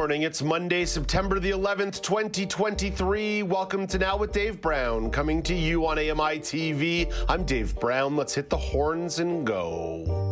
Morning. 0.00 0.22
It's 0.22 0.40
Monday, 0.40 0.86
September 0.86 1.38
the 1.38 1.50
11th, 1.50 2.00
2023. 2.00 3.42
Welcome 3.42 3.86
to 3.88 3.98
Now 3.98 4.16
with 4.16 4.32
Dave 4.32 4.58
Brown, 4.58 5.10
coming 5.10 5.42
to 5.42 5.54
you 5.54 5.86
on 5.86 5.98
AMI 5.98 6.38
TV. 6.38 7.12
I'm 7.28 7.44
Dave 7.44 7.78
Brown. 7.78 8.16
Let's 8.16 8.34
hit 8.34 8.48
the 8.48 8.56
horns 8.56 9.18
and 9.18 9.46
go. 9.46 10.29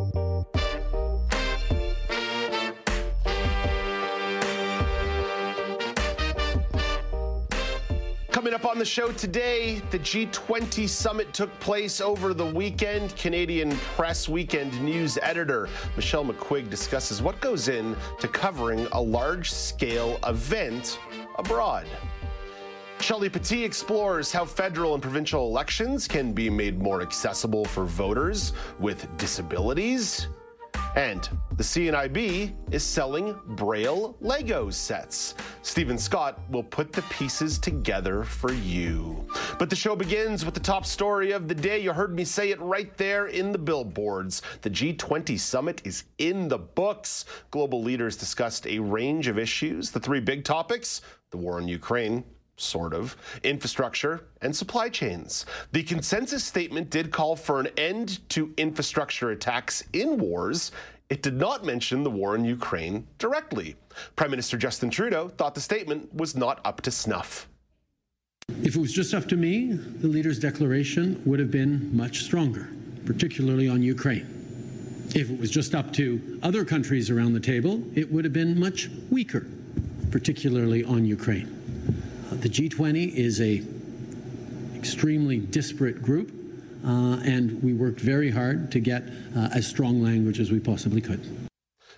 Coming 8.48 8.64
up 8.64 8.70
on 8.70 8.78
the 8.78 8.84
show 8.86 9.12
today, 9.12 9.82
the 9.90 9.98
G20 9.98 10.88
summit 10.88 11.34
took 11.34 11.50
place 11.60 12.00
over 12.00 12.32
the 12.32 12.46
weekend. 12.46 13.14
Canadian 13.14 13.76
Press 13.94 14.26
Weekend 14.26 14.80
News 14.82 15.18
editor 15.20 15.68
Michelle 15.96 16.24
McQuigge 16.24 16.70
discusses 16.70 17.20
what 17.20 17.38
goes 17.42 17.68
in 17.68 17.94
to 18.20 18.26
covering 18.26 18.86
a 18.92 19.02
large 19.02 19.50
scale 19.50 20.18
event 20.26 20.98
abroad. 21.34 21.86
Shelley 23.00 23.28
Petit 23.28 23.62
explores 23.62 24.32
how 24.32 24.46
federal 24.46 24.94
and 24.94 25.02
provincial 25.02 25.46
elections 25.46 26.08
can 26.08 26.32
be 26.32 26.48
made 26.48 26.80
more 26.80 27.02
accessible 27.02 27.66
for 27.66 27.84
voters 27.84 28.54
with 28.78 29.14
disabilities. 29.18 30.28
And 30.96 31.28
the 31.56 31.62
CNIB 31.62 32.54
is 32.72 32.82
selling 32.82 33.38
Braille 33.48 34.16
Lego 34.20 34.70
sets. 34.70 35.34
Stephen 35.62 35.98
Scott 35.98 36.40
will 36.50 36.62
put 36.62 36.92
the 36.92 37.02
pieces 37.02 37.58
together 37.58 38.24
for 38.24 38.52
you. 38.52 39.26
But 39.58 39.70
the 39.70 39.76
show 39.76 39.94
begins 39.94 40.44
with 40.44 40.54
the 40.54 40.60
top 40.60 40.86
story 40.86 41.32
of 41.32 41.48
the 41.48 41.54
day. 41.54 41.78
You 41.80 41.92
heard 41.92 42.14
me 42.14 42.24
say 42.24 42.50
it 42.50 42.60
right 42.60 42.96
there 42.96 43.26
in 43.26 43.52
the 43.52 43.58
billboards. 43.58 44.42
The 44.62 44.70
G20 44.70 45.38
summit 45.38 45.82
is 45.84 46.04
in 46.18 46.48
the 46.48 46.58
books. 46.58 47.26
Global 47.50 47.82
leaders 47.82 48.16
discussed 48.16 48.66
a 48.66 48.78
range 48.78 49.28
of 49.28 49.38
issues. 49.38 49.90
The 49.90 50.00
three 50.00 50.20
big 50.20 50.44
topics 50.44 51.02
the 51.30 51.36
war 51.36 51.60
in 51.60 51.68
Ukraine, 51.68 52.24
sort 52.58 52.92
of, 52.92 53.16
infrastructure, 53.44 54.26
and 54.42 54.54
supply 54.54 54.88
chains. 54.88 55.46
The 55.72 55.82
consensus 55.82 56.44
statement 56.44 56.90
did 56.90 57.10
call 57.10 57.36
for 57.36 57.60
an 57.60 57.68
end 57.76 58.28
to 58.30 58.52
infrastructure 58.56 59.30
attacks 59.30 59.82
in 59.92 60.18
wars. 60.18 60.72
It 61.08 61.22
did 61.22 61.34
not 61.34 61.64
mention 61.64 62.02
the 62.02 62.10
war 62.10 62.34
in 62.34 62.44
Ukraine 62.44 63.06
directly. 63.18 63.76
Prime 64.16 64.30
Minister 64.30 64.58
Justin 64.58 64.90
Trudeau 64.90 65.28
thought 65.28 65.54
the 65.54 65.60
statement 65.60 66.12
was 66.14 66.36
not 66.36 66.60
up 66.64 66.82
to 66.82 66.90
snuff. 66.90 67.48
If 68.62 68.76
it 68.76 68.80
was 68.80 68.92
just 68.92 69.14
up 69.14 69.26
to 69.28 69.36
me, 69.36 69.72
the 69.72 70.08
leader's 70.08 70.38
declaration 70.38 71.22
would 71.24 71.38
have 71.38 71.50
been 71.50 71.94
much 71.96 72.24
stronger, 72.24 72.68
particularly 73.06 73.68
on 73.68 73.82
Ukraine. 73.82 74.34
If 75.14 75.30
it 75.30 75.38
was 75.38 75.50
just 75.50 75.74
up 75.74 75.92
to 75.94 76.38
other 76.42 76.64
countries 76.64 77.10
around 77.10 77.32
the 77.32 77.40
table, 77.40 77.82
it 77.94 78.10
would 78.12 78.24
have 78.24 78.32
been 78.32 78.58
much 78.58 78.90
weaker, 79.10 79.46
particularly 80.10 80.84
on 80.84 81.06
Ukraine. 81.06 81.57
The 82.40 82.48
G20 82.48 83.14
is 83.14 83.40
a 83.40 83.64
extremely 84.76 85.38
disparate 85.38 86.00
group, 86.00 86.30
uh, 86.84 87.18
and 87.24 87.60
we 87.64 87.74
worked 87.74 87.98
very 87.98 88.30
hard 88.30 88.70
to 88.70 88.78
get 88.78 89.02
uh, 89.36 89.48
as 89.52 89.66
strong 89.66 90.00
language 90.00 90.38
as 90.38 90.52
we 90.52 90.60
possibly 90.60 91.00
could. 91.00 91.48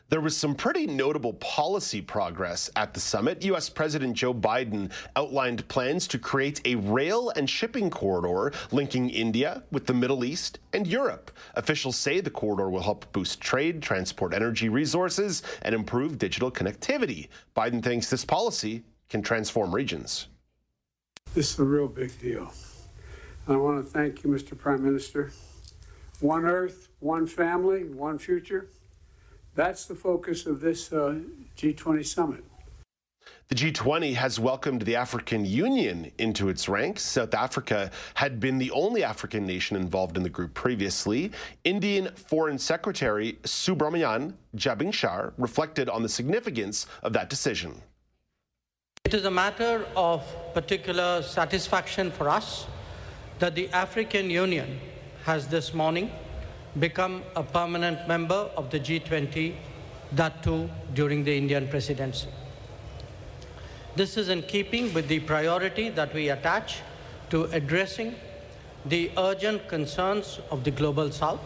There 0.09 0.23
was 0.23 0.35
some 0.35 0.55
pretty 0.55 0.87
notable 0.87 1.35
policy 1.35 2.01
progress 2.01 2.71
at 2.75 2.95
the 2.95 3.01
summit. 3.01 3.45
U.S. 3.45 3.69
President 3.69 4.17
Joe 4.17 4.33
Biden 4.33 4.91
outlined 5.15 5.69
plans 5.69 6.09
to 6.09 6.19
create 6.19 6.63
a 6.65 6.77
rail 6.77 7.29
and 7.37 7.49
shipping 7.49 7.91
corridor 7.91 8.57
linking 8.73 9.11
India 9.11 9.63
with 9.71 9.85
the 9.85 9.93
Middle 9.93 10.25
East 10.25 10.59
and 10.73 10.87
Europe. 10.87 11.31
Officials 11.55 11.97
say 11.97 12.21
the 12.21 12.31
corridor 12.31 12.71
will 12.71 12.83
help 12.83 13.13
boost 13.13 13.43
trade, 13.43 13.83
transport 13.83 14.33
energy 14.33 14.71
resources, 14.71 15.43
and 15.61 15.75
improve 15.75 16.17
digital 16.17 16.51
connectivity. 16.51 17.29
Biden 17.55 17.83
thinks 17.83 18.09
this 18.09 18.25
policy 18.25 18.85
can 19.11 19.21
transform 19.21 19.75
regions. 19.75 20.29
This 21.33 21.53
is 21.53 21.61
a 21.61 21.65
real 21.65 21.87
big 21.87 22.19
deal. 22.21 22.53
I 23.47 23.55
want 23.55 23.85
to 23.85 23.89
thank 23.89 24.25
you, 24.25 24.31
Mr. 24.31 24.59
Prime 24.59 24.83
Minister. 24.83 25.31
One 26.19 26.45
Earth, 26.45 26.89
one 26.99 27.29
family, 27.29 27.85
one 27.85 28.19
future. 28.19 28.67
That's 29.55 29.85
the 29.85 29.95
focus 29.95 30.47
of 30.47 30.61
this 30.61 30.93
uh, 30.93 31.21
G20 31.57 32.05
summit. 32.05 32.45
The 33.47 33.55
G20 33.55 34.13
has 34.15 34.41
welcomed 34.41 34.83
the 34.83 34.97
African 34.97 35.45
Union 35.45 36.11
into 36.19 36.49
its 36.49 36.69
ranks. 36.69 37.03
South 37.03 37.33
Africa 37.33 37.93
had 38.15 38.41
been 38.41 38.59
the 38.59 38.73
only 38.73 39.05
African 39.05 39.47
nation 39.47 39.77
involved 39.77 40.17
in 40.17 40.25
the 40.25 40.29
group 40.29 40.53
previously. 40.55 41.31
Indian 41.63 42.09
Foreign 42.17 42.59
Secretary 42.59 43.39
Subrahmanyam 43.45 44.35
Jaishankar 44.57 45.33
reflected 45.39 45.89
on 45.89 46.03
the 46.03 46.09
significance 46.09 46.87
of 47.05 47.13
that 47.13 47.31
decision. 47.31 47.81
It 49.11 49.15
is 49.15 49.25
a 49.25 49.31
matter 49.31 49.85
of 49.97 50.23
particular 50.55 51.21
satisfaction 51.23 52.13
for 52.13 52.29
us 52.29 52.67
that 53.41 53.57
the 53.57 53.69
African 53.71 54.31
Union 54.31 54.79
has 55.25 55.49
this 55.49 55.75
morning 55.75 56.13
become 56.79 57.25
a 57.35 57.43
permanent 57.43 58.07
member 58.07 58.49
of 58.57 58.71
the 58.71 58.79
G20, 58.79 59.57
that 60.13 60.45
too 60.45 60.71
during 60.95 61.25
the 61.25 61.37
Indian 61.37 61.67
presidency. 61.67 62.29
This 63.97 64.17
is 64.17 64.29
in 64.29 64.43
keeping 64.43 64.95
with 64.95 65.09
the 65.09 65.19
priority 65.19 65.89
that 65.89 66.15
we 66.15 66.29
attach 66.29 66.79
to 67.31 67.47
addressing 67.47 68.15
the 68.85 69.11
urgent 69.19 69.67
concerns 69.67 70.39
of 70.53 70.63
the 70.63 70.71
global 70.71 71.11
south. 71.11 71.41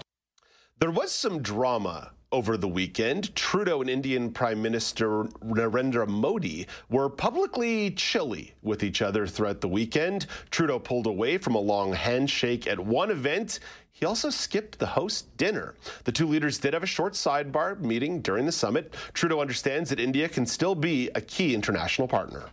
There 0.80 0.90
was 0.90 1.12
some 1.12 1.40
drama 1.40 2.10
over 2.32 2.56
the 2.56 2.68
weekend. 2.68 3.34
Trudeau 3.34 3.80
and 3.80 3.88
Indian 3.88 4.30
Prime 4.30 4.60
Minister 4.60 5.24
Narendra 5.44 6.06
Modi 6.06 6.66
were 6.90 7.08
publicly 7.08 7.90
chilly 7.92 8.54
with 8.62 8.82
each 8.82 9.02
other 9.02 9.26
throughout 9.26 9.60
the 9.60 9.68
weekend. 9.68 10.26
Trudeau 10.50 10.78
pulled 10.78 11.06
away 11.06 11.38
from 11.38 11.54
a 11.54 11.60
long 11.60 11.92
handshake 11.92 12.66
at 12.66 12.78
one 12.78 13.10
event. 13.10 13.60
He 13.92 14.04
also 14.04 14.30
skipped 14.30 14.80
the 14.80 14.86
host 14.86 15.36
dinner. 15.36 15.74
The 16.02 16.12
two 16.12 16.26
leaders 16.26 16.58
did 16.58 16.74
have 16.74 16.82
a 16.82 16.86
short 16.86 17.12
sidebar 17.12 17.78
meeting 17.80 18.20
during 18.20 18.44
the 18.44 18.52
summit. 18.52 18.92
Trudeau 19.12 19.40
understands 19.40 19.90
that 19.90 20.00
India 20.00 20.28
can 20.28 20.46
still 20.46 20.74
be 20.74 21.10
a 21.14 21.20
key 21.20 21.54
international 21.54 22.08
partner. 22.08 22.50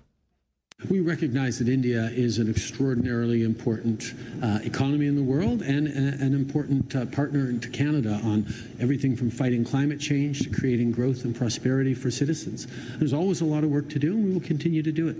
We 0.90 1.00
recognize 1.00 1.60
that 1.60 1.70
India 1.70 2.10
is 2.12 2.40
an 2.40 2.50
extraordinarily 2.50 3.44
important 3.44 4.14
uh, 4.42 4.60
economy 4.64 5.06
in 5.06 5.16
the 5.16 5.24
world 5.24 5.62
and 5.62 5.88
a, 5.88 6.24
an 6.24 6.34
important 6.34 6.96
uh, 6.96 7.06
partner 7.06 7.54
to 7.54 7.70
Canada 7.70 8.20
on 8.24 8.52
everything 8.80 9.16
from 9.16 9.30
fighting 9.30 9.64
climate 9.64 10.00
change 10.00 10.42
to 10.42 10.50
creating 10.50 10.92
growth 10.92 11.24
and 11.24 11.36
prosperity 11.36 11.94
for 11.94 12.10
citizens. 12.10 12.68
There's 12.98 13.14
always 13.14 13.42
a 13.42 13.46
lot 13.46 13.64
of 13.64 13.70
work 13.70 13.90
to 13.90 14.00
do, 14.00 14.14
and 14.14 14.26
we 14.26 14.34
will 14.34 14.42
continue 14.42 14.82
to 14.82 14.92
do 14.92 15.08
it. 15.08 15.18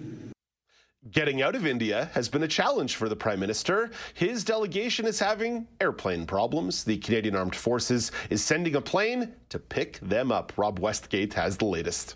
Getting 1.12 1.42
out 1.42 1.56
of 1.56 1.66
India 1.66 2.10
has 2.14 2.30
been 2.30 2.44
a 2.44 2.48
challenge 2.48 2.96
for 2.96 3.10
the 3.10 3.16
Prime 3.16 3.40
Minister. 3.40 3.92
His 4.14 4.44
delegation 4.44 5.06
is 5.06 5.20
having 5.20 5.68
airplane 5.80 6.26
problems. 6.26 6.84
The 6.84 6.98
Canadian 6.98 7.36
Armed 7.36 7.56
Forces 7.56 8.12
is 8.30 8.44
sending 8.44 8.76
a 8.76 8.82
plane 8.82 9.34
to 9.50 9.60
pick 9.60 10.00
them 10.00 10.32
up. 10.32 10.54
Rob 10.58 10.80
Westgate 10.80 11.34
has 11.34 11.58
the 11.58 11.66
latest. 11.66 12.16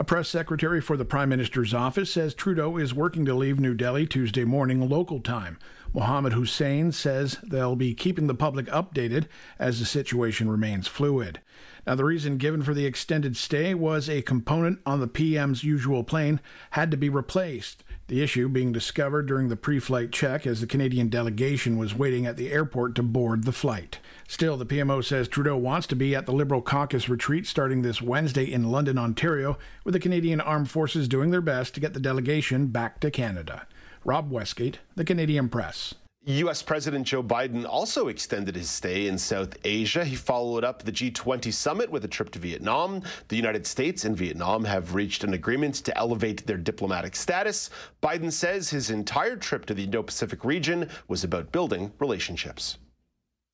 A 0.00 0.02
press 0.02 0.30
secretary 0.30 0.80
for 0.80 0.96
the 0.96 1.04
Prime 1.04 1.28
Minister's 1.28 1.74
office 1.74 2.10
says 2.10 2.32
Trudeau 2.32 2.78
is 2.78 2.94
working 2.94 3.26
to 3.26 3.34
leave 3.34 3.60
New 3.60 3.74
Delhi 3.74 4.06
Tuesday 4.06 4.44
morning 4.44 4.88
local 4.88 5.20
time. 5.20 5.58
Mohammed 5.92 6.32
Hussein 6.32 6.90
says 6.90 7.36
they'll 7.42 7.76
be 7.76 7.92
keeping 7.92 8.26
the 8.26 8.34
public 8.34 8.64
updated 8.68 9.26
as 9.58 9.78
the 9.78 9.84
situation 9.84 10.48
remains 10.48 10.88
fluid. 10.88 11.42
Now, 11.86 11.96
the 11.96 12.06
reason 12.06 12.38
given 12.38 12.62
for 12.62 12.72
the 12.72 12.86
extended 12.86 13.36
stay 13.36 13.74
was 13.74 14.08
a 14.08 14.22
component 14.22 14.78
on 14.86 15.00
the 15.00 15.06
PM's 15.06 15.64
usual 15.64 16.02
plane 16.02 16.40
had 16.70 16.90
to 16.92 16.96
be 16.96 17.10
replaced. 17.10 17.84
The 18.10 18.24
issue 18.24 18.48
being 18.48 18.72
discovered 18.72 19.26
during 19.26 19.50
the 19.50 19.56
pre 19.56 19.78
flight 19.78 20.10
check 20.10 20.44
as 20.44 20.60
the 20.60 20.66
Canadian 20.66 21.10
delegation 21.10 21.78
was 21.78 21.94
waiting 21.94 22.26
at 22.26 22.36
the 22.36 22.50
airport 22.50 22.96
to 22.96 23.04
board 23.04 23.44
the 23.44 23.52
flight. 23.52 24.00
Still, 24.26 24.56
the 24.56 24.66
PMO 24.66 25.04
says 25.04 25.28
Trudeau 25.28 25.56
wants 25.56 25.86
to 25.86 25.94
be 25.94 26.16
at 26.16 26.26
the 26.26 26.32
Liberal 26.32 26.60
caucus 26.60 27.08
retreat 27.08 27.46
starting 27.46 27.82
this 27.82 28.02
Wednesday 28.02 28.50
in 28.50 28.72
London, 28.72 28.98
Ontario, 28.98 29.58
with 29.84 29.94
the 29.94 30.00
Canadian 30.00 30.40
Armed 30.40 30.68
Forces 30.68 31.06
doing 31.06 31.30
their 31.30 31.40
best 31.40 31.72
to 31.74 31.80
get 31.80 31.94
the 31.94 32.00
delegation 32.00 32.66
back 32.66 32.98
to 32.98 33.12
Canada. 33.12 33.68
Rob 34.04 34.28
Westgate, 34.28 34.80
The 34.96 35.04
Canadian 35.04 35.48
Press. 35.48 35.94
U.S. 36.38 36.62
President 36.62 37.06
Joe 37.06 37.22
Biden 37.22 37.66
also 37.66 38.08
extended 38.08 38.54
his 38.54 38.70
stay 38.70 39.06
in 39.06 39.18
South 39.18 39.56
Asia. 39.64 40.04
He 40.04 40.16
followed 40.16 40.64
up 40.64 40.82
the 40.82 40.92
G20 40.92 41.52
summit 41.52 41.90
with 41.90 42.04
a 42.04 42.08
trip 42.08 42.30
to 42.32 42.38
Vietnam. 42.38 43.02
The 43.28 43.36
United 43.36 43.66
States 43.66 44.04
and 44.04 44.16
Vietnam 44.16 44.64
have 44.64 44.94
reached 44.94 45.24
an 45.24 45.34
agreement 45.34 45.76
to 45.76 45.96
elevate 45.96 46.46
their 46.46 46.56
diplomatic 46.56 47.16
status. 47.16 47.70
Biden 48.02 48.30
says 48.30 48.70
his 48.70 48.90
entire 48.90 49.36
trip 49.36 49.66
to 49.66 49.74
the 49.74 49.84
Indo 49.84 50.02
Pacific 50.02 50.44
region 50.44 50.88
was 51.08 51.24
about 51.24 51.52
building 51.52 51.92
relationships. 51.98 52.78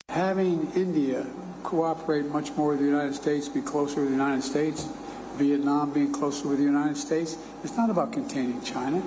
Having 0.09 0.71
India 0.75 1.25
cooperate 1.63 2.25
much 2.27 2.51
more 2.51 2.69
with 2.69 2.79
the 2.79 2.85
United 2.85 3.15
States, 3.15 3.49
be 3.49 3.61
closer 3.61 4.01
with 4.01 4.09
the 4.09 4.15
United 4.15 4.43
States, 4.43 4.87
Vietnam 5.35 5.93
being 5.93 6.11
closer 6.11 6.47
with 6.47 6.57
the 6.57 6.63
United 6.63 6.97
States, 6.97 7.37
it's 7.63 7.77
not 7.77 7.89
about 7.89 8.11
containing 8.13 8.61
China. 8.61 9.01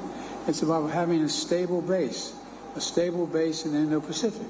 It's 0.46 0.62
about 0.62 0.88
having 0.88 1.22
a 1.22 1.28
stable 1.28 1.82
base, 1.82 2.34
a 2.76 2.80
stable 2.80 3.26
base 3.26 3.64
in 3.64 3.72
the 3.72 3.78
Indo-Pacific. 3.78 4.46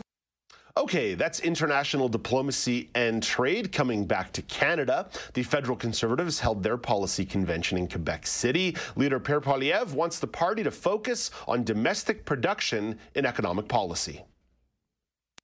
Okay, 0.76 1.14
that's 1.14 1.40
international 1.40 2.08
diplomacy 2.08 2.90
and 2.94 3.22
trade. 3.22 3.72
Coming 3.72 4.06
back 4.06 4.32
to 4.32 4.42
Canada, 4.42 5.08
the 5.34 5.42
federal 5.42 5.76
Conservatives 5.76 6.38
held 6.38 6.62
their 6.62 6.76
policy 6.76 7.24
convention 7.24 7.76
in 7.76 7.88
Quebec 7.88 8.26
City. 8.26 8.76
Leader 8.94 9.18
Pierre 9.18 9.40
Poilievre 9.40 9.92
wants 9.92 10.20
the 10.20 10.26
party 10.28 10.62
to 10.62 10.70
focus 10.70 11.32
on 11.48 11.64
domestic 11.64 12.24
production 12.24 12.98
in 13.14 13.26
economic 13.26 13.66
policy. 13.68 14.22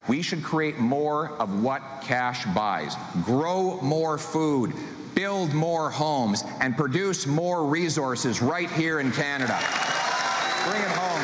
We 0.08 0.22
should 0.22 0.44
create 0.44 0.78
more 0.78 1.30
of 1.40 1.62
what 1.62 1.82
cash 2.02 2.46
buys, 2.54 2.94
grow 3.24 3.80
more 3.82 4.18
food, 4.18 4.72
build 5.16 5.52
more 5.52 5.90
homes, 5.90 6.44
and 6.60 6.76
produce 6.76 7.26
more 7.26 7.66
resources 7.66 8.40
right 8.40 8.70
here 8.70 9.00
in 9.00 9.10
Canada. 9.10 9.58
Bring 10.64 10.82
it 10.82 10.90
home. 10.90 11.15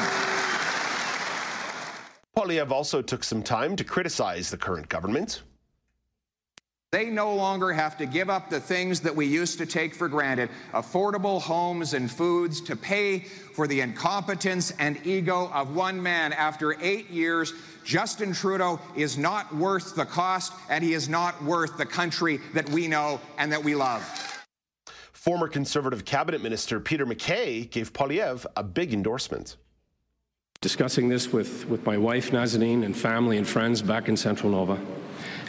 Poilievre 2.37 2.73
also 2.73 3.02
took 3.02 3.25
some 3.25 3.43
time 3.43 3.76
to 3.76 3.84
criticize 3.84 4.50
the 4.50 4.56
current 4.56 4.88
government. 4.88 5.43
They 6.90 7.06
no 7.06 7.34
longer 7.34 7.73
have 7.73 7.96
to 7.99 8.06
give 8.06 8.29
up 8.29 8.50
the 8.50 8.61
things 8.61 9.00
that 9.00 9.17
we 9.17 9.25
used 9.25 9.56
to 9.58 9.67
take 9.67 9.94
for 9.94 10.08
granted 10.08 10.50
affordable 10.73 11.40
homes 11.40 11.94
and 11.94 12.11
foods 12.11 12.61
to 12.62 12.76
pay 12.76 13.20
for 13.20 13.67
the 13.67 13.81
incompetence 13.81 14.73
and 14.79 14.99
ego 15.06 15.50
of 15.55 15.75
one 15.75 16.02
man. 16.02 16.34
After 16.34 16.76
eight 16.82 17.08
years, 17.08 17.55
Justin 17.82 18.35
Trudeau 18.35 18.78
is 18.94 19.17
not 19.17 19.55
worth 19.55 19.94
the 19.94 20.05
cost, 20.05 20.52
and 20.69 20.85
he 20.85 20.93
is 20.93 21.08
not 21.08 21.43
worth 21.43 21.78
the 21.78 21.87
country 21.87 22.40
that 22.52 22.69
we 22.69 22.88
know 22.88 23.20
and 23.38 23.50
that 23.52 23.64
we 23.64 23.75
love. 23.75 24.02
Former 25.12 25.49
Conservative 25.49 26.05
Cabinet 26.05 26.43
Minister 26.43 26.78
Peter 26.78 27.06
MacKay 27.06 27.64
gave 27.64 27.93
Poilievre 27.93 28.44
a 28.56 28.62
big 28.62 28.93
endorsement 28.93 29.56
discussing 30.62 31.09
this 31.09 31.32
with, 31.32 31.69
with 31.69 31.85
my 31.85 31.99
wife, 31.99 32.31
Nazanin, 32.31 32.85
and 32.85 32.97
family 32.97 33.37
and 33.37 33.47
friends 33.47 33.82
back 33.82 34.09
in 34.09 34.17
Central 34.17 34.53
Nova. 34.53 34.81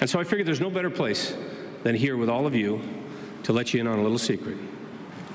And 0.02 0.10
so 0.10 0.20
I 0.20 0.26
figured 0.26 0.46
there's 0.46 0.60
no 0.60 0.72
better 0.72 0.90
place 0.90 1.38
than 1.84 1.96
here 1.96 2.18
with 2.18 2.30
all 2.30 2.46
of 2.46 2.56
you 2.56 2.82
to 3.44 3.54
let 3.54 3.74
you 3.74 3.80
in 3.80 3.88
on 3.88 4.00
a 4.00 4.02
little 4.02 4.18
secret. 4.18 4.58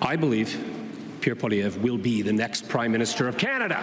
I 0.03 0.17
believe 0.17 0.59
Pierre 1.21 1.37
Poilievre 1.37 1.81
will 1.81 1.97
be 1.97 2.23
the 2.23 2.33
next 2.33 2.69
Prime 2.69 2.93
Minister 2.93 3.29
of 3.29 3.39
Canada. 3.39 3.79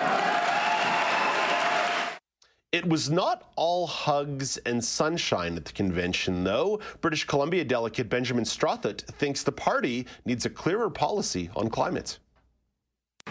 It 2.73 2.85
was 2.85 3.09
not 3.09 3.51
all 3.55 3.87
hugs 3.87 4.57
and 4.57 4.83
sunshine 4.83 5.55
at 5.55 5.63
the 5.63 5.71
convention, 5.71 6.43
though. 6.43 6.81
British 6.99 7.23
Columbia 7.23 7.63
delegate 7.63 8.09
Benjamin 8.09 8.43
Strawthet 8.43 9.01
thinks 9.13 9.43
the 9.43 9.51
party 9.53 10.05
needs 10.25 10.45
a 10.45 10.49
clearer 10.49 10.89
policy 10.89 11.49
on 11.55 11.69
climate. 11.69 12.19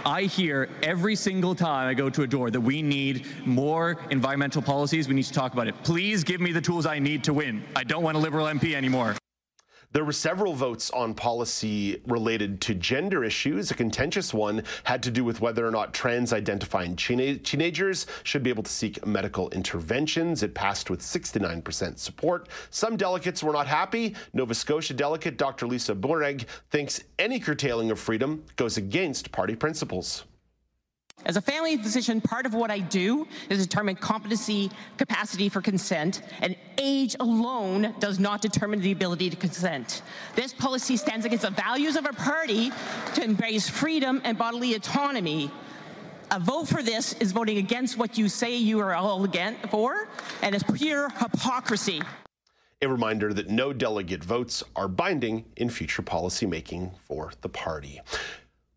I 0.04 0.24
hear 0.24 0.68
every 0.82 1.16
single 1.16 1.54
time 1.54 1.88
I 1.88 1.94
go 1.94 2.10
to 2.10 2.22
a 2.22 2.26
door 2.26 2.50
that 2.50 2.60
we 2.60 2.82
need 2.82 3.26
more 3.46 3.96
environmental 4.10 4.60
policies. 4.60 5.08
We 5.08 5.14
need 5.14 5.24
to 5.24 5.32
talk 5.32 5.54
about 5.54 5.66
it. 5.66 5.74
Please 5.82 6.24
give 6.24 6.40
me 6.42 6.52
the 6.52 6.60
tools 6.60 6.84
I 6.84 6.98
need 6.98 7.24
to 7.24 7.32
win. 7.32 7.64
I 7.74 7.84
don't 7.84 8.02
want 8.02 8.16
a 8.16 8.20
Liberal 8.20 8.46
MP 8.46 8.74
anymore. 8.74 9.16
There 9.94 10.04
were 10.04 10.10
several 10.10 10.54
votes 10.54 10.90
on 10.90 11.14
policy 11.14 12.02
related 12.08 12.60
to 12.62 12.74
gender 12.74 13.22
issues. 13.22 13.70
A 13.70 13.74
contentious 13.74 14.34
one 14.34 14.64
had 14.82 15.04
to 15.04 15.10
do 15.12 15.22
with 15.22 15.40
whether 15.40 15.64
or 15.64 15.70
not 15.70 15.94
trans 15.94 16.32
identifying 16.32 16.96
teenagers 16.96 18.06
should 18.24 18.42
be 18.42 18.50
able 18.50 18.64
to 18.64 18.72
seek 18.72 19.06
medical 19.06 19.50
interventions. 19.50 20.42
It 20.42 20.52
passed 20.52 20.90
with 20.90 20.98
69% 20.98 21.96
support. 21.96 22.48
Some 22.70 22.96
delegates 22.96 23.44
were 23.44 23.52
not 23.52 23.68
happy. 23.68 24.16
Nova 24.32 24.52
Scotia 24.52 24.94
delegate 24.94 25.36
Dr. 25.36 25.68
Lisa 25.68 25.94
Boureg 25.94 26.46
thinks 26.70 27.00
any 27.20 27.38
curtailing 27.38 27.92
of 27.92 28.00
freedom 28.00 28.44
goes 28.56 28.76
against 28.76 29.30
party 29.30 29.54
principles. 29.54 30.24
As 31.26 31.38
a 31.38 31.40
family 31.40 31.76
physician, 31.78 32.20
part 32.20 32.44
of 32.44 32.52
what 32.52 32.70
I 32.70 32.80
do 32.80 33.26
is 33.48 33.66
determine 33.66 33.96
competency, 33.96 34.70
capacity 34.98 35.48
for 35.48 35.62
consent, 35.62 36.20
and 36.42 36.54
age 36.78 37.16
alone 37.18 37.94
does 37.98 38.18
not 38.18 38.42
determine 38.42 38.80
the 38.80 38.92
ability 38.92 39.30
to 39.30 39.36
consent. 39.36 40.02
This 40.34 40.52
policy 40.52 40.98
stands 40.98 41.24
against 41.24 41.44
the 41.44 41.50
values 41.50 41.96
of 41.96 42.04
our 42.04 42.12
party 42.12 42.72
to 43.14 43.24
embrace 43.24 43.68
freedom 43.68 44.20
and 44.24 44.36
bodily 44.36 44.74
autonomy. 44.74 45.50
A 46.30 46.38
vote 46.38 46.68
for 46.68 46.82
this 46.82 47.14
is 47.14 47.32
voting 47.32 47.56
against 47.56 47.96
what 47.96 48.18
you 48.18 48.28
say 48.28 48.56
you 48.56 48.80
are 48.80 48.94
all 48.94 49.24
against 49.24 49.66
for, 49.70 50.08
and 50.42 50.54
it's 50.54 50.64
pure 50.74 51.08
hypocrisy. 51.08 52.02
A 52.82 52.88
reminder 52.88 53.32
that 53.32 53.48
no 53.48 53.72
delegate 53.72 54.22
votes 54.22 54.62
are 54.76 54.88
binding 54.88 55.46
in 55.56 55.70
future 55.70 56.02
policymaking 56.02 56.92
for 57.06 57.32
the 57.40 57.48
party. 57.48 58.00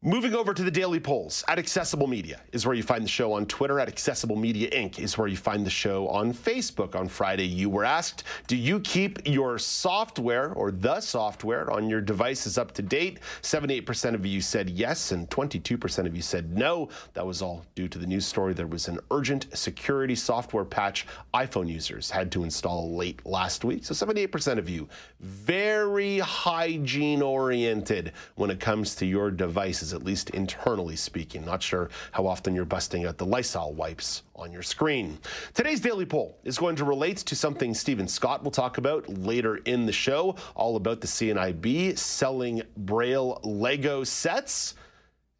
Moving 0.08 0.36
over 0.36 0.54
to 0.54 0.64
the 0.64 0.72
daily 0.72 1.02
polls 1.02 1.44
at 1.50 1.60
Accessible 1.60 2.08
Media 2.08 2.40
is 2.54 2.66
where 2.66 2.74
you 2.74 2.82
find 2.82 3.04
the 3.04 3.10
show 3.10 3.34
on 3.34 3.46
Twitter. 3.46 3.78
At 3.78 3.90
Accessible 3.90 4.38
Media 4.38 4.70
Inc. 4.70 5.00
is 5.00 5.18
where 5.18 5.28
you 5.28 5.36
find 5.36 5.66
the 5.66 5.70
show 5.70 6.08
on 6.08 6.34
Facebook. 6.34 6.96
On 6.96 7.10
Friday, 7.10 7.46
you 7.46 7.70
were 7.70 7.84
asked, 7.84 8.24
Do 8.48 8.56
you 8.56 8.80
keep 8.80 9.20
your 9.28 9.60
software 9.60 10.54
or 10.54 10.72
the 10.72 11.02
software 11.02 11.70
on 11.70 11.90
your 11.90 12.00
devices 12.00 12.58
up 12.58 12.72
to 12.76 12.82
date? 12.82 13.20
78% 13.42 14.14
of 14.14 14.26
you 14.26 14.40
said 14.40 14.70
yes, 14.70 15.12
and 15.12 15.30
22% 15.30 16.06
of 16.06 16.16
you 16.16 16.22
said 16.22 16.58
no. 16.58 16.88
That 17.14 17.28
was 17.28 17.42
all 17.42 17.66
due 17.76 17.90
to 17.90 18.00
the 18.00 18.08
news 18.08 18.26
story. 18.26 18.54
There 18.54 18.66
was 18.66 18.88
an 18.88 19.02
urgent 19.12 19.48
security 19.58 20.16
software 20.16 20.64
patch 20.64 21.06
iPhone 21.34 21.68
users 21.68 22.10
had 22.10 22.32
to 22.32 22.46
install 22.46 22.96
late 22.96 23.26
last 23.26 23.66
week. 23.66 23.84
So 23.84 23.94
78% 23.94 24.58
of 24.58 24.70
you, 24.70 24.88
very 25.20 26.20
hygiene 26.20 27.22
oriented 27.22 28.14
when 28.36 28.50
it 28.50 28.62
comes 28.62 28.96
to 28.96 29.06
your 29.06 29.32
devices 29.32 29.97
at 29.98 30.06
least 30.06 30.30
internally 30.30 30.96
speaking. 30.96 31.44
Not 31.44 31.62
sure 31.62 31.90
how 32.14 32.26
often 32.26 32.56
you're 32.56 32.64
busting 32.64 33.06
out 33.06 33.18
the 33.18 33.26
Lysol 33.26 33.74
wipes 33.74 34.24
on 34.36 34.54
your 34.54 34.62
screen. 34.62 35.18
Today's 35.54 35.82
daily 35.82 36.06
poll 36.06 36.38
is 36.46 36.58
going 36.58 36.78
to 36.78 36.86
relate 36.86 37.18
to 37.18 37.36
something 37.36 37.74
Steven 37.74 38.08
Scott 38.08 38.44
will 38.44 38.52
talk 38.52 38.78
about 38.78 39.10
later 39.10 39.58
in 39.58 39.86
the 39.86 39.92
show, 39.92 40.36
all 40.56 40.78
about 40.78 41.02
the 41.02 41.08
CNIB 41.08 41.98
selling 41.98 42.62
Braille 42.78 43.42
Lego 43.44 44.04
sets. 44.06 44.76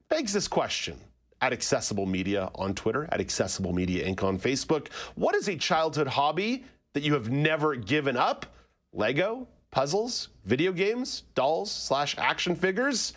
Begs 0.10 0.34
this 0.34 0.48
question 0.48 1.00
at 1.42 1.54
Accessible 1.54 2.06
Media 2.06 2.50
on 2.56 2.74
Twitter, 2.74 3.08
at 3.12 3.22
Accessible 3.22 3.74
Media 3.74 4.06
Inc. 4.06 4.24
on 4.24 4.40
Facebook. 4.40 4.88
What 5.16 5.36
is 5.36 5.48
a 5.48 5.56
childhood 5.56 6.08
hobby 6.08 6.66
that 6.94 7.04
you 7.04 7.14
have 7.14 7.30
never 7.30 7.76
given 7.76 8.18
up? 8.18 8.48
Lego, 8.94 9.48
puzzles, 9.70 10.30
video 10.46 10.72
games, 10.72 11.24
dolls 11.36 11.72
slash 11.72 12.16
action 12.18 12.56
figures? 12.56 13.14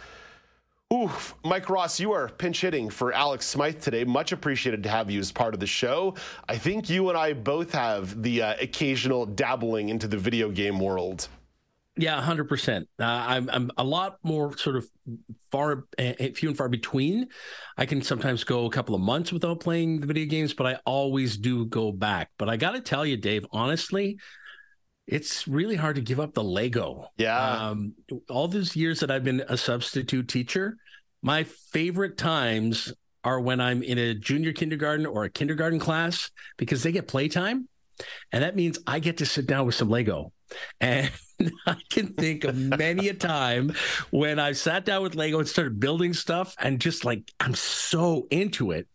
Oof, 0.93 1.37
Mike 1.45 1.71
Ross, 1.71 2.01
you 2.01 2.11
are 2.13 2.29
pinch 2.29 2.63
hitting 2.63 2.91
for 2.91 3.13
Alex 3.13 3.47
Smythe 3.47 3.81
today. 3.81 4.03
Much 4.03 4.33
appreciated 4.33 4.83
to 4.83 4.89
have 4.89 5.09
you 5.09 5.21
as 5.21 5.31
part 5.31 5.55
of 5.55 5.61
the 5.61 5.67
show. 5.67 6.17
I 6.49 6.59
think 6.59 6.91
you 6.91 7.09
and 7.11 7.17
I 7.17 7.33
both 7.33 7.71
have 7.71 8.21
the 8.21 8.43
uh, 8.43 8.55
occasional 8.61 9.25
dabbling 9.25 9.89
into 9.89 10.09
the 10.09 10.17
video 10.17 10.51
game 10.51 10.81
world. 10.81 11.29
Yeah, 11.97 12.21
hundred 12.21 12.47
uh, 12.47 12.49
percent. 12.49 12.89
I'm 12.99 13.49
I'm 13.51 13.71
a 13.77 13.85
lot 13.85 14.19
more 14.25 14.57
sort 14.57 14.75
of 14.75 14.89
far 15.53 15.85
uh, 15.97 16.13
few 16.35 16.49
and 16.49 16.59
far 16.59 16.69
between. 16.69 17.29
I 17.77 17.87
can 17.87 18.03
sometimes 18.03 18.43
go 18.43 18.67
a 18.67 18.71
couple 18.71 18.97
of 18.97 19.01
months 19.01 19.33
without 19.33 19.61
playing 19.61 20.01
the 20.01 20.09
video 20.09 20.27
games, 20.27 20.55
but 20.55 20.67
I 20.67 20.79
always 20.87 21.37
do 21.37 21.67
go 21.67 21.93
back. 21.93 22.31
But 22.37 22.49
I 22.49 22.57
got 22.57 22.73
to 22.73 22.81
tell 22.81 23.07
you, 23.07 23.17
Dave, 23.17 23.47
honestly, 23.53 24.19
it's 25.11 25.49
really 25.49 25.75
hard 25.75 25.97
to 25.97 26.03
give 26.03 26.21
up 26.21 26.35
the 26.35 26.43
Lego. 26.43 27.11
Yeah. 27.17 27.37
Um, 27.37 27.95
all 28.29 28.47
those 28.47 28.77
years 28.77 29.01
that 29.01 29.11
I've 29.11 29.25
been 29.25 29.43
a 29.49 29.57
substitute 29.57 30.29
teacher, 30.29 30.77
my 31.21 31.43
favorite 31.45 32.17
times 32.17 32.93
are 33.25 33.41
when 33.41 33.61
I'm 33.61 33.83
in 33.83 33.99
a 33.99 34.15
junior 34.15 34.53
kindergarten 34.53 35.07
or 35.07 35.25
a 35.25 35.31
kindergarten 35.31 35.81
class 35.81 36.31
because 36.57 36.85
they 36.85 36.93
get 36.93 37.09
playtime. 37.09 37.69
And 38.33 38.45
that 38.45 38.55
means 38.55 38.79
I 38.87 39.01
get 39.01 39.19
to 39.19 39.27
sit 39.27 39.49
down 39.49 39.67
with 39.67 39.75
some 39.75 39.91
Lego. 39.91 40.33
And 40.81 41.11
I 41.67 41.77
can 41.91 42.15
think 42.15 42.45
of 42.45 42.57
many 42.57 43.09
a 43.09 43.15
time 43.15 43.75
when 44.11 44.39
I 44.39 44.53
sat 44.53 44.85
down 44.85 45.03
with 45.03 45.17
Lego 45.17 45.41
and 45.41 45.49
started 45.49 45.81
building 45.81 46.15
stuff 46.15 46.55
and 46.59 46.81
just 46.81 47.05
like 47.05 47.31
I'm 47.41 47.55
so 47.55 48.29
into 48.31 48.71
it. 48.71 48.87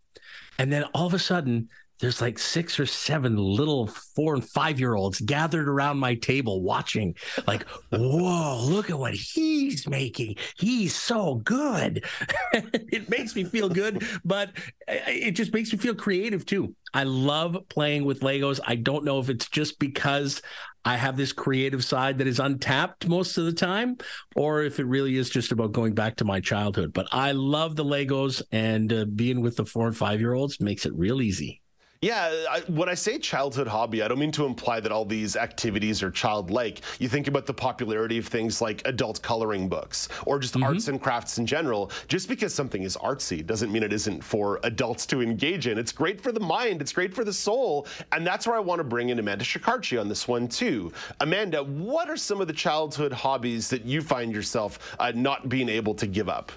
And 0.58 0.72
then 0.72 0.86
all 0.94 1.06
of 1.06 1.14
a 1.14 1.20
sudden, 1.20 1.68
there's 2.00 2.22
like 2.22 2.38
six 2.40 2.80
or 2.80 2.86
seven 2.86 3.38
little 3.38 3.88
four 3.88 4.36
and 4.36 4.48
five 4.48 4.80
year 4.80 4.96
olds 4.96 5.20
gathered 5.22 5.68
around 5.68 5.98
my 5.98 6.16
table 6.16 6.62
watching, 6.62 7.16
like, 7.48 7.68
whoa, 7.92 8.62
look 8.66 8.90
at 8.90 9.00
what 9.00 9.14
he's 9.14 9.88
making. 9.88 10.36
He's 10.58 10.96
so 10.96 11.36
good. 11.36 12.04
it 12.54 13.10
makes 13.10 13.36
me 13.36 13.44
feel 13.44 13.70
good, 13.70 14.06
but 14.24 14.52
it 14.88 15.32
just 15.32 15.54
makes 15.54 15.72
me 15.72 15.80
feel 15.80 15.96
creative 15.96 16.46
too. 16.46 16.76
I 16.94 17.04
love 17.04 17.58
playing 17.70 18.06
with 18.06 18.22
Legos. 18.22 18.60
I 18.66 18.76
don't 18.76 19.04
know 19.04 19.20
if 19.20 19.30
it's 19.30 19.50
just 19.50 19.80
because 19.80 20.42
I 20.86 20.98
have 20.98 21.18
this 21.18 21.34
creative 21.34 21.84
side 21.84 22.20
that 22.20 22.28
is 22.28 22.40
untapped 22.40 23.08
most 23.08 23.38
of 23.38 23.46
the 23.46 23.54
time, 23.54 23.98
or 24.36 24.62
if 24.62 24.80
it 24.80 24.86
really 24.86 25.18
is 25.18 25.30
just 25.30 25.52
about 25.52 25.72
going 25.72 25.96
back 25.96 26.18
to 26.18 26.26
my 26.26 26.40
childhood. 26.40 26.94
But 26.94 27.08
I 27.12 27.32
love 27.32 27.76
the 27.76 27.84
Legos, 27.84 28.44
and 28.52 28.94
uh, 28.94 29.06
being 29.06 29.42
with 29.42 29.56
the 29.56 29.66
four 29.66 29.88
and 29.88 29.98
five 29.98 30.20
year 30.20 30.34
olds 30.34 30.62
makes 30.62 30.86
it 30.86 30.94
real 30.96 31.22
easy. 31.22 31.62
Yeah, 32.02 32.46
I, 32.50 32.60
when 32.68 32.90
I 32.90 32.94
say 32.94 33.18
childhood 33.18 33.68
hobby, 33.68 34.04
I 34.04 34.08
don't 34.08 34.20
mean 34.20 34.32
to 34.34 34.46
imply 34.46 34.80
that 34.80 34.92
all 34.92 35.06
these 35.06 35.36
activities 35.36 36.04
are 36.04 36.12
childlike. 36.12 36.82
You 37.00 37.08
think 37.08 37.28
about 37.28 37.46
the 37.46 37.54
popularity 37.54 38.18
of 38.18 38.28
things 38.28 38.62
like 38.62 38.82
adult 38.86 39.22
coloring 39.22 39.70
books 39.70 40.10
or 40.26 40.38
just 40.38 40.54
mm-hmm. 40.54 40.64
arts 40.66 40.88
and 40.88 41.02
crafts 41.02 41.38
in 41.38 41.46
general. 41.46 41.90
Just 42.08 42.28
because 42.28 42.54
something 42.54 42.84
is 42.84 42.98
artsy 42.98 43.46
doesn't 43.46 43.72
mean 43.72 43.82
it 43.82 43.94
isn't 43.94 44.24
for 44.24 44.60
adults 44.64 45.06
to 45.08 45.22
engage 45.22 45.68
in. 45.68 45.78
It's 45.78 45.92
great 45.92 46.20
for 46.22 46.32
the 46.32 46.40
mind, 46.40 46.82
it's 46.82 46.92
great 46.92 47.14
for 47.14 47.24
the 47.24 47.34
soul. 47.34 47.88
And 48.12 48.28
that's 48.28 48.46
where 48.46 48.56
I 48.58 48.60
want 48.60 48.80
to 48.80 48.84
bring 48.84 49.10
in 49.10 49.18
Amanda 49.18 49.46
Shikarchi 49.46 50.00
on 50.00 50.10
this 50.10 50.28
one, 50.28 50.48
too. 50.48 50.92
Amanda, 51.22 51.64
what 51.64 52.10
are 52.10 52.18
some 52.18 52.42
of 52.42 52.48
the 52.48 52.54
childhood 52.54 53.14
hobbies 53.14 53.70
that 53.70 53.86
you 53.86 54.02
find 54.02 54.34
yourself 54.34 54.96
uh, 55.00 55.12
not 55.16 55.50
being 55.50 55.70
able 55.70 55.96
to 55.96 56.08
give 56.08 56.30
up? 56.30 56.52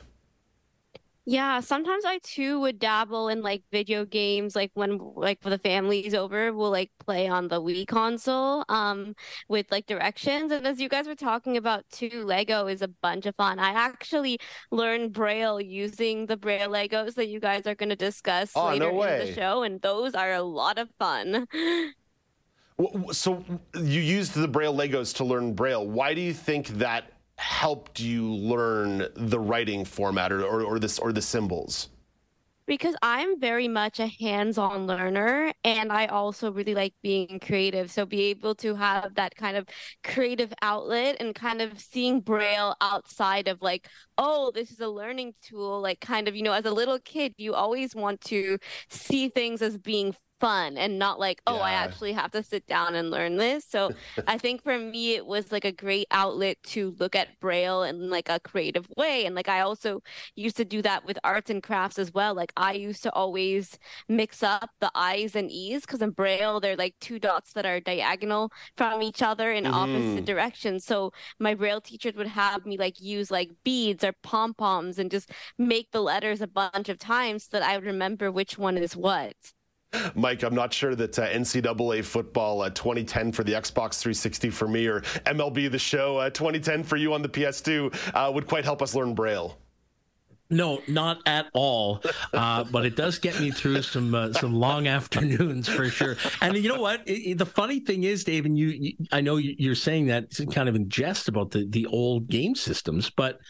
Yeah, 1.30 1.60
sometimes 1.60 2.06
I 2.06 2.20
too 2.22 2.58
would 2.60 2.78
dabble 2.78 3.28
in 3.28 3.42
like 3.42 3.62
video 3.70 4.06
games, 4.06 4.56
like 4.56 4.70
when 4.72 4.96
like 5.14 5.38
when 5.42 5.50
the 5.50 5.58
family's 5.58 6.14
over, 6.14 6.54
we'll 6.54 6.70
like 6.70 6.90
play 7.00 7.28
on 7.28 7.48
the 7.48 7.60
Wii 7.60 7.86
console, 7.86 8.64
um, 8.70 9.14
with 9.46 9.70
like 9.70 9.84
directions. 9.84 10.50
And 10.52 10.66
as 10.66 10.80
you 10.80 10.88
guys 10.88 11.06
were 11.06 11.14
talking 11.14 11.58
about 11.58 11.84
too, 11.92 12.24
Lego 12.24 12.66
is 12.66 12.80
a 12.80 12.88
bunch 12.88 13.26
of 13.26 13.36
fun. 13.36 13.58
I 13.58 13.72
actually 13.72 14.38
learned 14.70 15.12
Braille 15.12 15.60
using 15.60 16.24
the 16.24 16.38
Braille 16.38 16.70
Legos 16.70 17.12
that 17.16 17.28
you 17.28 17.40
guys 17.40 17.66
are 17.66 17.74
going 17.74 17.90
to 17.90 17.96
discuss 17.96 18.52
oh, 18.54 18.68
later 18.68 18.90
no 18.90 19.02
in 19.02 19.26
the 19.26 19.34
show, 19.34 19.64
and 19.64 19.82
those 19.82 20.14
are 20.14 20.32
a 20.32 20.42
lot 20.42 20.78
of 20.78 20.88
fun. 20.98 21.46
So 23.10 23.44
you 23.74 24.00
used 24.00 24.34
the 24.34 24.46
Braille 24.46 24.72
Legos 24.72 25.12
to 25.16 25.24
learn 25.24 25.52
Braille. 25.52 25.84
Why 25.84 26.14
do 26.14 26.20
you 26.20 26.32
think 26.32 26.68
that 26.78 27.17
helped 27.38 28.00
you 28.00 28.32
learn 28.34 29.08
the 29.14 29.38
writing 29.38 29.84
format 29.84 30.32
or, 30.32 30.42
or, 30.44 30.62
or 30.62 30.78
this 30.78 30.98
or 30.98 31.12
the 31.12 31.22
symbols? 31.22 31.88
because 32.68 32.94
I'm 33.00 33.40
very 33.40 33.66
much 33.66 33.98
a 33.98 34.06
hands-on 34.06 34.86
learner 34.86 35.52
and 35.64 35.90
I 35.90 36.06
also 36.06 36.52
really 36.52 36.74
like 36.74 36.94
being 37.02 37.40
creative. 37.40 37.90
So 37.90 38.04
be 38.04 38.24
able 38.24 38.54
to 38.56 38.74
have 38.74 39.14
that 39.14 39.34
kind 39.34 39.56
of 39.56 39.66
creative 40.04 40.52
outlet 40.60 41.16
and 41.18 41.34
kind 41.34 41.62
of 41.62 41.80
seeing 41.80 42.20
braille 42.20 42.76
outside 42.82 43.48
of 43.48 43.62
like, 43.62 43.88
oh, 44.18 44.52
this 44.54 44.70
is 44.70 44.80
a 44.80 44.88
learning 44.88 45.32
tool, 45.42 45.80
like 45.80 46.00
kind 46.00 46.28
of, 46.28 46.36
you 46.36 46.42
know, 46.42 46.52
as 46.52 46.66
a 46.66 46.70
little 46.70 46.98
kid, 47.00 47.32
you 47.38 47.54
always 47.54 47.96
want 47.96 48.20
to 48.20 48.58
see 48.90 49.30
things 49.30 49.62
as 49.62 49.78
being 49.78 50.14
fun 50.40 50.76
and 50.76 50.98
not 50.98 51.18
like, 51.18 51.40
oh, 51.46 51.56
yeah. 51.56 51.62
I 51.62 51.70
actually 51.72 52.12
have 52.12 52.30
to 52.32 52.42
sit 52.42 52.66
down 52.66 52.94
and 52.94 53.10
learn 53.10 53.36
this. 53.36 53.64
So 53.64 53.90
I 54.26 54.38
think 54.38 54.62
for 54.62 54.78
me, 54.78 55.14
it 55.14 55.26
was 55.26 55.52
like 55.52 55.64
a 55.64 55.72
great 55.72 56.06
outlet 56.10 56.62
to 56.64 56.94
look 56.98 57.14
at 57.14 57.38
Braille 57.40 57.82
in 57.82 58.10
like 58.10 58.28
a 58.28 58.40
creative 58.40 58.86
way. 58.96 59.26
And 59.26 59.34
like 59.34 59.48
I 59.48 59.60
also 59.60 60.02
used 60.36 60.56
to 60.56 60.64
do 60.64 60.82
that 60.82 61.04
with 61.04 61.18
arts 61.24 61.50
and 61.50 61.62
crafts 61.62 61.98
as 61.98 62.12
well. 62.12 62.34
Like 62.34 62.52
I 62.56 62.72
used 62.72 63.02
to 63.04 63.12
always 63.12 63.78
mix 64.08 64.42
up 64.42 64.70
the 64.80 64.90
I's 64.94 65.34
and 65.36 65.50
E's 65.50 65.82
because 65.82 66.02
in 66.02 66.10
Braille, 66.10 66.60
they're 66.60 66.76
like 66.76 66.94
two 67.00 67.18
dots 67.18 67.52
that 67.54 67.66
are 67.66 67.80
diagonal 67.80 68.52
from 68.76 69.02
each 69.02 69.22
other 69.22 69.52
in 69.52 69.64
mm-hmm. 69.64 69.74
opposite 69.74 70.24
directions. 70.24 70.84
So 70.84 71.12
my 71.38 71.54
Braille 71.54 71.80
teachers 71.80 72.14
would 72.14 72.26
have 72.26 72.66
me 72.66 72.76
like 72.76 73.00
use 73.00 73.30
like 73.30 73.50
beads 73.64 74.04
or 74.04 74.12
pom 74.22 74.54
poms 74.54 74.98
and 74.98 75.10
just 75.10 75.30
make 75.58 75.90
the 75.90 76.02
letters 76.02 76.40
a 76.40 76.46
bunch 76.46 76.88
of 76.88 76.98
times 76.98 77.44
so 77.44 77.58
that 77.58 77.62
I 77.62 77.76
would 77.76 77.86
remember 77.86 78.30
which 78.30 78.58
one 78.58 78.78
is 78.78 78.96
what. 78.96 79.34
Mike, 80.14 80.42
I'm 80.42 80.54
not 80.54 80.72
sure 80.72 80.94
that 80.94 81.18
uh, 81.18 81.28
NCAA 81.28 82.04
football 82.04 82.62
uh, 82.62 82.70
2010 82.70 83.32
for 83.32 83.44
the 83.44 83.52
Xbox 83.52 84.00
360 84.00 84.50
for 84.50 84.68
me 84.68 84.86
or 84.86 85.00
MLB 85.26 85.70
The 85.70 85.78
Show 85.78 86.18
uh, 86.18 86.30
2010 86.30 86.82
for 86.84 86.96
you 86.96 87.14
on 87.14 87.22
the 87.22 87.28
PS2 87.28 88.12
uh, 88.14 88.30
would 88.32 88.46
quite 88.46 88.64
help 88.64 88.82
us 88.82 88.94
learn 88.94 89.14
Braille. 89.14 89.56
No, 90.50 90.80
not 90.88 91.18
at 91.26 91.46
all. 91.52 92.02
Uh, 92.32 92.64
but 92.64 92.86
it 92.86 92.96
does 92.96 93.18
get 93.18 93.38
me 93.40 93.50
through 93.50 93.82
some 93.82 94.14
uh, 94.14 94.32
some 94.32 94.54
long 94.54 94.86
afternoons 94.86 95.68
for 95.68 95.88
sure. 95.88 96.16
And 96.40 96.56
you 96.56 96.68
know 96.68 96.80
what? 96.80 97.02
It, 97.06 97.30
it, 97.30 97.38
the 97.38 97.46
funny 97.46 97.80
thing 97.80 98.04
is, 98.04 98.24
Dave, 98.24 98.46
and 98.46 98.58
you, 98.58 98.68
you 98.68 98.92
I 99.12 99.20
know 99.20 99.36
you're 99.36 99.74
saying 99.74 100.06
that 100.06 100.30
kind 100.52 100.68
of 100.68 100.74
in 100.74 100.88
jest 100.88 101.28
about 101.28 101.50
the 101.50 101.66
the 101.68 101.86
old 101.86 102.28
game 102.28 102.54
systems, 102.54 103.10
but 103.10 103.40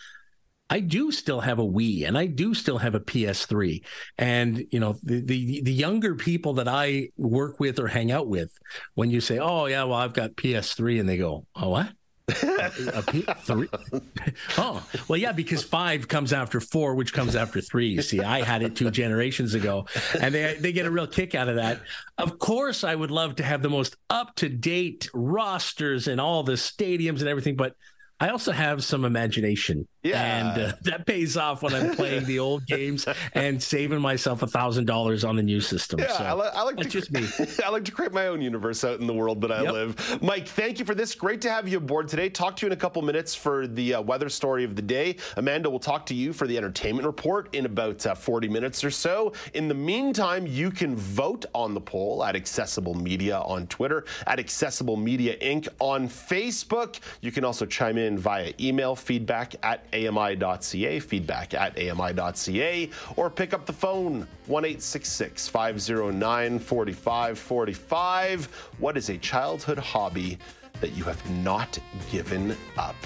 I 0.70 0.80
do 0.80 1.10
still 1.12 1.40
have 1.40 1.58
a 1.58 1.64
Wii 1.64 2.06
and 2.06 2.18
I 2.18 2.26
do 2.26 2.54
still 2.54 2.78
have 2.78 2.94
a 2.94 3.00
PS3. 3.00 3.82
And, 4.18 4.66
you 4.70 4.80
know, 4.80 4.96
the, 5.02 5.20
the, 5.20 5.62
the 5.62 5.72
younger 5.72 6.14
people 6.14 6.54
that 6.54 6.68
I 6.68 7.08
work 7.16 7.58
with 7.58 7.78
or 7.78 7.88
hang 7.88 8.12
out 8.12 8.28
with, 8.28 8.50
when 8.94 9.10
you 9.10 9.20
say, 9.20 9.38
oh, 9.38 9.66
yeah, 9.66 9.84
well, 9.84 9.98
I've 9.98 10.12
got 10.12 10.32
PS3, 10.32 11.00
and 11.00 11.08
they 11.08 11.16
go, 11.16 11.46
oh, 11.56 11.70
what? 11.70 11.90
a, 12.28 13.02
P- 13.10 13.24
three? 13.38 13.68
oh, 14.58 14.86
well, 15.08 15.18
yeah, 15.18 15.32
because 15.32 15.62
five 15.62 16.08
comes 16.08 16.34
after 16.34 16.60
four, 16.60 16.94
which 16.94 17.14
comes 17.14 17.34
after 17.34 17.62
three. 17.62 17.88
You 17.88 18.02
see, 18.02 18.20
I 18.20 18.42
had 18.42 18.62
it 18.62 18.76
two 18.76 18.90
generations 18.90 19.54
ago, 19.54 19.86
and 20.20 20.34
they 20.34 20.54
they 20.60 20.72
get 20.72 20.84
a 20.84 20.90
real 20.90 21.06
kick 21.06 21.34
out 21.34 21.48
of 21.48 21.56
that. 21.56 21.80
Of 22.18 22.38
course, 22.38 22.84
I 22.84 22.94
would 22.94 23.10
love 23.10 23.36
to 23.36 23.44
have 23.44 23.62
the 23.62 23.70
most 23.70 23.96
up 24.10 24.36
to 24.36 24.50
date 24.50 25.08
rosters 25.14 26.06
and 26.06 26.20
all 26.20 26.42
the 26.42 26.52
stadiums 26.52 27.20
and 27.20 27.28
everything, 27.28 27.56
but 27.56 27.76
I 28.20 28.28
also 28.30 28.52
have 28.52 28.82
some 28.82 29.04
imagination. 29.04 29.86
Yeah. 30.08 30.22
And 30.22 30.62
uh, 30.62 30.72
that 30.82 31.06
pays 31.06 31.36
off 31.36 31.62
when 31.62 31.74
I'm 31.74 31.94
playing 31.94 32.24
the 32.24 32.38
old 32.38 32.66
games 32.66 33.06
and 33.34 33.62
saving 33.62 34.00
myself 34.00 34.42
a 34.42 34.46
thousand 34.46 34.86
dollars 34.86 35.24
on 35.24 35.36
the 35.36 35.42
new 35.42 35.60
system. 35.60 36.00
Yeah, 36.00 36.16
so 36.16 36.24
I, 36.24 36.32
li- 36.32 36.50
I 36.54 36.62
like 36.62 36.76
to, 36.78 36.84
just 36.88 37.10
me. 37.12 37.26
I 37.64 37.70
like 37.70 37.84
to 37.84 37.92
create 37.92 38.12
my 38.12 38.26
own 38.28 38.40
universe 38.40 38.84
out 38.84 39.00
in 39.00 39.06
the 39.06 39.14
world 39.14 39.40
that 39.42 39.52
I 39.52 39.62
yep. 39.62 39.72
live. 39.72 40.22
Mike, 40.22 40.48
thank 40.48 40.78
you 40.78 40.84
for 40.84 40.94
this. 40.94 41.14
Great 41.14 41.40
to 41.42 41.50
have 41.50 41.68
you 41.68 41.78
aboard 41.78 42.08
today. 42.08 42.28
Talk 42.28 42.56
to 42.56 42.66
you 42.66 42.68
in 42.68 42.72
a 42.72 42.80
couple 42.80 43.02
minutes 43.02 43.34
for 43.34 43.66
the 43.66 43.94
uh, 43.94 44.02
weather 44.02 44.28
story 44.28 44.64
of 44.64 44.76
the 44.76 44.82
day. 44.82 45.16
Amanda 45.36 45.68
will 45.68 45.78
talk 45.78 46.06
to 46.06 46.14
you 46.14 46.32
for 46.32 46.46
the 46.46 46.56
entertainment 46.56 47.06
report 47.06 47.54
in 47.54 47.66
about 47.66 48.04
uh, 48.06 48.14
40 48.14 48.48
minutes 48.48 48.82
or 48.84 48.90
so. 48.90 49.32
In 49.54 49.68
the 49.68 49.74
meantime, 49.74 50.46
you 50.46 50.70
can 50.70 50.96
vote 50.96 51.44
on 51.54 51.74
the 51.74 51.80
poll 51.80 52.24
at 52.24 52.36
Accessible 52.36 52.94
Media 52.94 53.40
on 53.40 53.66
Twitter, 53.66 54.04
at 54.26 54.38
Accessible 54.38 54.96
Media 54.96 55.36
Inc. 55.38 55.68
on 55.80 56.08
Facebook. 56.08 57.00
You 57.20 57.32
can 57.32 57.44
also 57.44 57.66
chime 57.66 57.98
in 57.98 58.18
via 58.18 58.52
email 58.60 58.96
feedback 58.96 59.54
at 59.62 59.84
ami.ca, 60.06 61.00
feedback 61.00 61.54
at 61.54 61.78
ami.ca, 61.78 62.90
or 63.16 63.30
pick 63.30 63.52
up 63.52 63.66
the 63.66 63.72
phone 63.72 64.26
1 64.46 64.64
509 64.78 66.58
4545. 66.58 68.44
What 68.78 68.96
is 68.96 69.08
a 69.08 69.18
childhood 69.18 69.78
hobby 69.78 70.38
that 70.80 70.92
you 70.92 71.04
have 71.04 71.30
not 71.42 71.78
given 72.10 72.56
up? 72.76 72.96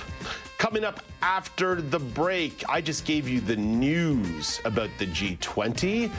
Coming 0.58 0.84
up 0.84 1.00
after 1.22 1.80
the 1.80 1.98
break, 1.98 2.62
I 2.68 2.80
just 2.80 3.04
gave 3.04 3.28
you 3.28 3.40
the 3.40 3.56
news 3.56 4.60
about 4.64 4.90
the 4.98 5.06
G20. 5.06 6.10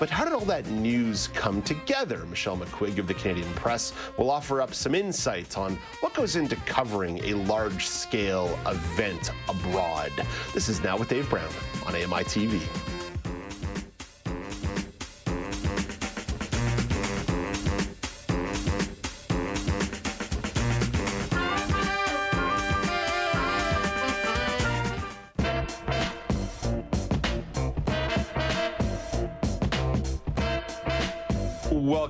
But 0.00 0.08
how 0.08 0.24
did 0.24 0.32
all 0.32 0.46
that 0.46 0.66
news 0.66 1.28
come 1.34 1.60
together? 1.60 2.24
Michelle 2.24 2.56
McQuigge 2.56 2.96
of 2.96 3.06
the 3.06 3.12
Canadian 3.12 3.52
Press 3.52 3.92
will 4.16 4.30
offer 4.30 4.62
up 4.62 4.72
some 4.72 4.94
insights 4.94 5.58
on 5.58 5.78
what 6.00 6.14
goes 6.14 6.36
into 6.36 6.56
covering 6.56 7.22
a 7.22 7.34
large 7.34 7.86
scale 7.86 8.58
event 8.66 9.30
abroad. 9.46 10.10
This 10.54 10.70
is 10.70 10.82
Now 10.82 10.96
with 10.96 11.10
Dave 11.10 11.28
Brown 11.28 11.52
on 11.86 11.94
AMI 11.94 12.24
TV. 12.24 12.99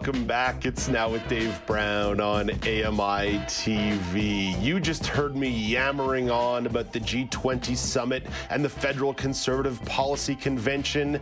Welcome 0.03 0.25
back. 0.25 0.65
It's 0.65 0.89
now 0.89 1.11
with 1.11 1.29
Dave 1.29 1.61
Brown 1.67 2.23
on 2.23 2.49
AMI 2.49 3.39
TV. 3.45 4.59
You 4.63 4.81
just 4.81 5.05
heard 5.05 5.37
me 5.37 5.51
yammering 5.51 6.31
on 6.31 6.65
about 6.65 6.91
the 6.91 7.01
G20 7.01 7.77
summit 7.77 8.27
and 8.49 8.65
the 8.65 8.69
Federal 8.71 9.13
Conservative 9.13 9.79
Policy 9.85 10.35
Convention. 10.35 11.21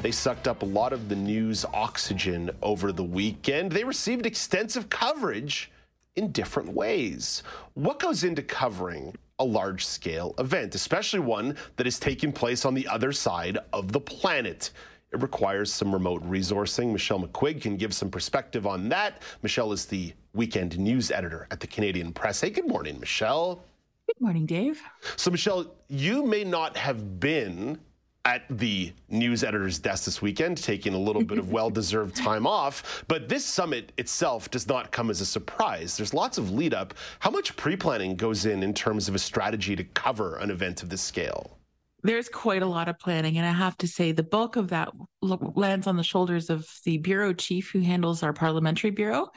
They 0.00 0.12
sucked 0.12 0.46
up 0.46 0.62
a 0.62 0.66
lot 0.66 0.92
of 0.92 1.08
the 1.08 1.16
news 1.16 1.64
oxygen 1.74 2.52
over 2.62 2.92
the 2.92 3.02
weekend. 3.02 3.72
They 3.72 3.82
received 3.82 4.24
extensive 4.26 4.88
coverage 4.88 5.72
in 6.14 6.30
different 6.30 6.72
ways. 6.72 7.42
What 7.74 7.98
goes 7.98 8.22
into 8.22 8.42
covering 8.42 9.16
a 9.40 9.44
large 9.44 9.84
scale 9.84 10.36
event, 10.38 10.76
especially 10.76 11.18
one 11.18 11.56
that 11.74 11.86
is 11.88 11.98
taking 11.98 12.30
place 12.30 12.64
on 12.64 12.74
the 12.74 12.86
other 12.86 13.10
side 13.10 13.58
of 13.72 13.90
the 13.90 14.00
planet? 14.00 14.70
It 15.12 15.20
requires 15.22 15.72
some 15.72 15.92
remote 15.92 16.22
resourcing. 16.28 16.92
Michelle 16.92 17.20
McQuigge 17.20 17.62
can 17.62 17.76
give 17.76 17.92
some 17.92 18.10
perspective 18.10 18.66
on 18.66 18.88
that. 18.90 19.22
Michelle 19.42 19.72
is 19.72 19.86
the 19.86 20.12
weekend 20.34 20.78
news 20.78 21.10
editor 21.10 21.48
at 21.50 21.58
the 21.58 21.66
Canadian 21.66 22.12
Press. 22.12 22.40
Hey, 22.40 22.50
good 22.50 22.68
morning, 22.68 22.98
Michelle. 23.00 23.64
Good 24.06 24.20
morning, 24.20 24.46
Dave. 24.46 24.80
So, 25.16 25.30
Michelle, 25.30 25.74
you 25.88 26.24
may 26.24 26.44
not 26.44 26.76
have 26.76 27.18
been 27.18 27.78
at 28.24 28.44
the 28.50 28.92
news 29.08 29.42
editor's 29.42 29.78
desk 29.78 30.04
this 30.04 30.20
weekend, 30.20 30.58
taking 30.58 30.94
a 30.94 30.98
little 30.98 31.24
bit 31.24 31.38
of 31.38 31.50
well 31.52 31.70
deserved 31.70 32.14
time 32.14 32.46
off. 32.46 33.04
But 33.08 33.28
this 33.28 33.44
summit 33.44 33.92
itself 33.96 34.50
does 34.50 34.68
not 34.68 34.92
come 34.92 35.10
as 35.10 35.20
a 35.20 35.26
surprise. 35.26 35.96
There's 35.96 36.14
lots 36.14 36.38
of 36.38 36.50
lead 36.52 36.74
up. 36.74 36.94
How 37.18 37.30
much 37.30 37.56
pre 37.56 37.76
planning 37.76 38.16
goes 38.16 38.46
in 38.46 38.62
in 38.62 38.74
terms 38.74 39.08
of 39.08 39.14
a 39.14 39.18
strategy 39.18 39.74
to 39.74 39.84
cover 39.84 40.36
an 40.36 40.50
event 40.50 40.82
of 40.82 40.88
this 40.88 41.02
scale? 41.02 41.56
There's 42.02 42.28
quite 42.28 42.62
a 42.62 42.66
lot 42.66 42.88
of 42.88 42.98
planning. 42.98 43.38
And 43.38 43.46
I 43.46 43.52
have 43.52 43.76
to 43.78 43.88
say, 43.88 44.12
the 44.12 44.22
bulk 44.22 44.56
of 44.56 44.68
that 44.68 44.90
lands 45.22 45.86
on 45.86 45.96
the 45.96 46.02
shoulders 46.02 46.50
of 46.50 46.66
the 46.84 46.98
bureau 46.98 47.32
chief 47.32 47.70
who 47.70 47.80
handles 47.80 48.22
our 48.22 48.32
parliamentary 48.32 48.90
bureau. 48.90 49.28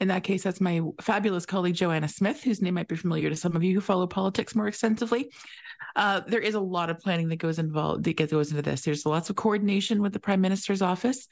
In 0.00 0.08
that 0.08 0.24
case, 0.24 0.42
that's 0.42 0.60
my 0.60 0.80
fabulous 1.00 1.46
colleague, 1.46 1.76
Joanna 1.76 2.08
Smith, 2.08 2.42
whose 2.42 2.60
name 2.60 2.74
might 2.74 2.88
be 2.88 2.96
familiar 2.96 3.30
to 3.30 3.36
some 3.36 3.54
of 3.54 3.62
you 3.62 3.74
who 3.74 3.80
follow 3.80 4.08
politics 4.08 4.54
more 4.54 4.66
extensively. 4.66 5.30
Uh, 5.94 6.20
there 6.26 6.40
is 6.40 6.54
a 6.54 6.60
lot 6.60 6.90
of 6.90 6.98
planning 6.98 7.28
that 7.28 7.36
goes 7.36 7.60
involved 7.60 8.02
that 8.04 8.16
goes 8.16 8.50
into 8.50 8.62
this. 8.62 8.82
There's 8.82 9.06
lots 9.06 9.30
of 9.30 9.36
coordination 9.36 10.02
with 10.02 10.12
the 10.12 10.18
prime 10.18 10.40
minister's 10.40 10.82
office. 10.82 11.28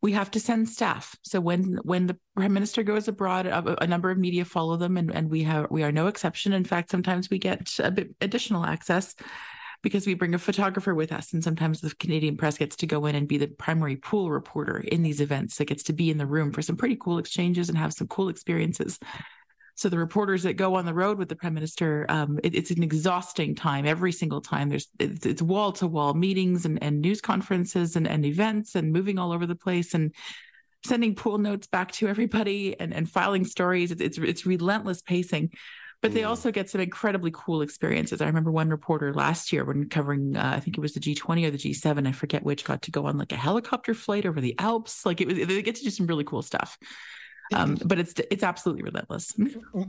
We 0.00 0.12
have 0.12 0.30
to 0.32 0.40
send 0.40 0.68
staff. 0.68 1.16
So 1.22 1.40
when 1.40 1.78
when 1.82 2.06
the 2.06 2.16
prime 2.36 2.52
minister 2.52 2.84
goes 2.84 3.08
abroad, 3.08 3.46
a, 3.46 3.82
a 3.82 3.86
number 3.86 4.10
of 4.10 4.18
media 4.18 4.44
follow 4.44 4.76
them, 4.76 4.96
and, 4.96 5.12
and 5.12 5.28
we 5.28 5.42
have 5.42 5.66
we 5.70 5.82
are 5.82 5.92
no 5.92 6.06
exception. 6.06 6.52
In 6.52 6.64
fact, 6.64 6.90
sometimes 6.90 7.30
we 7.30 7.38
get 7.38 7.68
a 7.80 7.90
bit 7.90 8.14
additional 8.20 8.64
access 8.64 9.16
because 9.84 10.06
we 10.06 10.14
bring 10.14 10.34
a 10.34 10.38
photographer 10.38 10.94
with 10.94 11.12
us. 11.12 11.34
And 11.34 11.44
sometimes 11.44 11.80
the 11.80 11.94
Canadian 11.96 12.38
press 12.38 12.56
gets 12.56 12.74
to 12.76 12.86
go 12.86 13.04
in 13.04 13.14
and 13.14 13.28
be 13.28 13.36
the 13.36 13.46
primary 13.46 13.96
pool 13.96 14.30
reporter 14.30 14.78
in 14.78 15.02
these 15.02 15.20
events 15.20 15.58
that 15.58 15.66
gets 15.66 15.82
to 15.84 15.92
be 15.92 16.10
in 16.10 16.16
the 16.16 16.26
room 16.26 16.52
for 16.52 16.62
some 16.62 16.76
pretty 16.76 16.96
cool 16.96 17.18
exchanges 17.18 17.68
and 17.68 17.76
have 17.76 17.92
some 17.92 18.08
cool 18.08 18.30
experiences. 18.30 18.98
So 19.76 19.90
the 19.90 19.98
reporters 19.98 20.44
that 20.44 20.54
go 20.54 20.76
on 20.76 20.86
the 20.86 20.94
road 20.94 21.18
with 21.18 21.28
the 21.28 21.36
prime 21.36 21.52
minister, 21.52 22.06
um, 22.08 22.40
it, 22.42 22.54
it's 22.54 22.70
an 22.70 22.82
exhausting 22.82 23.54
time 23.54 23.84
every 23.84 24.12
single 24.12 24.40
time. 24.40 24.70
There's 24.70 24.88
it's 24.98 25.42
wall 25.42 25.72
to 25.72 25.86
wall 25.86 26.14
meetings 26.14 26.64
and, 26.64 26.82
and 26.82 27.00
news 27.00 27.20
conferences 27.20 27.94
and, 27.94 28.08
and 28.08 28.24
events 28.24 28.76
and 28.76 28.90
moving 28.90 29.18
all 29.18 29.32
over 29.32 29.46
the 29.46 29.54
place 29.54 29.92
and 29.92 30.14
sending 30.86 31.14
pool 31.14 31.36
notes 31.36 31.66
back 31.66 31.92
to 31.92 32.08
everybody 32.08 32.78
and, 32.80 32.94
and 32.94 33.10
filing 33.10 33.44
stories. 33.44 33.90
It's, 33.90 34.00
it's, 34.00 34.18
it's 34.18 34.46
relentless 34.46 35.02
pacing 35.02 35.50
but 36.04 36.12
they 36.12 36.20
mm. 36.20 36.28
also 36.28 36.50
get 36.50 36.68
some 36.68 36.82
incredibly 36.82 37.30
cool 37.32 37.62
experiences. 37.62 38.20
I 38.20 38.26
remember 38.26 38.50
one 38.50 38.68
reporter 38.68 39.14
last 39.14 39.50
year 39.54 39.64
when 39.64 39.88
covering, 39.88 40.36
uh, 40.36 40.52
I 40.54 40.60
think 40.60 40.76
it 40.76 40.80
was 40.82 40.92
the 40.92 41.00
G20 41.00 41.46
or 41.46 41.50
the 41.50 41.56
G7, 41.56 42.06
I 42.06 42.12
forget 42.12 42.42
which, 42.42 42.62
got 42.62 42.82
to 42.82 42.90
go 42.90 43.06
on 43.06 43.16
like 43.16 43.32
a 43.32 43.36
helicopter 43.36 43.94
flight 43.94 44.26
over 44.26 44.38
the 44.38 44.54
Alps. 44.58 45.06
Like 45.06 45.22
it 45.22 45.28
was, 45.28 45.38
they 45.38 45.62
get 45.62 45.76
to 45.76 45.82
do 45.82 45.88
some 45.88 46.06
really 46.06 46.24
cool 46.24 46.42
stuff. 46.42 46.78
Um, 47.54 47.78
but 47.86 47.98
it's 47.98 48.12
it's 48.30 48.42
absolutely 48.42 48.82
relentless. 48.82 49.32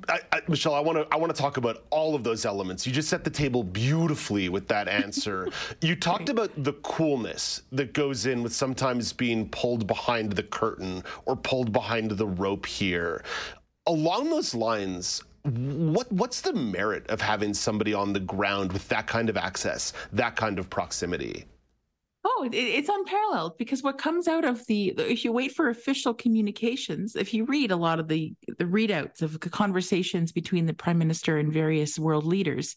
I, 0.07 0.19
I, 0.31 0.41
Michelle, 0.47 0.73
I 0.73 0.79
want 0.79 0.97
to 0.99 1.07
I 1.13 1.17
want 1.17 1.35
to 1.35 1.41
talk 1.41 1.57
about 1.57 1.83
all 1.89 2.15
of 2.15 2.23
those 2.23 2.45
elements. 2.45 2.87
You 2.87 2.93
just 2.93 3.09
set 3.09 3.25
the 3.25 3.29
table 3.29 3.63
beautifully 3.63 4.47
with 4.47 4.69
that 4.69 4.87
answer. 4.87 5.49
you 5.81 5.97
talked 5.97 6.29
about 6.29 6.51
the 6.63 6.73
coolness 6.73 7.63
that 7.73 7.93
goes 7.93 8.25
in 8.25 8.41
with 8.41 8.53
sometimes 8.53 9.11
being 9.11 9.49
pulled 9.49 9.85
behind 9.85 10.33
the 10.33 10.43
curtain 10.43 11.03
or 11.25 11.35
pulled 11.35 11.73
behind 11.73 12.11
the 12.11 12.27
rope 12.27 12.65
here. 12.65 13.23
Along 13.87 14.29
those 14.29 14.55
lines, 14.55 15.23
what 15.45 16.11
what's 16.11 16.41
the 16.41 16.53
merit 16.53 17.07
of 17.09 17.21
having 17.21 17.53
somebody 17.53 17.93
on 17.93 18.13
the 18.13 18.19
ground 18.19 18.73
with 18.73 18.87
that 18.89 19.07
kind 19.07 19.29
of 19.29 19.37
access, 19.37 19.93
that 20.11 20.35
kind 20.35 20.57
of 20.57 20.69
proximity? 20.69 21.45
Oh, 22.23 22.49
it, 22.51 22.55
it's 22.55 22.89
unparalleled 22.89 23.57
because 23.59 23.83
what 23.83 23.99
comes 23.99 24.27
out 24.27 24.45
of 24.45 24.65
the 24.65 24.89
if 24.97 25.23
you 25.23 25.31
wait 25.31 25.51
for 25.51 25.69
official 25.69 26.13
communications, 26.15 27.15
if 27.15 27.33
you 27.33 27.45
read 27.45 27.71
a 27.71 27.75
lot 27.75 27.99
of 27.99 28.07
the 28.07 28.33
the 28.57 28.65
readouts 28.65 29.21
of 29.21 29.39
conversations 29.39 30.31
between 30.31 30.65
the 30.65 30.73
prime 30.73 30.97
minister 30.97 31.37
and 31.37 31.53
various 31.53 31.99
world 31.99 32.25
leaders, 32.25 32.75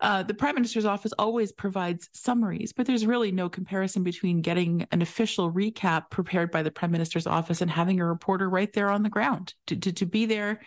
uh, 0.00 0.22
the 0.22 0.32
prime 0.32 0.54
minister's 0.54 0.86
office 0.86 1.12
always 1.18 1.52
provides 1.52 2.08
summaries, 2.14 2.72
but 2.72 2.86
there's 2.86 3.04
really 3.04 3.32
no 3.32 3.50
comparison 3.50 4.02
between 4.02 4.40
getting 4.40 4.86
an 4.92 5.02
official 5.02 5.52
recap 5.52 6.10
prepared 6.10 6.50
by 6.50 6.62
the 6.62 6.70
prime 6.70 6.90
minister's 6.90 7.26
office 7.26 7.60
and 7.60 7.70
having 7.70 8.00
a 8.00 8.06
reporter 8.06 8.48
right 8.48 8.72
there 8.72 8.88
on 8.88 9.02
the 9.02 9.10
ground 9.10 9.52
to 9.66 9.76
to, 9.76 9.92
to 9.92 10.06
be 10.06 10.24
there 10.24 10.60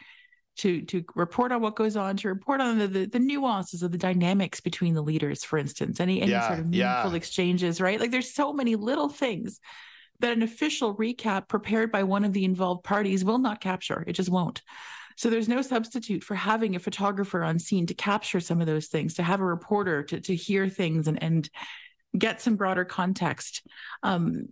to 0.60 0.82
to 0.84 1.04
report 1.16 1.52
on 1.52 1.62
what 1.62 1.76
goes 1.76 1.96
on, 1.96 2.18
to 2.18 2.28
report 2.28 2.62
on 2.62 2.78
the, 2.78 2.88
the, 2.88 3.06
the 3.06 3.20
nuances 3.20 3.84
of 3.84 3.92
the 3.92 3.98
dynamics 3.98 4.60
between 4.60 4.94
the 4.94 5.02
leaders, 5.02 5.44
for 5.44 5.58
instance, 5.58 6.00
any 6.00 6.22
any 6.22 6.32
yeah, 6.32 6.48
sort 6.48 6.60
of 6.60 6.66
meaningful 6.66 7.12
yeah. 7.12 7.16
exchanges, 7.16 7.82
right? 7.82 8.00
Like 8.00 8.12
there's 8.12 8.34
so 8.34 8.54
many 8.54 8.76
little 8.76 9.10
things 9.10 9.60
that 10.20 10.34
an 10.34 10.44
official 10.44 10.96
recap 10.96 11.48
prepared 11.48 11.92
by 11.92 12.04
one 12.04 12.26
of 12.26 12.34
the 12.34 12.44
involved 12.44 12.84
parties 12.84 13.24
will 13.24 13.40
not 13.40 13.62
capture. 13.62 14.04
It 14.06 14.14
just 14.14 14.30
won't. 14.30 14.62
So 15.16 15.30
there's 15.30 15.50
no 15.50 15.62
substitute 15.62 16.24
for 16.24 16.36
having 16.36 16.76
a 16.76 16.80
photographer 16.80 17.44
on 17.44 17.60
scene 17.60 17.86
to 17.88 17.94
capture 17.94 18.40
some 18.40 18.62
of 18.62 18.68
those 18.68 18.88
things, 18.88 19.16
to 19.16 19.24
have 19.24 19.42
a 19.42 19.46
reporter 19.46 20.04
to 20.04 20.20
to 20.22 20.36
hear 20.36 20.70
things 20.70 21.08
and 21.08 21.22
and 21.24 21.50
get 22.18 22.42
some 22.42 22.56
broader 22.56 22.86
context. 22.86 23.66
Um, 24.04 24.50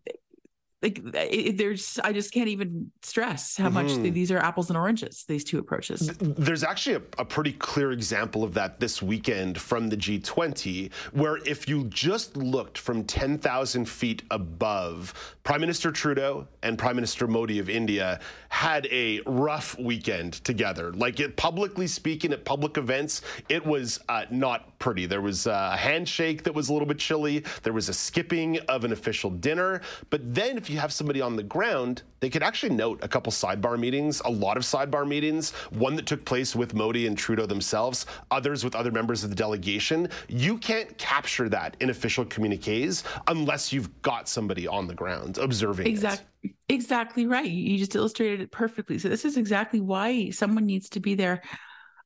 like 0.81 1.01
it, 1.13 1.57
there's 1.57 1.99
i 2.03 2.13
just 2.13 2.31
can't 2.31 2.47
even 2.47 2.91
stress 3.01 3.57
how 3.57 3.69
much 3.69 3.87
mm-hmm. 3.87 4.13
these 4.13 4.31
are 4.31 4.37
apples 4.37 4.69
and 4.69 4.77
oranges 4.77 5.25
these 5.27 5.43
two 5.43 5.57
approaches. 5.59 6.15
There's 6.17 6.63
actually 6.63 6.97
a, 6.97 7.01
a, 7.19 7.25
pretty 7.25 7.53
clear 7.53 7.91
example 7.91 8.43
of 8.43 8.53
that 8.53 8.79
this 8.79 9.01
weekend 9.01 9.59
from 9.59 9.89
the 9.89 9.97
g20 9.97 10.91
where 11.13 11.37
if 11.37 11.67
you 11.67 11.85
just 11.85 12.37
looked 12.37 12.77
from 12.77 13.03
10,000 13.03 13.85
feet 13.89 14.23
above 14.31 15.35
prime 15.43 15.61
minister 15.61 15.91
trudeau 15.91 16.47
and 16.63 16.77
prime 16.77 16.95
minister 16.95 17.27
modi 17.27 17.59
of 17.59 17.69
india 17.69 18.19
had 18.49 18.87
a 18.87 19.21
rough 19.25 19.77
weekend 19.77 20.33
together. 20.43 20.91
Like 20.93 21.19
it 21.19 21.35
publicly 21.35 21.87
speaking 21.87 22.33
at 22.33 22.45
public 22.45 22.77
events 22.77 23.21
it 23.49 23.65
was 23.65 23.99
uh, 24.09 24.25
not 24.29 24.77
pretty. 24.79 25.05
There 25.05 25.21
was 25.21 25.47
a 25.47 25.75
handshake 25.75 26.43
that 26.43 26.53
was 26.53 26.69
a 26.69 26.73
little 26.73 26.87
bit 26.87 26.99
chilly. 26.99 27.43
There 27.63 27.73
was 27.73 27.89
a 27.89 27.93
skipping 27.93 28.59
of 28.67 28.83
an 28.83 28.91
official 28.91 29.29
dinner. 29.29 29.81
But 30.09 30.33
then 30.33 30.57
if 30.67 30.73
you 30.73 30.79
have 30.81 30.91
somebody 30.91 31.21
on 31.21 31.37
the 31.37 31.43
ground, 31.43 32.03
they 32.19 32.29
could 32.29 32.43
actually 32.43 32.75
note 32.75 32.99
a 33.01 33.07
couple 33.07 33.31
sidebar 33.31 33.79
meetings, 33.79 34.21
a 34.25 34.29
lot 34.29 34.57
of 34.57 34.63
sidebar 34.63 35.07
meetings, 35.07 35.51
one 35.69 35.95
that 35.95 36.05
took 36.05 36.25
place 36.25 36.57
with 36.57 36.73
Modi 36.73 37.07
and 37.07 37.17
Trudeau 37.17 37.45
themselves, 37.45 38.05
others 38.31 38.65
with 38.65 38.75
other 38.75 38.91
members 38.91 39.23
of 39.23 39.29
the 39.29 39.35
delegation. 39.35 40.09
You 40.27 40.57
can't 40.57 40.97
capture 40.97 41.47
that 41.47 41.77
in 41.79 41.89
official 41.89 42.25
communiques 42.25 43.05
unless 43.29 43.71
you've 43.71 44.01
got 44.01 44.27
somebody 44.27 44.67
on 44.67 44.87
the 44.87 44.93
ground 44.93 45.37
observing 45.37 45.87
exactly. 45.87 46.25
It. 46.43 46.51
Exactly 46.67 47.25
right. 47.27 47.49
You 47.49 47.77
just 47.77 47.95
illustrated 47.95 48.41
it 48.41 48.51
perfectly. 48.51 48.99
So 48.99 49.07
this 49.07 49.23
is 49.23 49.37
exactly 49.37 49.79
why 49.79 50.31
someone 50.31 50.65
needs 50.65 50.89
to 50.89 50.99
be 50.99 51.15
there 51.15 51.41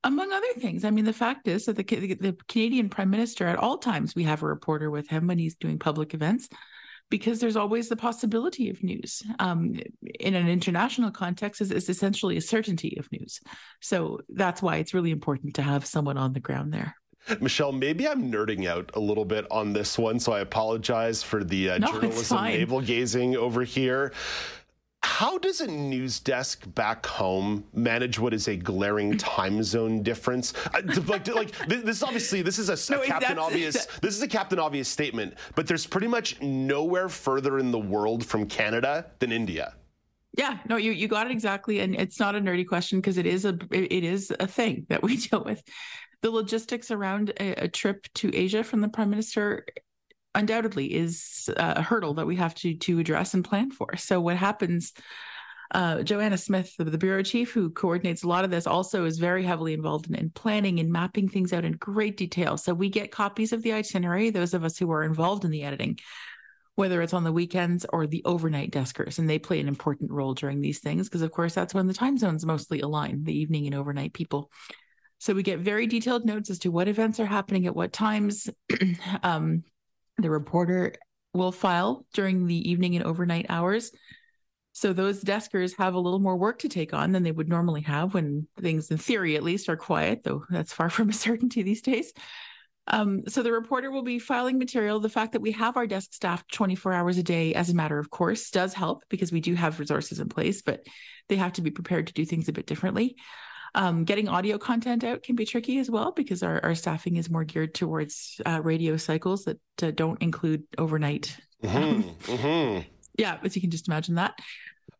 among 0.04 0.30
other 0.30 0.52
things. 0.58 0.84
I 0.84 0.90
mean, 0.90 1.04
the 1.04 1.12
fact 1.12 1.48
is 1.48 1.64
that 1.64 1.74
the, 1.74 1.82
the, 1.82 2.36
Canadian 2.46 2.88
Prime 2.88 3.10
Minister, 3.10 3.48
at 3.48 3.58
all 3.58 3.78
times, 3.78 4.14
we 4.14 4.22
have 4.22 4.44
a 4.44 4.46
reporter 4.46 4.88
with 4.88 5.08
him 5.08 5.26
when 5.26 5.38
he's 5.38 5.56
doing 5.56 5.80
public 5.80 6.14
events 6.14 6.48
because 7.10 7.40
there's 7.40 7.56
always 7.56 7.88
the 7.88 7.96
possibility 7.96 8.70
of 8.70 8.82
news. 8.82 9.22
Um, 9.38 9.78
in 10.20 10.34
an 10.34 10.48
international 10.48 11.10
context, 11.10 11.60
is 11.60 11.70
it's 11.70 11.88
essentially 11.88 12.36
a 12.36 12.40
certainty 12.40 12.96
of 12.98 13.10
news. 13.12 13.40
So 13.80 14.20
that's 14.30 14.62
why 14.62 14.76
it's 14.76 14.94
really 14.94 15.10
important 15.10 15.54
to 15.56 15.62
have 15.62 15.84
someone 15.84 16.16
on 16.16 16.32
the 16.32 16.40
ground 16.40 16.72
there. 16.72 16.96
Michelle, 17.40 17.72
maybe 17.72 18.08
I'm 18.08 18.32
nerding 18.32 18.66
out 18.66 18.90
a 18.94 19.00
little 19.00 19.24
bit 19.24 19.46
on 19.50 19.72
this 19.72 19.96
one, 19.96 20.18
so 20.18 20.32
I 20.32 20.40
apologize 20.40 21.22
for 21.22 21.44
the 21.44 21.70
uh, 21.70 21.78
no, 21.78 21.92
journalism 21.92 22.44
navel 22.44 22.80
gazing 22.80 23.36
over 23.36 23.62
here. 23.62 24.12
How 25.04 25.36
does 25.38 25.60
a 25.60 25.66
news 25.66 26.20
desk 26.20 26.62
back 26.74 27.04
home 27.06 27.64
manage 27.72 28.18
what 28.18 28.32
is 28.32 28.48
a 28.48 28.56
glaring 28.56 29.18
time 29.18 29.62
zone 29.62 30.02
difference? 30.02 30.54
Uh, 30.72 30.82
like, 31.06 31.26
like 31.28 31.56
this 31.68 31.96
is 31.96 32.02
obviously 32.02 32.42
this 32.42 32.58
is 32.58 32.68
a, 32.68 32.92
no, 32.92 33.02
a 33.02 33.06
captain 33.06 33.38
obvious. 33.38 33.86
This 34.00 34.16
is 34.16 34.22
a 34.22 34.28
captain 34.28 34.58
obvious 34.58 34.88
statement, 34.88 35.34
but 35.54 35.66
there's 35.66 35.86
pretty 35.86 36.06
much 36.08 36.40
nowhere 36.40 37.08
further 37.08 37.58
in 37.58 37.70
the 37.70 37.78
world 37.78 38.24
from 38.24 38.46
Canada 38.46 39.06
than 39.18 39.32
India. 39.32 39.74
Yeah, 40.38 40.58
no, 40.68 40.76
you 40.76 40.92
you 40.92 41.08
got 41.08 41.26
it 41.26 41.32
exactly, 41.32 41.80
and 41.80 41.94
it's 41.94 42.18
not 42.18 42.34
a 42.34 42.40
nerdy 42.40 42.66
question 42.66 43.00
because 43.00 43.18
it 43.18 43.26
is 43.26 43.44
a 43.44 43.58
it 43.70 44.04
is 44.04 44.32
a 44.40 44.46
thing 44.46 44.86
that 44.88 45.02
we 45.02 45.16
deal 45.28 45.44
with. 45.44 45.62
The 46.22 46.30
logistics 46.30 46.90
around 46.90 47.30
a, 47.40 47.64
a 47.64 47.68
trip 47.68 48.06
to 48.14 48.34
Asia 48.34 48.62
from 48.62 48.80
the 48.80 48.88
prime 48.88 49.10
minister 49.10 49.66
undoubtedly 50.34 50.92
is 50.92 51.50
a 51.56 51.82
hurdle 51.82 52.14
that 52.14 52.26
we 52.26 52.36
have 52.36 52.54
to 52.56 52.74
to 52.74 52.98
address 52.98 53.34
and 53.34 53.44
plan 53.44 53.70
for. 53.70 53.96
So 53.96 54.20
what 54.20 54.36
happens? 54.36 54.92
Uh, 55.72 56.02
Joanna 56.02 56.36
Smith, 56.36 56.74
the, 56.76 56.84
the, 56.84 56.98
bureau 56.98 57.22
chief 57.22 57.50
who 57.50 57.70
coordinates 57.70 58.24
a 58.24 58.28
lot 58.28 58.44
of 58.44 58.50
this, 58.50 58.66
also 58.66 59.06
is 59.06 59.18
very 59.18 59.42
heavily 59.42 59.72
involved 59.72 60.06
in, 60.06 60.14
in, 60.14 60.28
planning 60.28 60.80
and 60.80 60.92
mapping 60.92 61.30
things 61.30 61.50
out 61.50 61.64
in 61.64 61.72
great 61.72 62.18
detail. 62.18 62.58
So 62.58 62.74
we 62.74 62.90
get 62.90 63.10
copies 63.10 63.54
of 63.54 63.62
the 63.62 63.72
itinerary, 63.72 64.28
those 64.28 64.52
of 64.52 64.64
us 64.64 64.76
who 64.76 64.90
are 64.92 65.02
involved 65.02 65.46
in 65.46 65.50
the 65.50 65.62
editing, 65.62 65.98
whether 66.74 67.00
it's 67.00 67.14
on 67.14 67.24
the 67.24 67.32
weekends 67.32 67.86
or 67.90 68.06
the 68.06 68.22
overnight 68.26 68.70
deskers, 68.70 69.18
and 69.18 69.30
they 69.30 69.38
play 69.38 69.60
an 69.60 69.68
important 69.68 70.10
role 70.10 70.34
during 70.34 70.60
these 70.60 70.80
things 70.80 71.08
because, 71.08 71.22
of 71.22 71.32
course, 71.32 71.54
that's 71.54 71.72
when 71.72 71.86
the 71.86 71.94
time 71.94 72.18
zones 72.18 72.44
mostly 72.44 72.80
align, 72.80 73.24
the 73.24 73.38
evening 73.38 73.64
and 73.64 73.74
overnight 73.74 74.12
people. 74.12 74.50
So 75.20 75.32
we 75.32 75.42
get 75.42 75.60
very 75.60 75.86
detailed 75.86 76.26
notes 76.26 76.50
as 76.50 76.58
to 76.60 76.70
what 76.70 76.88
events 76.88 77.18
are 77.18 77.24
happening 77.24 77.66
at 77.66 77.76
what 77.76 77.94
times. 77.94 78.50
um, 79.22 79.62
the 80.18 80.30
reporter 80.30 80.94
will 81.34 81.52
file 81.52 82.06
during 82.12 82.46
the 82.46 82.70
evening 82.70 82.96
and 82.96 83.04
overnight 83.04 83.46
hours. 83.48 83.90
So 84.72 84.92
those 84.92 85.22
deskers 85.22 85.76
have 85.76 85.94
a 85.94 86.00
little 86.00 86.18
more 86.18 86.36
work 86.36 86.60
to 86.60 86.68
take 86.68 86.94
on 86.94 87.12
than 87.12 87.22
they 87.22 87.32
would 87.32 87.48
normally 87.48 87.82
have 87.82 88.14
when 88.14 88.46
things, 88.58 88.90
in 88.90 88.98
theory 88.98 89.36
at 89.36 89.42
least, 89.42 89.68
are 89.68 89.76
quiet, 89.76 90.22
though 90.24 90.44
that's 90.48 90.72
far 90.72 90.90
from 90.90 91.10
a 91.10 91.14
certainty 91.14 91.62
these 91.62 91.82
days. 91.82 92.12
Um, 92.88 93.22
so 93.28 93.42
the 93.42 93.52
reporter 93.52 93.90
will 93.90 94.02
be 94.02 94.18
filing 94.18 94.58
material. 94.58 94.98
The 94.98 95.08
fact 95.08 95.32
that 95.32 95.42
we 95.42 95.52
have 95.52 95.76
our 95.76 95.86
desk 95.86 96.14
staffed 96.14 96.52
24 96.52 96.92
hours 96.92 97.16
a 97.16 97.22
day, 97.22 97.54
as 97.54 97.70
a 97.70 97.74
matter 97.74 97.98
of 97.98 98.10
course, 98.10 98.50
does 98.50 98.74
help 98.74 99.04
because 99.08 99.30
we 99.30 99.40
do 99.40 99.54
have 99.54 99.78
resources 99.78 100.18
in 100.18 100.28
place, 100.28 100.62
but 100.62 100.84
they 101.28 101.36
have 101.36 101.52
to 101.54 101.62
be 101.62 101.70
prepared 101.70 102.08
to 102.08 102.12
do 102.12 102.24
things 102.24 102.48
a 102.48 102.52
bit 102.52 102.66
differently. 102.66 103.16
Um, 103.74 104.04
getting 104.04 104.28
audio 104.28 104.58
content 104.58 105.02
out 105.02 105.22
can 105.22 105.34
be 105.34 105.46
tricky 105.46 105.78
as 105.78 105.90
well 105.90 106.12
because 106.12 106.42
our, 106.42 106.60
our 106.62 106.74
staffing 106.74 107.16
is 107.16 107.30
more 107.30 107.44
geared 107.44 107.74
towards 107.74 108.40
uh, 108.44 108.60
radio 108.62 108.96
cycles 108.96 109.44
that 109.44 109.58
uh, 109.82 109.90
don't 109.92 110.20
include 110.20 110.64
overnight. 110.76 111.38
Mm-hmm. 111.62 112.32
mm-hmm. 112.32 112.88
Yeah, 113.18 113.38
as 113.42 113.54
you 113.54 113.62
can 113.62 113.70
just 113.70 113.88
imagine 113.88 114.16
that. 114.16 114.38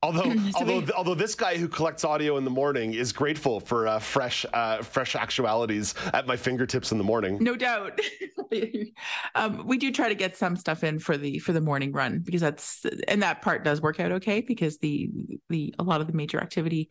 Although, 0.02 0.22
so 0.50 0.58
although, 0.58 0.80
we, 0.80 0.92
although 0.92 1.14
this 1.14 1.34
guy 1.34 1.56
who 1.56 1.68
collects 1.68 2.04
audio 2.04 2.36
in 2.36 2.44
the 2.44 2.50
morning 2.50 2.94
is 2.94 3.12
grateful 3.12 3.60
for 3.60 3.86
uh, 3.86 3.98
fresh, 3.98 4.44
uh, 4.52 4.82
fresh 4.82 5.14
actualities 5.14 5.94
at 6.12 6.26
my 6.26 6.36
fingertips 6.36 6.92
in 6.92 6.98
the 6.98 7.04
morning. 7.04 7.38
No 7.40 7.56
doubt. 7.56 8.00
um, 9.34 9.66
we 9.66 9.78
do 9.78 9.92
try 9.92 10.08
to 10.08 10.14
get 10.14 10.36
some 10.36 10.56
stuff 10.56 10.84
in 10.84 10.98
for 10.98 11.16
the 11.16 11.38
for 11.38 11.52
the 11.52 11.60
morning 11.60 11.92
run 11.92 12.20
because 12.24 12.40
that's 12.40 12.84
and 13.08 13.22
that 13.22 13.42
part 13.42 13.64
does 13.64 13.80
work 13.80 13.98
out 14.00 14.12
okay 14.12 14.40
because 14.40 14.78
the 14.78 15.10
the 15.48 15.74
a 15.78 15.82
lot 15.82 16.00
of 16.00 16.06
the 16.06 16.12
major 16.12 16.40
activity 16.40 16.90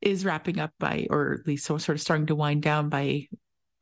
is 0.00 0.24
wrapping 0.24 0.58
up 0.58 0.72
by 0.78 1.06
or 1.10 1.32
at 1.32 1.46
least 1.46 1.66
sort 1.66 1.88
of 1.88 2.00
starting 2.00 2.26
to 2.26 2.34
wind 2.34 2.62
down 2.62 2.88
by 2.88 3.26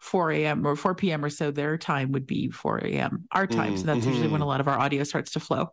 4 0.00 0.30
a.m. 0.32 0.66
or 0.66 0.76
4 0.76 0.94
p.m. 0.94 1.24
or 1.24 1.30
so. 1.30 1.50
Their 1.50 1.78
time 1.78 2.12
would 2.12 2.26
be 2.26 2.50
4 2.50 2.78
a.m. 2.78 3.26
our 3.32 3.46
time, 3.46 3.74
mm, 3.74 3.78
so 3.78 3.84
that's 3.84 4.00
mm-hmm. 4.00 4.10
usually 4.10 4.28
when 4.28 4.40
a 4.40 4.46
lot 4.46 4.60
of 4.60 4.68
our 4.68 4.78
audio 4.78 5.04
starts 5.04 5.32
to 5.32 5.40
flow 5.40 5.70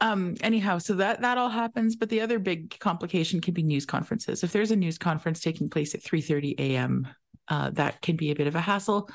um 0.00 0.34
anyhow 0.40 0.78
so 0.78 0.94
that 0.94 1.20
that 1.20 1.36
all 1.36 1.50
happens 1.50 1.96
but 1.96 2.08
the 2.08 2.20
other 2.20 2.38
big 2.38 2.78
complication 2.78 3.40
can 3.40 3.52
be 3.52 3.62
news 3.62 3.84
conferences 3.84 4.42
if 4.42 4.52
there's 4.52 4.70
a 4.70 4.76
news 4.76 4.96
conference 4.96 5.40
taking 5.40 5.68
place 5.68 5.94
at 5.94 6.02
3 6.02 6.20
30 6.20 6.54
a.m 6.58 7.08
uh, 7.48 7.70
that 7.70 8.00
can 8.00 8.16
be 8.16 8.30
a 8.30 8.34
bit 8.34 8.46
of 8.46 8.54
a 8.54 8.60
hassle 8.60 9.10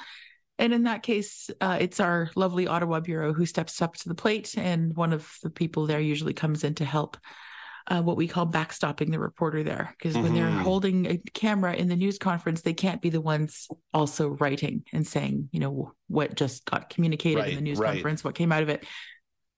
and 0.60 0.74
in 0.74 0.84
that 0.84 1.02
case 1.02 1.50
uh, 1.62 1.78
it's 1.80 2.00
our 2.00 2.30
lovely 2.36 2.68
ottawa 2.68 3.00
bureau 3.00 3.34
who 3.34 3.46
steps 3.46 3.82
up 3.82 3.96
to 3.96 4.10
the 4.10 4.16
plate 4.16 4.56
and 4.58 4.96
one 4.96 5.13
of 5.13 5.38
the 5.42 5.50
people 5.50 5.88
there 5.88 6.00
usually 6.00 6.34
comes 6.34 6.63
in 6.63 6.76
to 6.76 6.86
help 6.86 7.18
uh, 7.89 8.02
what 8.02 8.17
we 8.17 8.28
call 8.28 8.45
backstopping 8.45 9.12
the 9.12 9.19
reporter 9.19 9.63
there 9.63 9.95
because 9.97 10.13
mm-hmm. 10.13 10.23
when 10.23 10.34
they're 10.34 10.45
mm-hmm. 10.45 10.62
holding 10.62 11.06
a 11.06 11.17
camera 11.34 11.73
in 11.73 11.88
the 11.88 11.95
news 11.95 12.17
conference 12.17 12.62
they 12.62 12.73
can't 12.73 13.02
be 13.02 13.10
the 13.10 13.21
ones 13.21 13.67
also 13.93 14.30
writing 14.30 14.84
and 14.93 15.08
saying 15.08 15.50
you 15.52 15.60
know 15.60 15.93
what 16.08 16.36
just 16.36 16.65
got 16.65 16.89
communicated 16.89 17.39
right, 17.39 17.50
in 17.50 17.56
the 17.56 17.62
news 17.62 17.80
right. 17.80 17.93
conference 17.93 18.23
what 18.23 18.36
came 18.36 18.52
out 18.52 18.63
of 18.63 18.69
it 18.69 18.86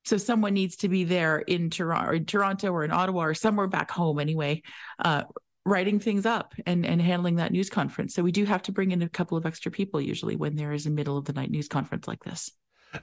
so 0.05 0.17
someone 0.17 0.53
needs 0.53 0.77
to 0.77 0.89
be 0.89 1.03
there 1.03 1.37
in 1.37 1.69
Toronto 1.69 2.09
or 2.09 2.13
in 2.13 2.25
Toronto 2.25 2.71
or 2.71 2.83
in 2.83 2.91
Ottawa 2.91 3.25
or 3.25 3.33
somewhere 3.33 3.67
back 3.67 3.91
home 3.91 4.19
anyway, 4.19 4.63
uh, 4.97 5.23
writing 5.65 5.99
things 5.99 6.25
up 6.25 6.55
and, 6.65 6.85
and 6.85 7.01
handling 7.01 7.35
that 7.35 7.51
news 7.51 7.69
conference. 7.69 8.15
So 8.15 8.23
we 8.23 8.31
do 8.31 8.45
have 8.45 8.63
to 8.63 8.71
bring 8.71 8.91
in 8.91 9.01
a 9.01 9.09
couple 9.09 9.37
of 9.37 9.45
extra 9.45 9.71
people 9.71 10.01
usually 10.01 10.35
when 10.35 10.55
there 10.55 10.71
is 10.71 10.85
a 10.85 10.89
middle 10.89 11.17
of 11.17 11.25
the 11.25 11.33
night 11.33 11.51
news 11.51 11.67
conference 11.67 12.07
like 12.07 12.23
this. 12.23 12.51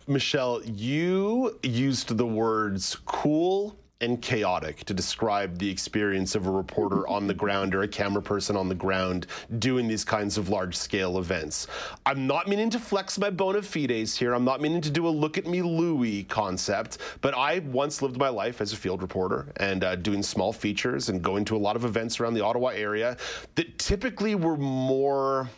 Michelle, 0.08 0.60
you 0.64 1.60
used 1.62 2.16
the 2.16 2.26
words 2.26 2.96
cool 3.04 3.78
and 4.02 4.20
chaotic 4.20 4.84
to 4.84 4.92
describe 4.92 5.58
the 5.58 5.70
experience 5.70 6.34
of 6.34 6.46
a 6.46 6.50
reporter 6.50 7.08
on 7.08 7.26
the 7.26 7.32
ground 7.32 7.74
or 7.74 7.82
a 7.82 7.88
camera 7.88 8.20
person 8.20 8.54
on 8.54 8.68
the 8.68 8.74
ground 8.74 9.26
doing 9.58 9.88
these 9.88 10.04
kinds 10.04 10.36
of 10.36 10.50
large 10.50 10.76
scale 10.76 11.18
events. 11.18 11.66
I'm 12.04 12.26
not 12.26 12.46
meaning 12.46 12.68
to 12.70 12.78
flex 12.78 13.18
my 13.18 13.30
bona 13.30 13.62
fides 13.62 14.16
here. 14.16 14.34
I'm 14.34 14.44
not 14.44 14.60
meaning 14.60 14.82
to 14.82 14.90
do 14.90 15.06
a 15.06 15.08
look 15.08 15.38
at 15.38 15.46
me 15.46 15.62
Louie 15.62 16.24
concept, 16.24 16.98
but 17.22 17.34
I 17.34 17.60
once 17.60 18.02
lived 18.02 18.18
my 18.18 18.28
life 18.28 18.60
as 18.60 18.74
a 18.74 18.76
field 18.76 19.00
reporter 19.00 19.52
and 19.56 19.82
uh, 19.82 19.96
doing 19.96 20.22
small 20.22 20.52
features 20.52 21.08
and 21.08 21.22
going 21.22 21.46
to 21.46 21.56
a 21.56 21.58
lot 21.58 21.76
of 21.76 21.84
events 21.86 22.20
around 22.20 22.34
the 22.34 22.44
Ottawa 22.44 22.68
area 22.68 23.16
that 23.54 23.78
typically 23.78 24.34
were 24.34 24.58
more 24.58 25.48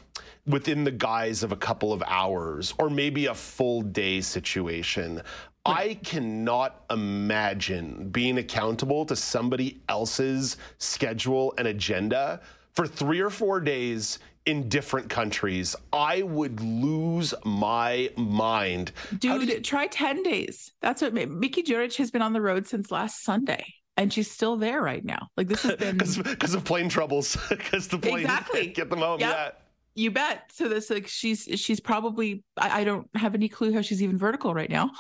within 0.47 0.85
the 0.85 0.91
guise 0.91 1.43
of 1.43 1.53
a 1.53 1.57
couple 1.57 1.93
of 1.93 2.03
hours 2.07 2.73
or 2.79 2.89
maybe 2.89 3.27
a 3.27 3.35
full 3.35 3.83
day 3.83 4.21
situation. 4.21 5.21
I 5.69 5.95
cannot 6.03 6.85
imagine 6.91 8.09
being 8.11 8.39
accountable 8.39 9.05
to 9.07 9.17
somebody 9.17 9.81
else's 9.89 10.57
schedule 10.79 11.55
and 11.59 11.69
agenda 11.69 12.41
for 12.75 12.87
three 12.87 13.21
or 13.21 13.31
four 13.31 13.61
days 13.61 14.19
in 14.47 14.69
different 14.69 15.11
countries. 15.11 15.77
I 15.93 16.23
would 16.23 16.61
lose 16.61 17.35
my 17.45 18.11
mind. 18.17 18.93
Dude, 19.19 19.63
try 19.63 19.87
10 19.87 20.23
days. 20.23 20.73
That's 20.81 21.03
what 21.03 21.13
Mickey 21.13 21.63
Djuric 21.63 21.97
has 21.97 22.11
been 22.11 22.23
on 22.23 22.33
the 22.33 22.41
road 22.41 22.67
since 22.67 22.91
last 22.91 23.23
Sunday. 23.25 23.75
And 23.99 24.13
she's 24.13 24.31
still 24.31 24.57
there 24.57 24.81
right 24.81 25.05
now. 25.05 25.29
Like 25.37 25.49
this 25.49 25.63
has 25.65 25.77
been 25.77 25.99
because 25.99 26.55
of 26.55 26.65
plane 26.65 26.89
troubles. 26.89 27.37
Because 27.49 27.89
the 27.89 27.99
plane 27.99 28.21
exactly. 28.21 28.67
get 28.75 28.89
them 28.89 29.01
home. 29.01 29.21
Yep. 29.21 29.31
Yeah. 29.31 29.51
You 29.97 30.11
bet. 30.13 30.51
So 30.53 30.69
this 30.69 30.89
like 30.89 31.09
she's 31.09 31.49
she's 31.57 31.81
probably 31.81 32.45
I, 32.57 32.81
I 32.81 32.85
don't 32.85 33.09
have 33.17 33.35
any 33.35 33.49
clue 33.49 33.75
how 33.75 33.83
she's 33.83 34.03
even 34.03 34.17
vertical 34.17 34.55
right 34.55 34.71
now. 34.71 34.93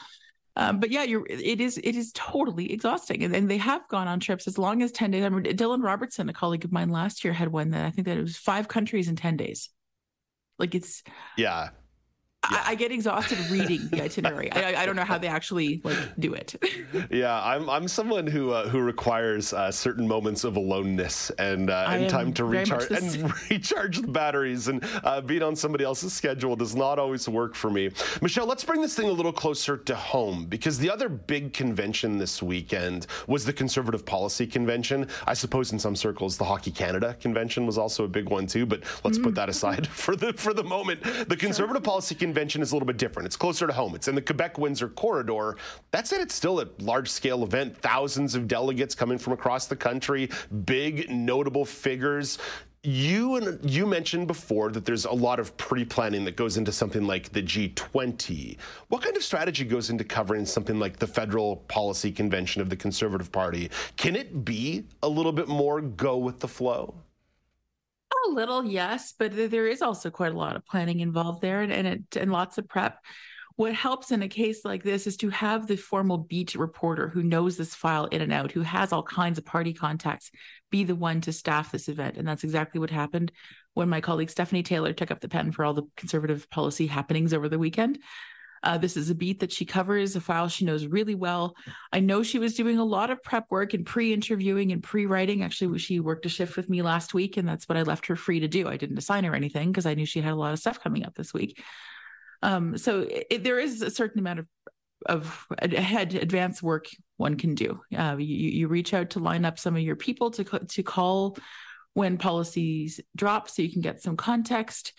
Um, 0.59 0.81
but 0.81 0.90
yeah, 0.90 1.05
you're 1.05 1.25
it 1.29 1.61
is 1.61 1.79
it 1.79 1.94
is 1.94 2.11
totally 2.14 2.73
exhausting. 2.73 3.23
And, 3.23 3.35
and 3.35 3.49
they 3.49 3.59
have 3.59 3.87
gone 3.88 4.09
on 4.09 4.18
trips 4.18 4.49
as 4.49 4.59
long 4.59 4.83
as 4.83 4.90
10 4.90 5.12
days. 5.12 5.23
I 5.23 5.27
remember 5.27 5.51
Dylan 5.53 5.85
Robertson, 5.85 6.29
a 6.29 6.33
colleague 6.33 6.64
of 6.64 6.73
mine 6.73 6.90
last 6.90 7.23
year, 7.25 7.33
had 7.33 7.53
one 7.53 7.71
that 7.71 7.87
I 7.87 7.90
think 7.90 8.07
that 8.07 8.18
it 8.18 8.23
was 8.23 8.37
five 8.37 8.66
countries 8.66 9.09
in 9.09 9.14
10 9.14 9.37
days. 9.37 9.71
Like 10.59 10.75
it's 10.75 11.05
yeah. 11.37 11.71
I, 12.44 12.62
I, 12.68 12.74
get 12.77 12.92
exhausted 12.92 13.38
reading 13.51 13.88
the 13.88 14.01
itinerary. 14.01 14.51
I, 14.53 14.83
I, 14.83 14.87
don't 14.87 14.94
know 14.94 15.05
how 15.05 15.18
they 15.18 15.27
actually 15.27 15.81
like 15.83 15.96
do 16.20 16.35
it. 16.35 16.55
yeah, 17.11 17.42
I'm 17.42 17.68
I'm 17.68 17.88
someone 17.88 18.29
who 18.29 18.53
uh, 18.53 18.68
who 18.68 18.79
requires 18.81 19.53
uh, 19.53 19.72
certain 19.72 20.07
moments 20.07 20.44
of 20.44 20.57
aloneness 20.57 21.31
and 21.38 21.68
uh, 21.68 21.87
and 21.88 22.09
time 22.09 22.33
to 22.35 22.44
recharge 22.44 22.90
and 22.92 23.33
recharge 23.51 24.01
the 24.01 24.07
batteries. 24.07 24.68
And 24.68 24.85
uh, 25.03 25.20
being 25.20 25.42
on 25.42 25.57
somebody 25.57 25.85
else's 25.85 26.12
schedule 26.12 26.55
does 26.55 26.77
not 26.77 27.01
always 27.01 27.29
work 27.29 27.57
for 27.57 27.70
me. 27.70 27.90
Michelle, 28.22 28.46
let's 28.46 28.64
bring 28.64 28.81
this 28.83 28.94
thing 28.94 29.09
a 29.09 29.12
little 29.12 29.33
closer 29.33 29.77
to 29.77 29.96
home 29.96 30.46
because 30.46 30.79
the 30.79 30.90
other 30.90 31.09
big 31.09 31.53
convention 31.53 32.18
this 32.18 32.40
weekend 32.40 33.09
was 33.27 33.44
the 33.44 33.53
Conservative 33.53 34.07
Policy 34.07 34.46
Convention. 34.46 35.09
I 35.27 35.35
suppose 35.35 35.72
in 35.72 35.79
some 35.79 35.96
circles 35.96 36.37
the 36.37 36.44
Hockey 36.44 36.70
Canada 36.70 37.16
Convention 37.20 37.66
was 37.66 37.79
also 37.79 38.05
a 38.05 38.09
big 38.09 38.29
one 38.29 38.46
too. 38.46 38.64
But 38.64 38.85
let's 39.03 39.18
mm. 39.18 39.24
put 39.24 39.35
that 39.35 39.48
aside 39.48 39.87
for 39.88 40.14
the 40.14 40.33
for 40.35 40.55
the 40.55 40.64
moment. 40.64 41.03
The 41.29 41.37
Conservative 41.37 41.83
sure. 41.83 41.92
Policy 41.92 42.14
Convention 42.14 42.27
convention 42.28 42.60
is 42.60 42.72
a 42.72 42.74
little 42.74 42.86
bit 42.86 42.98
different. 42.98 43.24
It's 43.24 43.36
closer 43.36 43.66
to 43.66 43.72
home. 43.72 43.94
It's 43.94 44.06
in 44.06 44.14
the 44.14 44.20
Quebec 44.20 44.58
Windsor 44.58 44.90
corridor. 44.90 45.56
That 45.92 46.06
said, 46.06 46.20
it's 46.20 46.34
still 46.34 46.60
a 46.60 46.66
large 46.78 47.08
scale 47.08 47.42
event. 47.42 47.74
Thousands 47.78 48.34
of 48.34 48.46
delegates 48.46 48.94
coming 48.94 49.16
from 49.16 49.32
across 49.32 49.66
the 49.66 49.76
country, 49.76 50.28
big 50.66 51.08
notable 51.08 51.64
figures 51.64 52.38
you 52.84 53.36
and 53.36 53.58
you 53.68 53.86
mentioned 53.86 54.28
before 54.28 54.70
that 54.70 54.84
there's 54.84 55.04
a 55.04 55.12
lot 55.12 55.40
of 55.40 55.56
pre-planning 55.56 56.24
that 56.24 56.36
goes 56.36 56.56
into 56.56 56.70
something 56.70 57.04
like 57.06 57.32
the 57.32 57.42
G20. 57.42 58.56
What 58.86 59.02
kind 59.02 59.16
of 59.16 59.24
strategy 59.24 59.64
goes 59.64 59.90
into 59.90 60.04
covering 60.04 60.46
something 60.46 60.78
like 60.78 60.96
the 60.96 61.06
federal 61.06 61.56
policy 61.56 62.12
convention 62.12 62.62
of 62.62 62.70
the 62.70 62.76
Conservative 62.76 63.32
Party? 63.32 63.70
Can 63.96 64.14
it 64.14 64.44
be 64.44 64.84
a 65.02 65.08
little 65.08 65.32
bit 65.32 65.48
more 65.48 65.80
go 65.80 66.18
with 66.18 66.38
the 66.38 66.48
flow? 66.48 66.94
A 68.26 68.31
little, 68.31 68.64
yes, 68.64 69.14
but 69.18 69.33
there 69.35 69.66
is 69.66 69.83
also 69.83 70.11
quite 70.11 70.33
a 70.33 70.38
lot 70.38 70.57
of 70.57 70.66
planning 70.66 71.00
involved 71.00 71.40
there 71.40 71.62
and, 71.62 71.72
and, 71.72 71.87
it, 71.87 72.16
and 72.16 72.33
lots 72.33 72.59
of 72.59 72.68
prep. 72.68 72.98
What 73.57 73.74
helps 73.74 74.12
in 74.12 74.22
a 74.22 74.28
case 74.28 74.64
like 74.64 74.85
this 74.85 75.07
is 75.07 75.16
to 75.18 75.31
have 75.31 75.66
the 75.66 75.76
formal 75.76 76.18
beat 76.18 76.54
reporter 76.54 77.09
who 77.09 77.22
knows 77.22 77.57
this 77.57 77.74
file 77.74 78.04
in 78.07 78.20
and 78.20 78.33
out, 78.33 78.52
who 78.52 78.62
has 78.62 78.92
all 78.92 79.02
kinds 79.02 79.38
of 79.38 79.44
party 79.44 79.72
contacts, 79.72 80.31
be 80.70 80.85
the 80.85 80.94
one 80.94 81.20
to 81.22 81.33
staff 81.33 81.72
this 81.72 81.88
event. 81.88 82.16
And 82.16 82.28
that's 82.28 82.44
exactly 82.44 82.78
what 82.78 82.90
happened 82.90 83.33
when 83.74 83.88
my 83.88 84.00
colleague 84.00 84.31
Stephanie 84.31 84.62
Taylor 84.62 84.92
took 84.92 85.11
up 85.11 85.20
the 85.20 85.28
pen 85.28 85.50
for 85.50 85.64
all 85.64 85.74
the 85.74 85.88
conservative 85.96 86.48
policy 86.50 86.87
happenings 86.87 87.35
over 87.35 87.48
the 87.48 87.59
weekend. 87.59 87.98
Uh, 88.62 88.79
this 88.79 88.97
is 88.97 89.11
a 89.11 89.14
beat 89.14 89.40
that 89.40 89.53
she 89.53 89.64
covers, 89.64 90.16
a 90.16 90.21
file 90.21 90.49
she 90.49 90.64
knows 90.64 90.87
really 90.87 91.14
well. 91.14 91.55
I 91.92 92.01
know 92.01 92.23
she 92.23 92.38
was 92.38 92.55
doing 92.55 92.79
a 92.79 92.85
lot 92.85 93.11
of 93.11 93.23
prep 93.23 93.47
work 93.51 93.75
and 93.75 93.87
pre 93.87 94.12
interviewing 94.12 94.73
and 94.73 94.83
pre 94.83 95.07
writing. 95.07 95.42
Actually, 95.42 95.79
she 95.79 96.01
worked 96.01 96.27
a 96.27 96.29
shift 96.29 96.57
with 96.57 96.68
me 96.68 96.83
last 96.83 97.14
week, 97.14 97.37
and 97.37 97.49
that's 97.49 97.68
what 97.68 97.79
I 97.79 97.83
left 97.83 98.07
her 98.07 98.16
free 98.16 98.40
to 98.40 98.49
do. 98.49 98.68
I 98.68 98.77
didn't 98.77 98.99
assign 98.99 99.25
her 99.25 99.35
anything 99.35 99.71
because 99.71 99.87
I 99.87 99.94
knew 99.94 100.07
she 100.07 100.21
had 100.21 100.33
a 100.33 100.37
lot 100.37 100.53
of 100.53 100.59
stuff 100.59 100.83
coming 100.83 101.05
up 101.05 101.14
this 101.14 101.33
week. 101.33 101.62
Um, 102.42 102.79
so 102.79 103.07
it, 103.09 103.42
there 103.44 103.59
is 103.59 103.83
a 103.83 103.90
certain 103.90 104.21
amount 104.21 104.40
of 104.40 104.47
of 105.07 105.47
ahead 105.59 106.14
advanced 106.14 106.61
work 106.61 106.88
one 107.18 107.37
can 107.37 107.55
do. 107.55 107.81
Uh, 107.97 108.16
you, 108.18 108.51
you 108.51 108.68
reach 108.68 108.92
out 108.94 109.11
to 109.11 109.21
line 109.21 109.44
up 109.44 109.59
some 109.59 109.77
of 109.77 109.83
your 109.83 109.97
people 109.97 110.31
to 110.33 110.44
to 110.44 110.83
call 110.83 111.37
when 111.94 112.18
policies 112.18 113.01
drop, 113.16 113.49
so 113.49 113.62
you 113.62 113.73
can 113.73 113.83
get 113.83 114.03
some 114.03 114.16
context. 114.16 114.92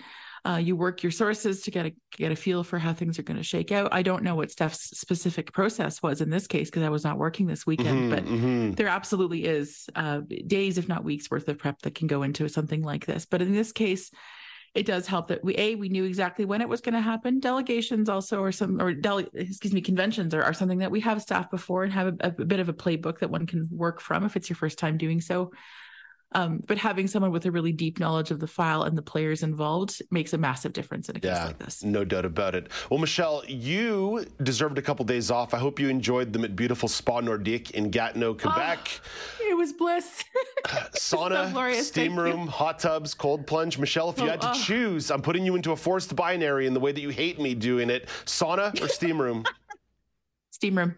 Uh, 0.47 0.56
you 0.56 0.75
work 0.75 1.04
your 1.04 1.12
sources 1.12 1.62
to 1.62 1.71
get 1.71 1.86
a 1.86 1.93
get 2.12 2.32
a 2.32 2.36
feel 2.36 2.63
for 2.63 2.80
how 2.80 2.93
things 2.93 3.19
are 3.19 3.23
going 3.23 3.38
to 3.38 3.43
shake 3.43 3.71
out. 3.71 3.93
I 3.93 4.02
don't 4.02 4.23
know 4.23 4.36
what 4.36 4.52
Steph's 4.52 4.97
specific 4.97 5.52
process 5.52 6.02
was 6.02 6.21
in 6.21 6.30
this 6.30 6.47
case 6.47 6.69
because 6.69 6.84
I 6.84 6.89
was 6.89 7.04
not 7.04 7.17
working 7.17 7.47
this 7.47 7.65
weekend, 7.65 7.99
mm-hmm, 7.99 8.10
but 8.10 8.25
mm-hmm. 8.25 8.71
there 8.71 8.88
absolutely 8.88 9.45
is 9.45 9.88
uh, 9.95 10.21
days, 10.47 10.78
if 10.78 10.88
not 10.88 11.04
weeks, 11.04 11.30
worth 11.30 11.47
of 11.47 11.58
prep 11.58 11.82
that 11.82 11.95
can 11.95 12.08
go 12.08 12.23
into 12.23 12.47
something 12.47 12.82
like 12.82 13.06
this. 13.06 13.25
But 13.25 13.41
in 13.41 13.54
this 13.54 13.71
case, 13.71 14.12
it 14.75 14.86
does 14.86 15.08
help 15.08 15.30
that 15.30 15.43
we 15.43 15.56
a 15.56 15.75
we 15.75 15.89
knew 15.89 16.04
exactly 16.04 16.45
when 16.45 16.62
it 16.62 16.69
was 16.69 16.82
going 16.82 16.93
to 16.93 17.02
happen. 17.02 17.39
Delegations 17.39 18.08
also, 18.08 18.41
or 18.41 18.52
some 18.52 18.82
or 18.82 18.93
dele, 18.93 19.28
excuse 19.34 19.73
me, 19.73 19.82
conventions 19.82 20.34
are, 20.34 20.43
are 20.43 20.54
something 20.54 20.80
that 20.80 20.91
we 20.91 20.99
have 21.02 21.21
staffed 21.21 21.52
before 21.52 21.84
and 21.84 21.93
have 21.93 22.08
a, 22.08 22.28
a 22.28 22.32
bit 22.32 22.60
of 22.60 22.69
a 22.69 22.73
playbook 22.73 23.19
that 23.19 23.32
one 23.32 23.47
can 23.47 23.67
work 23.71 23.99
from 23.99 24.23
if 24.23 24.36
it's 24.36 24.49
your 24.49 24.58
first 24.58 24.78
time 24.78 24.97
doing 24.97 25.21
so. 25.21 25.52
Um, 26.33 26.61
but 26.67 26.77
having 26.77 27.07
someone 27.07 27.31
with 27.31 27.45
a 27.45 27.51
really 27.51 27.71
deep 27.71 27.99
knowledge 27.99 28.29
of 28.29 28.39
the 28.39 28.47
file 28.47 28.83
and 28.83 28.95
the 28.95 29.01
players 29.01 29.41
involved 29.41 30.01
makes 30.11 30.31
a 30.33 30.37
massive 30.37 30.73
difference 30.73 31.09
in 31.09 31.15
a 31.15 31.19
case 31.19 31.31
yeah, 31.31 31.45
like 31.45 31.57
this. 31.57 31.83
No 31.83 32.05
doubt 32.05 32.25
about 32.25 32.53
it. 32.53 32.67
Well, 32.91 32.99
Michelle, 32.99 33.43
you 33.47 34.25
deserved 34.43 34.77
a 34.77 34.81
couple 34.81 35.05
days 35.05 35.31
off. 35.31 35.55
I 35.55 35.57
hope 35.57 35.79
you 35.79 35.89
enjoyed 35.89 36.31
them 36.31 36.43
at 36.43 36.55
beautiful 36.55 36.87
Spa 36.87 37.21
Nordique 37.21 37.71
in 37.71 37.89
Gatineau, 37.89 38.35
Quebec. 38.35 39.01
Oh, 39.41 39.49
it 39.49 39.57
was 39.57 39.73
bliss. 39.73 40.23
Sauna, 40.93 41.73
steam 41.81 42.17
room, 42.17 42.45
hot 42.45 42.77
tubs, 42.77 43.15
cold 43.15 43.47
plunge. 43.47 43.79
Michelle, 43.79 44.09
if 44.09 44.19
you 44.19 44.25
oh, 44.25 44.29
had 44.29 44.41
to 44.41 44.51
oh. 44.51 44.53
choose, 44.53 45.09
I'm 45.09 45.23
putting 45.23 45.45
you 45.45 45.55
into 45.55 45.71
a 45.71 45.75
forced 45.75 46.15
binary 46.15 46.67
in 46.67 46.75
the 46.75 46.79
way 46.79 46.91
that 46.91 47.01
you 47.01 47.09
hate 47.09 47.39
me 47.39 47.55
doing 47.55 47.89
it. 47.89 48.07
Sauna 48.25 48.79
or 48.81 48.87
steam 48.87 49.19
room? 49.19 49.45
steam 50.51 50.77
room. 50.77 50.95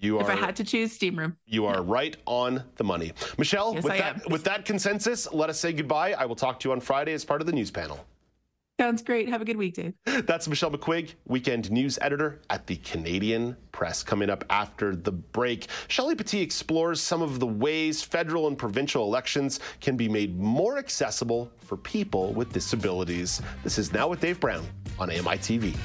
You 0.00 0.18
if 0.18 0.30
I 0.30 0.34
had 0.34 0.56
to 0.56 0.64
choose, 0.64 0.92
steam 0.92 1.18
room. 1.18 1.36
You 1.46 1.66
are 1.66 1.82
right 1.82 2.16
on 2.24 2.64
the 2.76 2.84
money. 2.84 3.12
Michelle, 3.36 3.74
yes, 3.74 3.84
with, 3.84 3.92
I 3.92 3.98
that, 3.98 4.14
am. 4.24 4.32
with 4.32 4.44
that 4.44 4.64
consensus, 4.64 5.30
let 5.32 5.50
us 5.50 5.60
say 5.60 5.74
goodbye. 5.74 6.14
I 6.14 6.24
will 6.24 6.36
talk 6.36 6.58
to 6.60 6.68
you 6.68 6.72
on 6.72 6.80
Friday 6.80 7.12
as 7.12 7.24
part 7.24 7.42
of 7.42 7.46
the 7.46 7.52
news 7.52 7.70
panel. 7.70 8.00
Sounds 8.80 9.02
great. 9.02 9.28
Have 9.28 9.42
a 9.42 9.44
good 9.44 9.58
week, 9.58 9.74
Dave. 9.74 9.92
That's 10.24 10.48
Michelle 10.48 10.70
McQuigge, 10.70 11.12
weekend 11.26 11.70
news 11.70 11.98
editor 12.00 12.40
at 12.48 12.66
the 12.66 12.76
Canadian 12.76 13.54
Press. 13.72 14.02
Coming 14.02 14.30
up 14.30 14.42
after 14.48 14.96
the 14.96 15.12
break, 15.12 15.68
Shelley 15.88 16.14
Petit 16.14 16.40
explores 16.40 16.98
some 16.98 17.20
of 17.20 17.40
the 17.40 17.46
ways 17.46 18.02
federal 18.02 18.46
and 18.46 18.56
provincial 18.56 19.04
elections 19.04 19.60
can 19.82 19.98
be 19.98 20.08
made 20.08 20.38
more 20.38 20.78
accessible 20.78 21.52
for 21.58 21.76
people 21.76 22.32
with 22.32 22.54
disabilities. 22.54 23.42
This 23.64 23.78
is 23.78 23.92
Now 23.92 24.08
with 24.08 24.20
Dave 24.20 24.40
Brown 24.40 24.66
on 24.98 25.10
AMI 25.10 25.36
TV. 25.36 25.76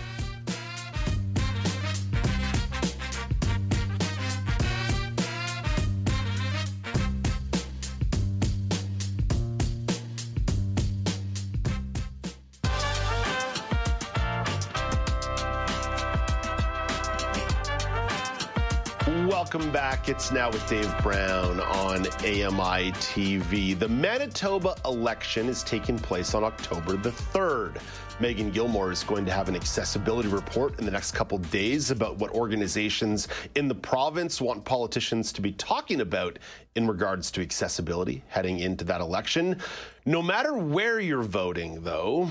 It's 20.07 20.31
now 20.31 20.51
with 20.51 20.69
Dave 20.69 20.93
Brown 21.01 21.59
on 21.59 22.05
AMI 22.19 22.91
TV. 22.91 23.77
The 23.77 23.87
Manitoba 23.87 24.75
election 24.85 25.49
is 25.49 25.63
taking 25.63 25.97
place 25.97 26.35
on 26.35 26.43
October 26.43 26.95
the 26.95 27.09
3rd. 27.09 27.81
Megan 28.19 28.51
Gilmore 28.51 28.91
is 28.91 29.03
going 29.03 29.25
to 29.25 29.31
have 29.31 29.49
an 29.49 29.55
accessibility 29.55 30.29
report 30.29 30.77
in 30.77 30.85
the 30.85 30.91
next 30.91 31.13
couple 31.13 31.39
days 31.39 31.89
about 31.89 32.17
what 32.17 32.29
organizations 32.31 33.27
in 33.55 33.67
the 33.67 33.73
province 33.73 34.39
want 34.39 34.63
politicians 34.63 35.33
to 35.33 35.41
be 35.41 35.53
talking 35.53 36.01
about 36.01 36.37
in 36.75 36.85
regards 36.85 37.31
to 37.31 37.41
accessibility 37.41 38.21
heading 38.27 38.59
into 38.59 38.85
that 38.85 39.01
election. 39.01 39.59
No 40.05 40.21
matter 40.21 40.53
where 40.53 40.99
you're 40.99 41.23
voting, 41.23 41.81
though, 41.81 42.29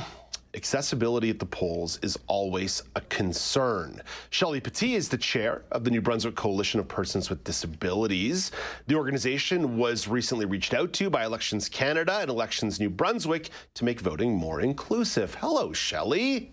accessibility 0.55 1.31
at 1.31 1.39
the 1.39 1.47
polls 1.47 1.99
is 2.03 2.19
always 2.27 2.83
a 2.97 3.01
concern. 3.03 4.01
Shelley 4.31 4.61
Petit 4.61 4.95
is 4.95 5.09
the 5.09 5.19
chair 5.19 5.65
of 5.73 5.85
the 5.85 5.91
New 5.91 6.01
Brunswick 6.01 6.35
Coalition 6.35 6.81
of 6.81 6.89
Persons 6.89 7.31
with 7.31 7.45
Disabilities. 7.45 8.51
The 8.87 8.95
organization 8.95 9.77
was 9.77 10.09
recently 10.09 10.47
reached 10.47 10.75
out 10.75 10.93
to 10.95 11.11
by 11.11 11.25
Elections 11.25 11.69
Canada 11.69 12.19
and 12.21 12.31
Elections 12.31 12.81
New 12.81 12.91
Brunswick 12.91 13.51
to 13.75 13.85
make 13.85 14.01
voting 14.01 14.35
more 14.35 14.61
inclusive. 14.61 15.35
Hello, 15.37 15.73
Shelley. 15.73 16.53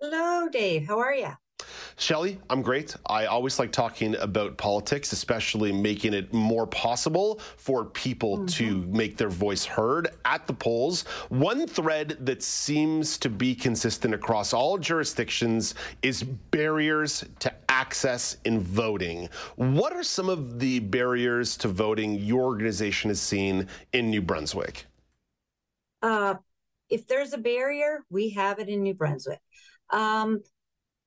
Hello, 0.00 0.48
Dave. 0.48 0.86
How 0.86 0.98
are 0.98 1.14
you? 1.14 1.32
Shelley, 2.00 2.38
I'm 2.48 2.62
great. 2.62 2.94
I 3.06 3.26
always 3.26 3.58
like 3.58 3.72
talking 3.72 4.14
about 4.16 4.56
politics, 4.56 5.10
especially 5.12 5.72
making 5.72 6.14
it 6.14 6.32
more 6.32 6.64
possible 6.64 7.40
for 7.56 7.86
people 7.86 8.38
mm-hmm. 8.38 8.46
to 8.46 8.86
make 8.86 9.16
their 9.16 9.28
voice 9.28 9.64
heard 9.64 10.08
at 10.24 10.46
the 10.46 10.52
polls. 10.52 11.02
One 11.28 11.66
thread 11.66 12.16
that 12.20 12.44
seems 12.44 13.18
to 13.18 13.28
be 13.28 13.52
consistent 13.52 14.14
across 14.14 14.52
all 14.52 14.78
jurisdictions 14.78 15.74
is 16.02 16.22
barriers 16.22 17.24
to 17.40 17.52
access 17.68 18.36
in 18.44 18.60
voting. 18.60 19.28
What 19.56 19.92
are 19.92 20.04
some 20.04 20.28
of 20.28 20.60
the 20.60 20.78
barriers 20.78 21.56
to 21.58 21.68
voting 21.68 22.14
your 22.14 22.44
organization 22.44 23.10
has 23.10 23.20
seen 23.20 23.66
in 23.92 24.08
New 24.08 24.22
Brunswick? 24.22 24.86
Uh, 26.00 26.36
if 26.90 27.08
there's 27.08 27.32
a 27.32 27.38
barrier, 27.38 28.04
we 28.08 28.30
have 28.30 28.60
it 28.60 28.68
in 28.68 28.84
New 28.84 28.94
Brunswick. 28.94 29.40
Um, 29.90 30.42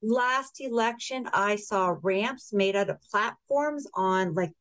last 0.02 0.60
election, 0.60 1.28
I 1.34 1.56
saw 1.56 1.96
ramps 2.02 2.54
made 2.54 2.76
out 2.76 2.90
of 2.90 3.02
platforms 3.10 3.88
on 3.94 4.34
like, 4.34 4.52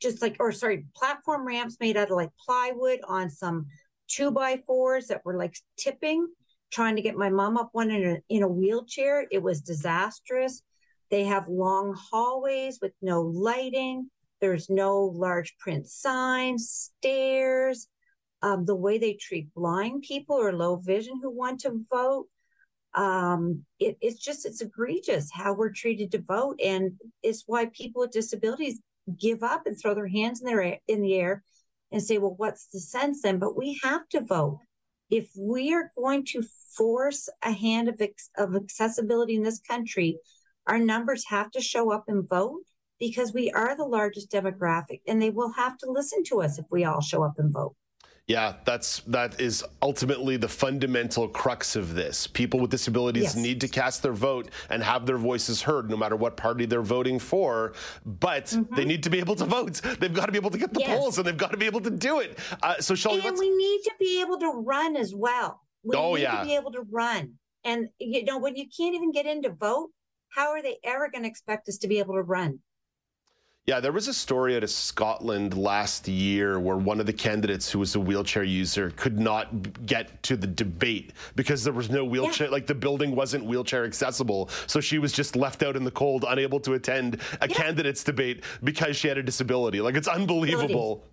just 0.00 0.22
like, 0.22 0.36
or 0.38 0.52
sorry, 0.52 0.86
platform 0.94 1.46
ramps 1.46 1.76
made 1.80 1.96
out 1.96 2.10
of 2.10 2.16
like 2.16 2.30
plywood 2.44 3.00
on 3.06 3.30
some 3.30 3.66
two 4.08 4.30
by 4.30 4.62
fours 4.66 5.08
that 5.08 5.24
were 5.24 5.36
like 5.36 5.56
tipping, 5.76 6.26
trying 6.70 6.96
to 6.96 7.02
get 7.02 7.16
my 7.16 7.30
mom 7.30 7.56
up 7.56 7.70
one 7.72 7.90
in 7.90 8.04
a, 8.04 8.18
in 8.28 8.42
a 8.42 8.48
wheelchair. 8.48 9.26
It 9.30 9.42
was 9.42 9.60
disastrous. 9.60 10.62
They 11.10 11.24
have 11.24 11.48
long 11.48 11.96
hallways 12.10 12.78
with 12.80 12.92
no 13.02 13.22
lighting. 13.22 14.10
There's 14.40 14.70
no 14.70 15.04
large 15.04 15.56
print 15.58 15.88
signs, 15.88 16.92
stairs. 16.98 17.88
Um, 18.40 18.64
the 18.66 18.76
way 18.76 18.98
they 18.98 19.14
treat 19.14 19.52
blind 19.52 20.02
people 20.02 20.36
or 20.36 20.52
low 20.52 20.76
vision 20.76 21.18
who 21.20 21.30
want 21.30 21.60
to 21.60 21.84
vote 21.90 22.28
um, 22.94 23.64
it, 23.78 23.96
it's 24.00 24.18
just 24.18 24.46
it's 24.46 24.60
egregious 24.60 25.30
how 25.32 25.54
we're 25.54 25.72
treated 25.72 26.10
to 26.12 26.22
vote, 26.22 26.58
and 26.62 26.92
it's 27.22 27.44
why 27.46 27.66
people 27.66 28.00
with 28.00 28.12
disabilities 28.12 28.80
give 29.18 29.42
up 29.42 29.66
and 29.66 29.78
throw 29.78 29.94
their 29.94 30.08
hands 30.08 30.40
in 30.40 30.46
their 30.46 30.78
in 30.88 31.02
the 31.02 31.14
air 31.14 31.44
and 31.92 32.02
say, 32.02 32.18
"Well, 32.18 32.34
what's 32.36 32.66
the 32.68 32.80
sense 32.80 33.22
then?" 33.22 33.38
But 33.38 33.56
we 33.56 33.78
have 33.82 34.08
to 34.10 34.20
vote 34.20 34.60
if 35.10 35.30
we 35.38 35.72
are 35.74 35.92
going 35.96 36.24
to 36.26 36.42
force 36.76 37.28
a 37.42 37.52
hand 37.52 37.88
of 37.88 38.00
of 38.36 38.56
accessibility 38.56 39.34
in 39.36 39.42
this 39.42 39.60
country. 39.60 40.18
Our 40.66 40.78
numbers 40.78 41.24
have 41.28 41.50
to 41.52 41.62
show 41.62 41.92
up 41.92 42.04
and 42.08 42.28
vote 42.28 42.62
because 42.98 43.32
we 43.32 43.50
are 43.52 43.76
the 43.76 43.84
largest 43.84 44.30
demographic, 44.30 45.00
and 45.06 45.20
they 45.20 45.30
will 45.30 45.52
have 45.52 45.78
to 45.78 45.90
listen 45.90 46.24
to 46.24 46.42
us 46.42 46.58
if 46.58 46.66
we 46.70 46.84
all 46.84 47.00
show 47.00 47.22
up 47.22 47.38
and 47.38 47.52
vote. 47.52 47.74
Yeah, 48.28 48.56
that's 48.66 49.00
that 49.06 49.40
is 49.40 49.64
ultimately 49.80 50.36
the 50.36 50.48
fundamental 50.48 51.26
crux 51.28 51.76
of 51.76 51.94
this. 51.94 52.26
People 52.26 52.60
with 52.60 52.70
disabilities 52.70 53.22
yes. 53.22 53.36
need 53.36 53.58
to 53.62 53.68
cast 53.68 54.02
their 54.02 54.12
vote 54.12 54.50
and 54.68 54.82
have 54.82 55.06
their 55.06 55.16
voices 55.16 55.62
heard, 55.62 55.88
no 55.88 55.96
matter 55.96 56.14
what 56.14 56.36
party 56.36 56.66
they're 56.66 56.82
voting 56.82 57.18
for. 57.18 57.72
But 58.04 58.44
mm-hmm. 58.44 58.74
they 58.74 58.84
need 58.84 59.02
to 59.04 59.10
be 59.10 59.18
able 59.18 59.34
to 59.36 59.46
vote. 59.46 59.80
They've 59.98 60.12
got 60.12 60.26
to 60.26 60.32
be 60.32 60.36
able 60.36 60.50
to 60.50 60.58
get 60.58 60.74
the 60.74 60.80
yes. 60.80 60.98
polls, 60.98 61.16
and 61.16 61.26
they've 61.26 61.38
got 61.38 61.52
to 61.52 61.56
be 61.56 61.64
able 61.64 61.80
to 61.80 61.90
do 61.90 62.20
it. 62.20 62.38
Uh, 62.62 62.74
so, 62.80 62.94
and 63.10 63.38
we 63.38 63.48
need 63.48 63.80
to 63.84 63.92
be 63.98 64.20
able 64.20 64.38
to 64.38 64.62
run 64.62 64.94
as 64.94 65.14
well. 65.14 65.62
We 65.82 65.96
oh, 65.96 66.14
need 66.14 66.22
yeah. 66.22 66.40
to 66.40 66.44
be 66.44 66.54
able 66.54 66.72
to 66.72 66.82
run. 66.90 67.32
And 67.64 67.88
you 67.98 68.24
know, 68.24 68.38
when 68.38 68.56
you 68.56 68.66
can't 68.76 68.94
even 68.94 69.10
get 69.10 69.24
in 69.24 69.42
to 69.44 69.50
vote, 69.50 69.88
how 70.28 70.50
are 70.50 70.62
they 70.62 70.76
ever 70.84 71.10
going 71.10 71.22
to 71.22 71.30
expect 71.30 71.66
us 71.70 71.78
to 71.78 71.88
be 71.88 71.98
able 71.98 72.14
to 72.14 72.22
run? 72.22 72.58
Yeah, 73.68 73.80
there 73.80 73.92
was 73.92 74.08
a 74.08 74.14
story 74.14 74.56
out 74.56 74.62
of 74.62 74.70
Scotland 74.70 75.54
last 75.54 76.08
year 76.08 76.58
where 76.58 76.78
one 76.78 77.00
of 77.00 77.04
the 77.04 77.12
candidates 77.12 77.70
who 77.70 77.80
was 77.80 77.94
a 77.96 78.00
wheelchair 78.00 78.42
user 78.42 78.94
could 78.96 79.18
not 79.18 79.84
get 79.84 80.22
to 80.22 80.38
the 80.38 80.46
debate 80.46 81.12
because 81.36 81.64
there 81.64 81.74
was 81.74 81.90
no 81.90 82.02
wheelchair, 82.02 82.46
yeah. 82.46 82.52
like 82.52 82.66
the 82.66 82.74
building 82.74 83.14
wasn't 83.14 83.44
wheelchair 83.44 83.84
accessible. 83.84 84.48
So 84.66 84.80
she 84.80 84.98
was 84.98 85.12
just 85.12 85.36
left 85.36 85.62
out 85.62 85.76
in 85.76 85.84
the 85.84 85.90
cold, 85.90 86.24
unable 86.26 86.60
to 86.60 86.72
attend 86.72 87.20
a 87.42 87.46
yeah. 87.46 87.54
candidates 87.54 88.02
debate 88.02 88.42
because 88.64 88.96
she 88.96 89.06
had 89.06 89.18
a 89.18 89.22
disability. 89.22 89.82
Like 89.82 89.96
it's 89.96 90.08
unbelievable. 90.08 91.04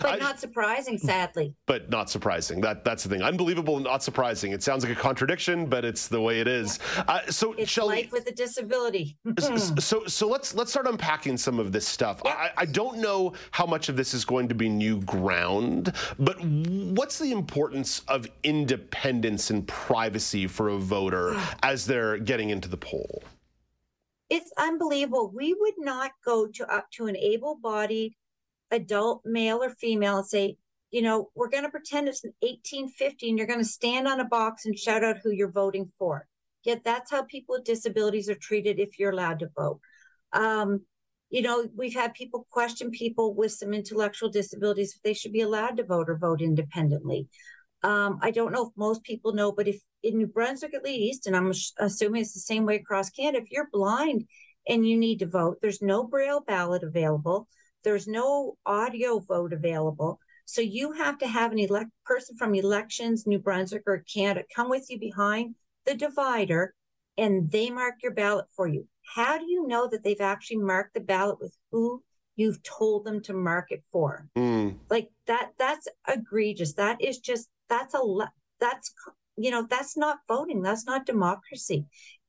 But 0.00 0.12
I, 0.12 0.16
not 0.16 0.40
surprising, 0.40 0.98
sadly. 0.98 1.54
But 1.66 1.90
not 1.90 2.08
surprising. 2.08 2.60
That 2.62 2.84
that's 2.84 3.02
the 3.02 3.10
thing. 3.10 3.22
Unbelievable, 3.22 3.78
not 3.78 4.02
surprising. 4.02 4.52
It 4.52 4.62
sounds 4.62 4.82
like 4.84 4.92
a 4.96 5.00
contradiction, 5.00 5.66
but 5.66 5.84
it's 5.84 6.08
the 6.08 6.20
way 6.20 6.40
it 6.40 6.48
is. 6.48 6.78
Yeah. 6.96 7.04
Uh, 7.06 7.30
so, 7.30 7.52
it's 7.52 7.70
Shelley, 7.70 7.96
life 7.96 8.12
with 8.12 8.26
a 8.26 8.32
disability. 8.32 9.18
so, 9.78 10.06
so 10.06 10.28
let's 10.28 10.54
let's 10.54 10.70
start 10.70 10.86
unpacking 10.86 11.36
some 11.36 11.58
of 11.58 11.70
this 11.70 11.86
stuff. 11.86 12.22
Yeah. 12.24 12.32
I, 12.32 12.50
I 12.62 12.64
don't 12.64 12.98
know 12.98 13.34
how 13.50 13.66
much 13.66 13.88
of 13.88 13.96
this 13.96 14.14
is 14.14 14.24
going 14.24 14.48
to 14.48 14.54
be 14.54 14.68
new 14.68 15.00
ground, 15.02 15.92
but 16.18 16.40
what's 16.40 17.18
the 17.18 17.32
importance 17.32 18.00
of 18.08 18.26
independence 18.42 19.50
and 19.50 19.66
privacy 19.68 20.46
for 20.46 20.70
a 20.70 20.78
voter 20.78 21.38
as 21.62 21.86
they're 21.86 22.18
getting 22.18 22.50
into 22.50 22.68
the 22.68 22.76
poll? 22.78 23.22
It's 24.30 24.52
unbelievable. 24.56 25.32
We 25.34 25.54
would 25.54 25.74
not 25.76 26.12
go 26.24 26.46
to 26.46 26.72
up 26.72 26.88
to 26.92 27.06
an 27.06 27.16
able-bodied 27.16 28.14
adult 28.70 29.22
male 29.24 29.62
or 29.62 29.70
female 29.70 30.18
and 30.18 30.26
say, 30.26 30.56
you 30.90 31.02
know, 31.02 31.30
we're 31.34 31.48
going 31.48 31.64
to 31.64 31.70
pretend 31.70 32.08
it's 32.08 32.24
1850 32.40 33.28
and 33.28 33.38
you're 33.38 33.46
going 33.46 33.60
to 33.60 33.64
stand 33.64 34.08
on 34.08 34.20
a 34.20 34.24
box 34.24 34.66
and 34.66 34.78
shout 34.78 35.04
out 35.04 35.18
who 35.22 35.30
you're 35.30 35.50
voting 35.50 35.90
for. 35.98 36.26
Yet 36.64 36.82
that's 36.84 37.10
how 37.10 37.22
people 37.22 37.54
with 37.54 37.64
disabilities 37.64 38.28
are 38.28 38.34
treated 38.34 38.78
if 38.78 38.98
you're 38.98 39.12
allowed 39.12 39.38
to 39.40 39.50
vote. 39.56 39.80
Um, 40.32 40.84
you 41.30 41.42
know, 41.42 41.66
we've 41.76 41.94
had 41.94 42.14
people 42.14 42.46
question 42.50 42.90
people 42.90 43.34
with 43.34 43.52
some 43.52 43.72
intellectual 43.72 44.28
disabilities 44.28 44.94
if 44.94 45.02
they 45.02 45.14
should 45.14 45.32
be 45.32 45.42
allowed 45.42 45.76
to 45.76 45.84
vote 45.84 46.10
or 46.10 46.18
vote 46.18 46.42
independently. 46.42 47.28
Um, 47.82 48.18
I 48.20 48.30
don't 48.30 48.52
know 48.52 48.66
if 48.66 48.76
most 48.76 49.02
people 49.04 49.32
know, 49.32 49.52
but 49.52 49.68
if 49.68 49.80
in 50.02 50.18
New 50.18 50.26
Brunswick 50.26 50.74
at 50.74 50.84
least, 50.84 51.26
and 51.26 51.36
I'm 51.36 51.52
assuming 51.78 52.22
it's 52.22 52.34
the 52.34 52.40
same 52.40 52.66
way 52.66 52.76
across 52.76 53.10
Canada, 53.10 53.42
if 53.42 53.50
you're 53.50 53.68
blind 53.72 54.26
and 54.68 54.86
you 54.86 54.98
need 54.98 55.20
to 55.20 55.26
vote, 55.26 55.58
there's 55.62 55.80
no 55.80 56.04
braille 56.04 56.42
ballot 56.46 56.82
available. 56.82 57.48
There's 57.84 58.06
no 58.06 58.56
audio 58.66 59.18
vote 59.18 59.52
available. 59.52 60.18
So 60.44 60.60
you 60.60 60.92
have 60.92 61.18
to 61.18 61.28
have 61.28 61.52
an 61.52 61.58
elect 61.58 61.90
person 62.04 62.36
from 62.36 62.54
elections, 62.54 63.26
New 63.26 63.38
Brunswick 63.38 63.84
or 63.86 64.04
Canada 64.12 64.44
come 64.54 64.68
with 64.68 64.86
you 64.90 64.98
behind 64.98 65.54
the 65.86 65.94
divider 65.94 66.74
and 67.16 67.50
they 67.50 67.70
mark 67.70 67.96
your 68.02 68.12
ballot 68.12 68.46
for 68.56 68.66
you. 68.66 68.86
How 69.14 69.38
do 69.38 69.44
you 69.46 69.66
know 69.66 69.88
that 69.88 70.02
they've 70.02 70.20
actually 70.20 70.58
marked 70.58 70.94
the 70.94 71.00
ballot 71.00 71.38
with 71.40 71.56
who 71.70 72.02
you've 72.36 72.62
told 72.62 73.04
them 73.04 73.20
to 73.22 73.32
mark 73.32 73.66
it 73.70 73.82
for? 73.92 74.28
Mm. 74.36 74.78
Like 74.88 75.10
that 75.26 75.50
that's 75.58 75.86
egregious. 76.08 76.74
That 76.74 77.00
is 77.00 77.18
just 77.18 77.48
that's 77.68 77.94
a 77.94 78.00
that's 78.58 78.92
you 79.36 79.50
know 79.50 79.66
that's 79.68 79.96
not 79.96 80.18
voting. 80.28 80.62
That's 80.62 80.86
not 80.86 81.06
democracy. 81.06 81.86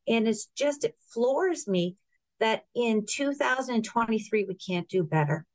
And 0.08 0.28
it's 0.28 0.48
just 0.56 0.84
it 0.84 0.96
floors 1.14 1.68
me 1.68 1.96
that 2.42 2.66
in 2.76 3.06
2023 3.08 4.46
we 4.48 4.56
can't 4.56 4.88
do 4.90 5.04
better. 5.04 5.46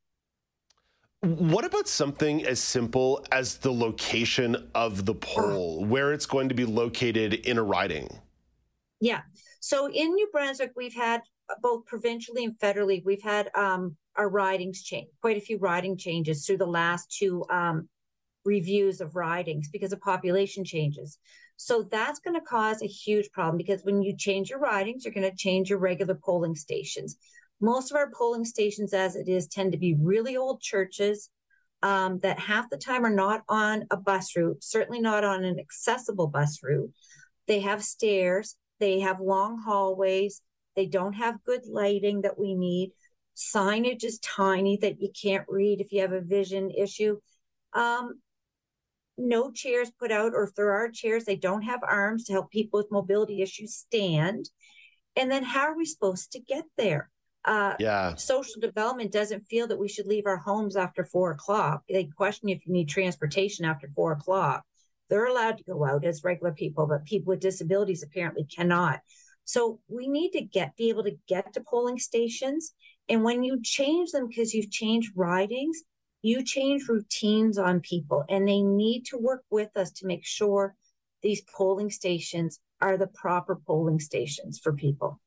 What 1.20 1.64
about 1.64 1.88
something 1.88 2.44
as 2.46 2.60
simple 2.60 3.24
as 3.32 3.56
the 3.56 3.72
location 3.72 4.70
of 4.74 5.04
the 5.04 5.14
poll, 5.14 5.84
where 5.84 6.12
it's 6.12 6.26
going 6.26 6.48
to 6.48 6.54
be 6.54 6.64
located 6.64 7.34
in 7.34 7.58
a 7.58 7.62
riding? 7.62 8.08
Yeah. 9.00 9.22
So 9.60 9.86
in 9.88 10.14
New 10.14 10.28
Brunswick, 10.30 10.72
we've 10.76 10.94
had 10.94 11.22
uh, 11.50 11.54
both 11.62 11.84
provincially 11.86 12.44
and 12.44 12.58
federally, 12.58 13.04
we've 13.04 13.22
had 13.22 13.50
um, 13.54 13.96
our 14.16 14.28
ridings 14.28 14.82
change, 14.82 15.08
quite 15.20 15.36
a 15.36 15.40
few 15.40 15.58
riding 15.58 15.96
changes 15.96 16.46
through 16.46 16.58
the 16.58 16.66
last 16.66 17.10
two 17.10 17.44
um, 17.50 17.88
reviews 18.44 19.00
of 19.00 19.16
ridings 19.16 19.68
because 19.68 19.92
of 19.92 20.00
population 20.00 20.64
changes. 20.64 21.18
So 21.56 21.82
that's 21.90 22.20
going 22.20 22.34
to 22.34 22.46
cause 22.46 22.82
a 22.82 22.86
huge 22.86 23.30
problem 23.32 23.56
because 23.56 23.82
when 23.82 24.02
you 24.02 24.14
change 24.16 24.50
your 24.50 24.58
ridings, 24.58 25.04
you're 25.04 25.14
going 25.14 25.30
to 25.30 25.36
change 25.36 25.70
your 25.70 25.78
regular 25.78 26.14
polling 26.14 26.54
stations. 26.54 27.16
Most 27.60 27.90
of 27.90 27.96
our 27.96 28.10
polling 28.10 28.44
stations, 28.44 28.92
as 28.92 29.16
it 29.16 29.28
is, 29.28 29.46
tend 29.46 29.72
to 29.72 29.78
be 29.78 29.96
really 29.98 30.36
old 30.36 30.60
churches 30.60 31.30
um, 31.82 32.18
that 32.20 32.38
half 32.38 32.68
the 32.70 32.76
time 32.76 33.04
are 33.04 33.14
not 33.14 33.42
on 33.48 33.84
a 33.90 33.96
bus 33.96 34.36
route, 34.36 34.62
certainly 34.62 35.00
not 35.00 35.24
on 35.24 35.44
an 35.44 35.58
accessible 35.58 36.26
bus 36.26 36.60
route. 36.62 36.90
They 37.46 37.60
have 37.60 37.82
stairs, 37.82 38.56
they 38.80 39.00
have 39.00 39.20
long 39.20 39.58
hallways, 39.58 40.42
they 40.74 40.86
don't 40.86 41.14
have 41.14 41.44
good 41.44 41.62
lighting 41.66 42.22
that 42.22 42.38
we 42.38 42.54
need. 42.54 42.92
Signage 43.34 44.04
is 44.04 44.18
tiny 44.18 44.78
that 44.78 45.00
you 45.00 45.10
can't 45.20 45.46
read 45.48 45.80
if 45.80 45.92
you 45.92 46.00
have 46.02 46.12
a 46.12 46.20
vision 46.20 46.70
issue. 46.70 47.18
Um, 47.72 48.20
no 49.18 49.50
chairs 49.50 49.90
put 49.98 50.12
out, 50.12 50.32
or 50.34 50.44
if 50.44 50.54
there 50.54 50.72
are 50.72 50.90
chairs, 50.90 51.24
they 51.24 51.36
don't 51.36 51.62
have 51.62 51.80
arms 51.82 52.24
to 52.24 52.32
help 52.32 52.50
people 52.50 52.78
with 52.78 52.90
mobility 52.90 53.42
issues 53.42 53.74
stand. 53.74 54.48
And 55.16 55.30
then 55.30 55.42
how 55.42 55.62
are 55.62 55.76
we 55.76 55.84
supposed 55.86 56.32
to 56.32 56.40
get 56.40 56.64
there? 56.76 57.10
Uh, 57.44 57.74
yeah. 57.78 58.14
Social 58.16 58.60
development 58.60 59.12
doesn't 59.12 59.46
feel 59.46 59.68
that 59.68 59.78
we 59.78 59.88
should 59.88 60.06
leave 60.06 60.26
our 60.26 60.36
homes 60.36 60.76
after 60.76 61.04
four 61.04 61.30
o'clock. 61.30 61.82
They 61.88 62.04
question 62.04 62.48
if 62.48 62.66
you 62.66 62.72
need 62.72 62.88
transportation 62.88 63.64
after 63.64 63.88
four 63.94 64.12
o'clock. 64.12 64.64
They're 65.08 65.26
allowed 65.26 65.58
to 65.58 65.64
go 65.64 65.84
out 65.84 66.04
as 66.04 66.24
regular 66.24 66.52
people, 66.52 66.86
but 66.86 67.04
people 67.04 67.30
with 67.30 67.40
disabilities 67.40 68.02
apparently 68.02 68.44
cannot. 68.44 69.00
So 69.44 69.78
we 69.86 70.08
need 70.08 70.32
to 70.32 70.40
get 70.40 70.76
be 70.76 70.88
able 70.88 71.04
to 71.04 71.16
get 71.28 71.52
to 71.52 71.60
polling 71.60 72.00
stations. 72.00 72.74
And 73.08 73.22
when 73.22 73.44
you 73.44 73.60
change 73.62 74.10
them 74.10 74.26
because 74.26 74.52
you've 74.52 74.72
changed 74.72 75.12
ridings, 75.14 75.82
you 76.26 76.42
change 76.42 76.88
routines 76.88 77.56
on 77.56 77.80
people 77.80 78.24
and 78.28 78.48
they 78.48 78.60
need 78.60 79.04
to 79.06 79.16
work 79.16 79.44
with 79.50 79.76
us 79.76 79.92
to 79.92 80.06
make 80.06 80.24
sure 80.24 80.74
these 81.22 81.42
polling 81.42 81.90
stations 81.90 82.58
are 82.80 82.96
the 82.96 83.06
proper 83.06 83.54
polling 83.54 84.00
stations 84.00 84.58
for 84.58 84.72
people. 84.72 85.20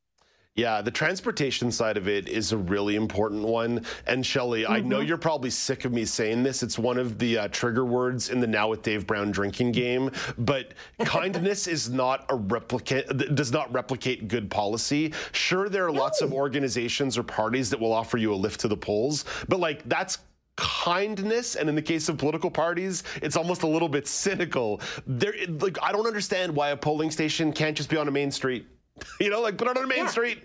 Yeah, 0.56 0.82
the 0.82 0.92
transportation 0.92 1.72
side 1.72 1.96
of 1.96 2.10
it 2.10 2.28
is 2.28 2.52
a 2.52 2.58
really 2.58 2.96
important 2.98 3.44
one. 3.44 3.86
And 4.08 4.26
Shelley, 4.26 4.64
mm-hmm. 4.64 4.74
I 4.74 4.80
know 4.82 4.98
mm-hmm. 4.98 5.08
you're 5.08 5.18
probably 5.18 5.52
sick 5.52 5.86
of 5.86 5.94
me 5.94 6.04
saying 6.04 6.44
this. 6.44 6.64
It's 6.64 6.78
one 6.78 6.98
of 6.98 7.18
the 7.18 7.38
uh, 7.38 7.48
trigger 7.48 7.86
words 7.86 8.30
in 8.30 8.42
the 8.42 8.48
Now 8.48 8.68
with 8.68 8.82
Dave 8.82 9.08
Brown 9.08 9.32
drinking 9.32 9.72
game. 9.72 10.12
But 10.38 10.74
kindness 11.00 11.68
is 11.68 11.90
not 11.90 12.26
a 12.28 12.36
replicate, 12.36 13.36
does 13.36 13.54
not 13.54 13.72
replicate 13.72 14.28
good 14.28 14.52
policy. 14.52 15.14
Sure, 15.32 15.70
there 15.70 15.88
are 15.88 15.94
no. 15.94 16.02
lots 16.02 16.20
of 16.20 16.34
organizations 16.34 17.18
or 17.18 17.24
parties 17.24 17.70
that 17.70 17.80
will 17.80 17.94
offer 17.94 18.18
you 18.18 18.34
a 18.34 18.36
lift 18.36 18.60
to 18.60 18.68
the 18.68 18.78
polls, 18.78 19.24
but 19.48 19.62
like 19.62 19.88
that's 19.88 20.18
kindness 20.60 21.56
and 21.56 21.70
in 21.70 21.76
the 21.76 21.82
case 21.82 22.10
of 22.10 22.18
political 22.18 22.52
parties 22.52 23.04
it's 23.22 23.36
almost 23.36 23.64
a 23.64 23.68
little 23.68 23.90
bit 23.90 24.08
cynical. 24.08 24.82
There 25.08 25.34
like 25.48 25.78
i 25.82 25.92
don't 25.92 26.08
understand 26.08 26.56
why 26.56 26.70
a 26.70 26.78
polling 26.78 27.12
station 27.12 27.52
can't 27.52 27.76
just 27.76 27.90
be 27.90 27.98
on 27.98 28.08
a 28.08 28.12
main 28.12 28.32
street. 28.32 28.68
You 29.20 29.30
know 29.30 29.42
like 29.42 29.58
put 29.58 29.68
it 29.68 29.78
on 29.78 29.84
a 29.84 29.88
main 29.88 30.00
yeah. 30.00 30.08
street. 30.08 30.44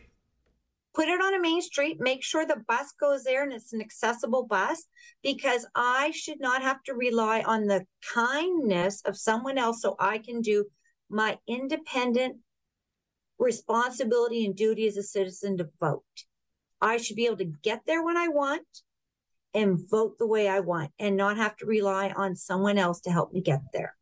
Put 0.94 1.08
it 1.08 1.20
on 1.20 1.34
a 1.34 1.40
main 1.40 1.60
street 1.60 1.96
make 2.00 2.22
sure 2.22 2.46
the 2.46 2.62
bus 2.68 2.92
goes 3.00 3.24
there 3.24 3.42
and 3.42 3.52
it's 3.52 3.72
an 3.72 3.80
accessible 3.80 4.46
bus 4.46 4.84
because 5.22 5.66
i 5.74 6.12
should 6.12 6.40
not 6.40 6.62
have 6.62 6.82
to 6.84 6.94
rely 6.94 7.42
on 7.42 7.66
the 7.66 7.84
kindness 8.14 9.02
of 9.04 9.16
someone 9.16 9.58
else 9.58 9.82
so 9.82 9.96
i 9.98 10.18
can 10.18 10.40
do 10.40 10.64
my 11.10 11.36
independent 11.48 12.36
responsibility 13.38 14.44
and 14.44 14.56
duty 14.56 14.86
as 14.86 14.96
a 14.96 15.02
citizen 15.02 15.56
to 15.58 15.68
vote. 15.80 16.02
I 16.80 16.98
should 16.98 17.16
be 17.16 17.26
able 17.26 17.38
to 17.38 17.52
get 17.62 17.82
there 17.86 18.02
when 18.02 18.16
i 18.16 18.28
want 18.28 18.66
and 19.54 19.78
vote 19.88 20.18
the 20.18 20.26
way 20.26 20.48
I 20.48 20.60
want 20.60 20.90
and 20.98 21.16
not 21.16 21.36
have 21.36 21.56
to 21.58 21.66
rely 21.66 22.10
on 22.16 22.34
someone 22.36 22.78
else 22.78 23.00
to 23.02 23.10
help 23.10 23.32
me 23.32 23.40
get 23.40 23.60
there. 23.72 23.94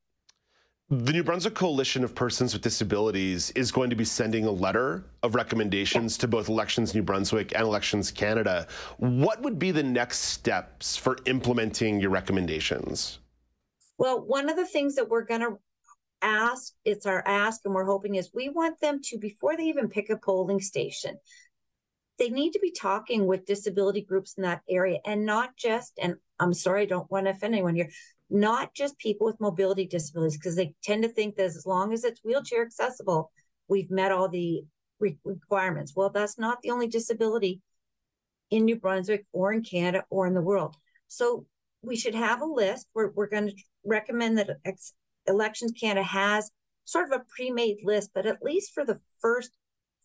The 0.90 1.12
New 1.12 1.24
Brunswick 1.24 1.54
Coalition 1.54 2.04
of 2.04 2.14
Persons 2.14 2.52
with 2.52 2.60
Disabilities 2.60 3.50
is 3.52 3.72
going 3.72 3.88
to 3.88 3.96
be 3.96 4.04
sending 4.04 4.44
a 4.44 4.50
letter 4.50 5.04
of 5.22 5.34
recommendations 5.34 6.18
to 6.18 6.28
both 6.28 6.50
Elections 6.50 6.94
New 6.94 7.02
Brunswick 7.02 7.54
and 7.54 7.62
Elections 7.62 8.10
Canada. 8.10 8.66
What 8.98 9.40
would 9.40 9.58
be 9.58 9.70
the 9.70 9.82
next 9.82 10.18
steps 10.18 10.94
for 10.94 11.16
implementing 11.24 11.98
your 11.98 12.10
recommendations? 12.10 13.20
Well, 13.96 14.20
one 14.20 14.50
of 14.50 14.56
the 14.56 14.66
things 14.66 14.94
that 14.96 15.08
we're 15.08 15.24
going 15.24 15.40
to 15.40 15.58
ask, 16.20 16.74
it's 16.84 17.06
our 17.06 17.26
ask, 17.26 17.62
and 17.64 17.74
we're 17.74 17.86
hoping 17.86 18.16
is 18.16 18.30
we 18.34 18.50
want 18.50 18.78
them 18.80 19.00
to, 19.04 19.18
before 19.18 19.56
they 19.56 19.64
even 19.64 19.88
pick 19.88 20.10
a 20.10 20.18
polling 20.18 20.60
station, 20.60 21.16
they 22.22 22.30
need 22.30 22.52
to 22.52 22.60
be 22.60 22.70
talking 22.70 23.26
with 23.26 23.46
disability 23.46 24.00
groups 24.00 24.34
in 24.36 24.44
that 24.44 24.60
area 24.70 25.00
and 25.04 25.26
not 25.26 25.56
just, 25.56 25.98
and 26.00 26.14
I'm 26.38 26.54
sorry, 26.54 26.82
I 26.82 26.86
don't 26.86 27.10
want 27.10 27.26
to 27.26 27.30
offend 27.30 27.52
anyone 27.52 27.74
here, 27.74 27.90
not 28.30 28.74
just 28.74 28.96
people 28.98 29.26
with 29.26 29.40
mobility 29.40 29.88
disabilities, 29.88 30.38
because 30.38 30.54
they 30.54 30.72
tend 30.84 31.02
to 31.02 31.08
think 31.08 31.34
that 31.34 31.46
as 31.46 31.66
long 31.66 31.92
as 31.92 32.04
it's 32.04 32.20
wheelchair 32.22 32.62
accessible, 32.62 33.32
we've 33.66 33.90
met 33.90 34.12
all 34.12 34.28
the 34.28 34.62
re- 35.00 35.18
requirements. 35.24 35.94
Well, 35.96 36.10
that's 36.10 36.38
not 36.38 36.62
the 36.62 36.70
only 36.70 36.86
disability 36.86 37.60
in 38.50 38.66
New 38.66 38.76
Brunswick 38.76 39.26
or 39.32 39.52
in 39.52 39.64
Canada 39.64 40.04
or 40.08 40.28
in 40.28 40.34
the 40.34 40.40
world. 40.40 40.76
So 41.08 41.44
we 41.82 41.96
should 41.96 42.14
have 42.14 42.40
a 42.40 42.44
list. 42.44 42.86
We're, 42.94 43.10
we're 43.10 43.26
going 43.26 43.48
to 43.48 43.54
recommend 43.84 44.38
that 44.38 44.58
Elections 45.26 45.72
Canada 45.72 46.04
has 46.04 46.52
sort 46.84 47.10
of 47.10 47.20
a 47.20 47.24
pre-made 47.34 47.78
list, 47.82 48.10
but 48.14 48.26
at 48.26 48.42
least 48.42 48.74
for 48.74 48.84
the 48.84 49.00
first 49.20 49.50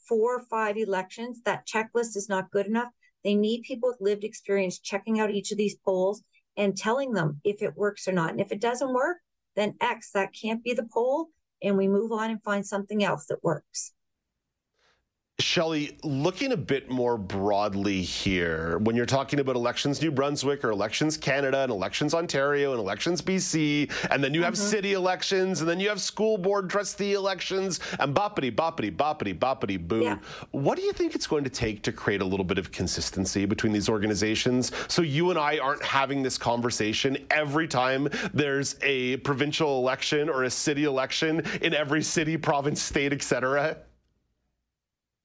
four 0.08 0.36
or 0.38 0.46
five 0.50 0.78
elections, 0.78 1.42
that 1.46 1.68
checklist 1.68 2.16
is 2.16 2.28
not 2.30 2.52
good 2.52 2.66
enough. 2.66 2.90
They 3.24 3.36
need 3.36 3.64
people 3.64 3.90
with 3.90 4.02
lived 4.02 4.24
experience 4.24 4.80
checking 4.80 5.20
out 5.20 5.32
each 5.32 5.52
of 5.52 5.58
these 5.58 5.76
polls 5.76 6.24
and 6.56 6.78
telling 6.78 7.14
them 7.14 7.42
if 7.44 7.62
it 7.62 7.76
works 7.76 8.08
or 8.08 8.12
not. 8.12 8.32
And 8.32 8.42
if 8.42 8.52
it 8.52 8.62
doesn't 8.62 8.94
work, 8.94 9.18
then 9.56 9.76
X, 9.82 10.12
that 10.12 10.34
can't 10.34 10.64
be 10.64 10.74
the 10.74 10.88
poll. 10.92 11.28
And 11.62 11.78
we 11.78 11.88
move 11.88 12.12
on 12.12 12.30
and 12.30 12.44
find 12.44 12.66
something 12.66 13.04
else 13.04 13.26
that 13.28 13.44
works. 13.44 13.94
Shelley, 15.40 15.96
looking 16.04 16.52
a 16.52 16.58
bit 16.58 16.90
more 16.90 17.16
broadly 17.16 18.02
here, 18.02 18.80
when 18.80 18.96
you're 18.96 19.06
talking 19.06 19.40
about 19.40 19.56
elections 19.56 20.02
New 20.02 20.10
Brunswick 20.10 20.66
or 20.66 20.72
elections 20.72 21.16
Canada 21.16 21.60
and 21.60 21.72
elections 21.72 22.16
Ontario 22.16 22.72
and 22.72 22.80
elections 22.80 23.22
BC, 23.22 23.92
and 24.10 24.24
then 24.24 24.34
you 24.34 24.42
have 24.42 24.56
mm-hmm. 24.56 24.70
city 24.70 24.94
elections, 24.94 25.60
and 25.60 25.70
then 25.70 25.80
you 25.80 25.90
have 25.90 26.02
school 26.02 26.40
board 26.40 26.72
trustee 26.72 27.14
elections, 27.14 27.80
and 28.00 28.16
boppity, 28.16 28.52
boppity, 28.52 28.92
boppity, 28.92 29.38
boppity, 29.38 29.80
boo. 29.80 30.06
Yeah. 30.06 30.18
What 30.52 30.76
do 30.76 30.82
you 30.82 30.92
think 30.92 31.14
it's 31.14 31.28
going 31.28 31.44
to 31.44 31.52
take 31.52 31.84
to 31.84 31.92
create 31.92 32.22
a 32.22 32.26
little 32.26 32.44
bit 32.44 32.58
of 32.58 32.72
consistency 32.72 33.46
between 33.46 33.72
these 33.72 33.90
organizations 33.90 34.72
so 34.88 35.04
you 35.04 35.30
and 35.30 35.38
I 35.38 35.60
aren't 35.60 35.84
having 35.84 36.24
this 36.24 36.40
conversation 36.40 37.16
every 37.30 37.68
time 37.68 38.10
there's 38.34 38.76
a 38.82 39.18
provincial 39.18 39.78
election 39.78 40.30
or 40.30 40.46
a 40.46 40.50
city 40.50 40.86
election 40.86 41.44
in 41.62 41.76
every 41.76 42.02
city, 42.02 42.38
province, 42.38 42.82
state, 42.82 43.14
etc.? 43.14 43.78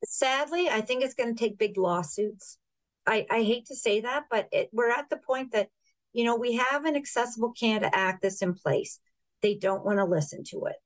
Sadly, 0.04 0.68
I 0.68 0.80
think 0.80 1.02
it's 1.02 1.14
going 1.14 1.34
to 1.34 1.38
take 1.38 1.58
big 1.58 1.76
lawsuits. 1.76 2.58
I, 3.06 3.26
I 3.30 3.42
hate 3.42 3.66
to 3.66 3.76
say 3.76 4.00
that, 4.00 4.24
but 4.30 4.48
it, 4.52 4.68
we're 4.72 4.90
at 4.90 5.10
the 5.10 5.16
point 5.16 5.52
that, 5.52 5.68
you 6.12 6.24
know, 6.24 6.36
we 6.36 6.54
have 6.54 6.84
an 6.84 6.96
Accessible 6.96 7.52
Canada 7.58 7.90
Act 7.92 8.22
that's 8.22 8.42
in 8.42 8.54
place. 8.54 9.00
They 9.42 9.54
don't 9.54 9.84
want 9.84 9.98
to 9.98 10.04
listen 10.04 10.44
to 10.50 10.66
it. 10.66 10.76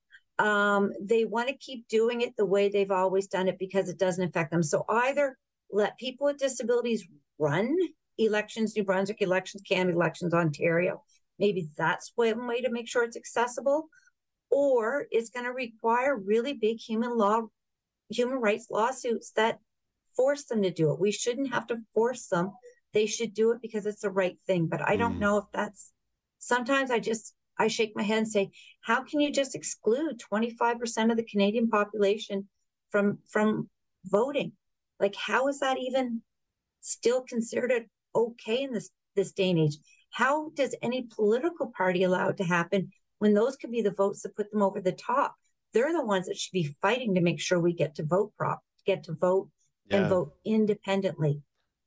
Um, 0.43 0.93
they 1.01 1.25
want 1.25 1.47
to 1.49 1.57
keep 1.57 1.87
doing 1.87 2.21
it 2.21 2.35
the 2.37 2.45
way 2.45 2.69
they've 2.69 2.91
always 2.91 3.27
done 3.27 3.47
it 3.47 3.59
because 3.59 3.89
it 3.89 3.99
doesn't 3.99 4.27
affect 4.27 4.51
them. 4.51 4.63
So 4.63 4.85
either 4.89 5.37
let 5.71 5.97
people 5.97 6.25
with 6.25 6.37
disabilities 6.37 7.07
run 7.39 7.75
elections, 8.17 8.75
New 8.75 8.83
Brunswick 8.83 9.21
elections, 9.21 9.63
Canada 9.67 9.95
elections, 9.95 10.33
Ontario. 10.33 11.03
Maybe 11.39 11.67
that's 11.77 12.11
one 12.15 12.47
way 12.47 12.61
to 12.61 12.71
make 12.71 12.87
sure 12.87 13.03
it's 13.03 13.17
accessible. 13.17 13.89
Or 14.49 15.07
it's 15.11 15.29
going 15.29 15.45
to 15.45 15.51
require 15.51 16.15
really 16.15 16.53
big 16.53 16.79
human 16.79 17.17
law 17.17 17.47
human 18.09 18.37
rights 18.39 18.67
lawsuits 18.69 19.31
that 19.31 19.59
force 20.15 20.45
them 20.45 20.61
to 20.63 20.71
do 20.71 20.91
it. 20.91 20.99
We 20.99 21.11
shouldn't 21.11 21.53
have 21.53 21.67
to 21.67 21.81
force 21.93 22.27
them 22.27 22.51
they 22.93 23.05
should 23.05 23.33
do 23.33 23.51
it 23.51 23.61
because 23.61 23.85
it's 23.85 24.01
the 24.01 24.09
right 24.09 24.39
thing. 24.47 24.67
But 24.67 24.81
I 24.81 24.95
don't 24.95 25.17
Mm. 25.17 25.19
know 25.19 25.37
if 25.37 25.45
that's 25.53 25.91
sometimes 26.39 26.89
I 26.89 26.99
just 26.99 27.35
I 27.59 27.67
shake 27.67 27.95
my 27.95 28.03
head 28.03 28.19
and 28.19 28.27
say, 28.27 28.51
how 28.81 29.03
can 29.03 29.19
you 29.19 29.31
just 29.31 29.55
exclude 29.55 30.19
25% 30.19 31.11
of 31.11 31.17
the 31.17 31.23
Canadian 31.23 31.69
population 31.69 32.47
from 32.89 33.19
from 33.27 33.69
voting? 34.05 34.53
Like 34.99 35.15
how 35.15 35.47
is 35.47 35.59
that 35.59 35.77
even 35.77 36.21
still 36.81 37.21
considered 37.21 37.89
okay 38.15 38.63
in 38.63 38.73
this 38.73 38.89
this 39.15 39.31
day 39.31 39.49
and 39.49 39.59
age? 39.59 39.77
How 40.11 40.49
does 40.55 40.75
any 40.81 41.03
political 41.03 41.67
party 41.75 42.03
allow 42.03 42.29
it 42.29 42.37
to 42.37 42.43
happen 42.43 42.91
when 43.19 43.33
those 43.33 43.57
could 43.57 43.71
be 43.71 43.81
the 43.81 43.91
votes 43.91 44.21
that 44.21 44.35
put 44.35 44.51
them 44.51 44.61
over 44.61 44.79
the 44.79 44.91
top? 44.91 45.35
They're 45.77 45.93
the 45.93 46.03
ones 46.03 46.25
that 46.25 46.35
should 46.35 46.53
be 46.53 46.75
fighting 46.81 47.13
to 47.13 47.21
make 47.21 47.39
sure 47.39 47.59
we 47.59 47.71
get 47.71 47.93
to 47.97 48.03
vote 48.03 48.33
prop, 48.35 48.63
get 48.87 49.03
to 49.03 49.13
vote 49.13 49.47
and 49.91 50.09
vote 50.09 50.33
independently. 50.43 51.43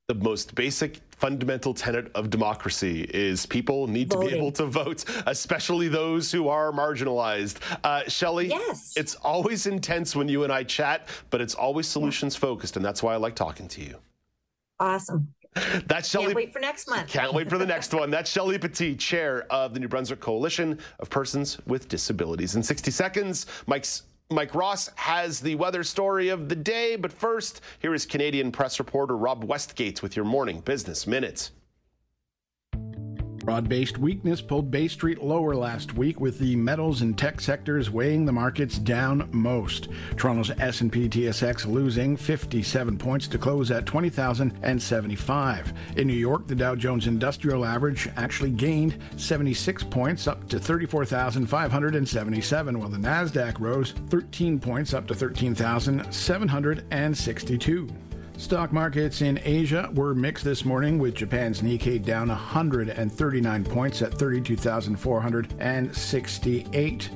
the 0.07 0.15
most 0.15 0.55
basic 0.55 1.01
fundamental 1.11 1.75
tenet 1.75 2.11
of 2.15 2.31
democracy 2.31 3.03
is 3.13 3.47
people 3.47 3.89
need 3.89 4.09
to 4.13 4.19
be 4.19 4.29
able 4.29 4.53
to 4.53 4.67
vote, 4.67 5.05
especially 5.27 5.89
those 5.89 6.31
who 6.31 6.49
are 6.49 6.71
marginalized. 6.71 7.59
Uh, 7.83 8.03
Shelley, 8.09 8.47
yes. 8.47 8.93
it's 8.97 9.17
always 9.17 9.67
intense 9.67 10.15
when 10.15 10.29
you 10.29 10.45
and 10.45 10.53
I 10.53 10.63
chat, 10.63 11.09
but 11.31 11.41
it's 11.41 11.57
always 11.57 11.89
solutions 11.89 12.37
focused, 12.37 12.77
and 12.77 12.85
that's 12.85 13.03
why 13.03 13.15
I 13.15 13.17
like 13.17 13.35
talking 13.35 13.67
to 13.67 13.81
you. 13.81 13.97
Awesome. 14.79 15.35
That's 15.87 16.09
Shelley. 16.09 16.27
Can't 16.27 16.37
wait 16.37 16.53
for 16.53 16.61
next 16.61 16.89
month. 16.89 17.09
Can't 17.09 17.35
wait 17.35 17.51
for 17.51 17.59
the 17.59 17.67
next 17.67 17.93
one. 17.93 18.11
That's 18.11 18.31
Shelley 18.31 18.59
Petit, 18.59 18.97
chair 18.97 19.47
of 19.51 19.75
the 19.75 19.81
New 19.81 19.89
Brunswick 19.89 20.21
Coalition 20.21 20.79
of 21.01 21.11
Persons 21.11 21.59
with 21.67 21.89
Disabilities. 21.89 22.55
In 22.55 22.63
60 22.63 22.91
seconds, 22.91 23.47
Mike's 23.67 24.05
Mike 24.33 24.55
Ross 24.55 24.91
has 24.95 25.41
the 25.41 25.57
weather 25.57 25.83
story 25.83 26.29
of 26.29 26.49
the 26.49 26.55
day, 26.55 26.95
but 26.95 27.13
first, 27.13 27.63
here 27.81 27.95
is 27.95 28.07
Canadian 28.07 28.53
press 28.53 28.79
reporter 28.79 29.17
Rob 29.17 29.43
Westgate 29.43 30.05
with 30.05 30.15
your 30.15 30.25
morning 30.25 30.61
business 30.61 31.05
minutes. 31.05 31.51
Broad-based 33.41 33.99
weakness 33.99 34.41
pulled 34.43 34.71
Bay 34.71 34.87
Street 34.87 35.21
lower 35.23 35.57
last 35.57 35.97
week 35.97 36.21
with 36.21 36.39
the 36.39 36.55
metals 36.57 37.01
and 37.01 37.17
tech 37.19 37.41
sectors 37.41 37.91
weighing 37.91 38.27
the 38.27 38.33
markets 38.33 38.77
down 38.79 39.31
most. 39.33 39.89
Toronto's 40.17 40.51
S&P 40.59 41.09
TSX 41.09 41.65
losing 41.67 42.19
57 42.19 42.99
points 42.99 43.27
to 43.29 43.39
close 43.39 43.71
at 43.71 43.87
20,075. 43.87 45.73
In 45.97 46.07
New 46.07 46.13
York, 46.13 46.47
the 46.47 46.55
Dow 46.55 46.75
Jones 46.75 47.07
Industrial 47.07 47.65
Average 47.65 48.11
actually 48.17 48.51
gained 48.51 48.99
76 49.17 49.85
points 49.85 50.27
up 50.27 50.47
to 50.51 50.61
34,577 50.61 52.79
while 52.79 52.91
the 52.91 52.99
Nasdaq 52.99 53.59
rose 53.59 53.93
13 54.11 54.61
points 54.61 54.93
up 54.93 55.07
to 55.07 55.15
13,762. 55.15 57.89
Stock 58.41 58.73
markets 58.73 59.21
in 59.21 59.39
Asia 59.45 59.91
were 59.93 60.15
mixed 60.15 60.47
this 60.47 60.65
morning, 60.65 60.99
with 60.99 61.15
Japan's 61.15 61.61
Nikkei 61.61 62.03
down 62.03 62.29
139 62.29 63.65
points 63.65 64.01
at 64.01 64.15
32,468. 64.15 67.11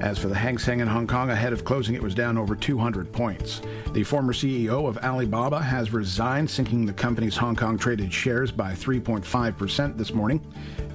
As 0.00 0.18
for 0.18 0.28
the 0.28 0.34
Hang 0.34 0.58
Seng 0.58 0.80
in 0.80 0.88
Hong 0.88 1.06
Kong, 1.06 1.30
ahead 1.30 1.54
of 1.54 1.64
closing, 1.64 1.94
it 1.94 2.02
was 2.02 2.14
down 2.14 2.36
over 2.36 2.54
200 2.54 3.10
points. 3.10 3.62
The 3.94 4.04
former 4.04 4.34
CEO 4.34 4.86
of 4.86 4.98
Alibaba 4.98 5.62
has 5.62 5.94
resigned, 5.94 6.50
sinking 6.50 6.84
the 6.84 6.92
company's 6.92 7.38
Hong 7.38 7.56
Kong 7.56 7.78
traded 7.78 8.12
shares 8.12 8.52
by 8.52 8.72
3.5% 8.72 9.96
this 9.96 10.12
morning. 10.12 10.44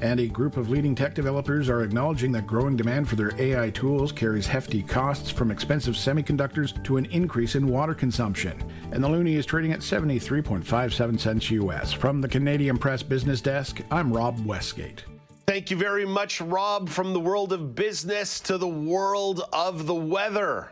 And 0.01 0.19
a 0.19 0.27
group 0.27 0.57
of 0.57 0.69
leading 0.69 0.95
tech 0.95 1.13
developers 1.13 1.69
are 1.69 1.83
acknowledging 1.83 2.31
that 2.31 2.47
growing 2.47 2.75
demand 2.75 3.07
for 3.07 3.15
their 3.15 3.31
AI 3.39 3.69
tools 3.69 4.11
carries 4.11 4.47
hefty 4.47 4.81
costs 4.81 5.29
from 5.29 5.51
expensive 5.51 5.93
semiconductors 5.93 6.83
to 6.83 6.97
an 6.97 7.05
increase 7.05 7.55
in 7.55 7.67
water 7.67 7.93
consumption. 7.93 8.61
And 8.91 9.03
the 9.03 9.07
loonie 9.07 9.35
is 9.35 9.45
trading 9.45 9.73
at 9.73 9.79
73.57 9.81 11.19
cents 11.19 11.51
US. 11.51 11.93
From 11.93 12.19
the 12.19 12.27
Canadian 12.27 12.77
Press 12.77 13.03
Business 13.03 13.41
Desk, 13.41 13.79
I'm 13.91 14.11
Rob 14.11 14.43
Westgate. 14.45 15.05
Thank 15.45 15.69
you 15.69 15.77
very 15.77 16.05
much, 16.05 16.41
Rob, 16.41 16.89
from 16.89 17.13
the 17.13 17.19
world 17.19 17.53
of 17.53 17.75
business 17.75 18.39
to 18.41 18.57
the 18.57 18.67
world 18.67 19.41
of 19.53 19.85
the 19.85 19.93
weather. 19.93 20.71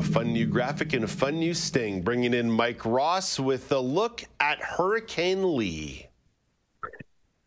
A 0.00 0.02
fun 0.02 0.32
new 0.32 0.46
graphic 0.46 0.94
and 0.94 1.04
a 1.04 1.08
fun 1.08 1.38
new 1.38 1.52
sting, 1.52 2.00
bringing 2.00 2.32
in 2.32 2.50
Mike 2.50 2.86
Ross 2.86 3.38
with 3.38 3.70
a 3.70 3.78
look 3.78 4.24
at 4.40 4.58
Hurricane 4.58 5.56
Lee. 5.56 6.06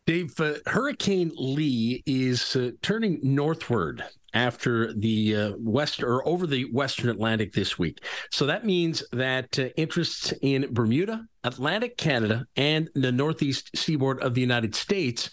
Dave, 0.06 0.38
uh, 0.38 0.54
Hurricane 0.64 1.32
Lee 1.34 2.04
is 2.06 2.54
uh, 2.54 2.70
turning 2.80 3.18
northward 3.24 4.04
after 4.34 4.92
the 4.92 5.36
uh, 5.36 5.52
west 5.58 6.02
or 6.02 6.26
over 6.26 6.46
the 6.46 6.64
western 6.72 7.08
Atlantic 7.08 7.52
this 7.52 7.78
week. 7.78 8.04
So 8.30 8.46
that 8.46 8.66
means 8.66 9.02
that 9.12 9.58
uh, 9.58 9.68
interests 9.76 10.34
in 10.42 10.66
Bermuda, 10.72 11.24
Atlantic 11.44 11.96
Canada, 11.96 12.46
and 12.56 12.90
the 12.94 13.12
northeast 13.12 13.70
seaboard 13.76 14.20
of 14.22 14.34
the 14.34 14.40
United 14.40 14.74
States 14.74 15.30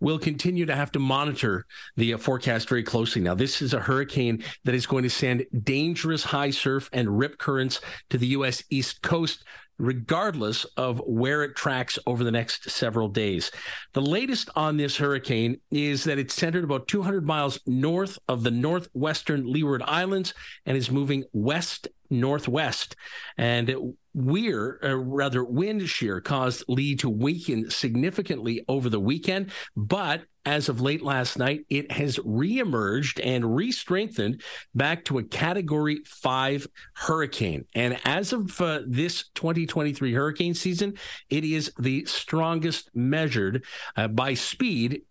will 0.00 0.18
continue 0.18 0.66
to 0.66 0.76
have 0.76 0.92
to 0.92 0.98
monitor 0.98 1.66
the 1.96 2.14
uh, 2.14 2.18
forecast 2.18 2.68
very 2.68 2.82
closely. 2.82 3.22
Now, 3.22 3.34
this 3.34 3.62
is 3.62 3.72
a 3.72 3.80
hurricane 3.80 4.44
that 4.64 4.74
is 4.74 4.86
going 4.86 5.04
to 5.04 5.10
send 5.10 5.46
dangerous 5.62 6.24
high 6.24 6.50
surf 6.50 6.90
and 6.92 7.18
rip 7.18 7.38
currents 7.38 7.80
to 8.10 8.18
the 8.18 8.28
U.S. 8.28 8.62
East 8.70 9.02
Coast 9.02 9.44
regardless 9.78 10.64
of 10.76 11.00
where 11.06 11.42
it 11.42 11.56
tracks 11.56 11.98
over 12.06 12.24
the 12.24 12.30
next 12.30 12.70
several 12.70 13.08
days. 13.08 13.50
The 13.92 14.02
latest 14.02 14.50
on 14.54 14.76
this 14.76 14.96
hurricane 14.96 15.60
is 15.70 16.04
that 16.04 16.18
it's 16.18 16.34
centered 16.34 16.64
about 16.64 16.88
200 16.88 17.26
miles 17.26 17.60
north 17.66 18.18
of 18.28 18.42
the 18.42 18.50
northwestern 18.50 19.50
Leeward 19.50 19.82
Islands 19.84 20.34
and 20.66 20.76
is 20.76 20.90
moving 20.90 21.24
west 21.32 21.88
northwest. 22.12 22.94
And 23.36 23.94
weir, 24.14 24.78
uh, 24.82 24.96
rather 24.96 25.42
wind 25.42 25.88
shear 25.88 26.20
caused 26.20 26.64
Lee 26.68 26.94
to 26.96 27.08
weaken 27.08 27.70
significantly 27.70 28.64
over 28.68 28.88
the 28.88 29.00
weekend, 29.00 29.50
but 29.76 30.22
as 30.44 30.68
of 30.68 30.80
late 30.80 31.02
last 31.02 31.38
night, 31.38 31.64
it 31.70 31.92
has 31.92 32.18
reemerged 32.18 33.20
and 33.24 33.54
re-strengthened 33.54 34.42
back 34.74 35.04
to 35.04 35.18
a 35.18 35.22
Category 35.22 36.02
Five 36.04 36.66
hurricane. 36.94 37.64
And 37.74 37.98
as 38.04 38.32
of 38.32 38.60
uh, 38.60 38.80
this 38.86 39.30
2023 39.34 40.12
hurricane 40.12 40.54
season, 40.54 40.94
it 41.30 41.44
is 41.44 41.72
the 41.78 42.04
strongest 42.06 42.90
measured 42.94 43.64
uh, 43.96 44.08
by 44.08 44.34
speed 44.34 45.02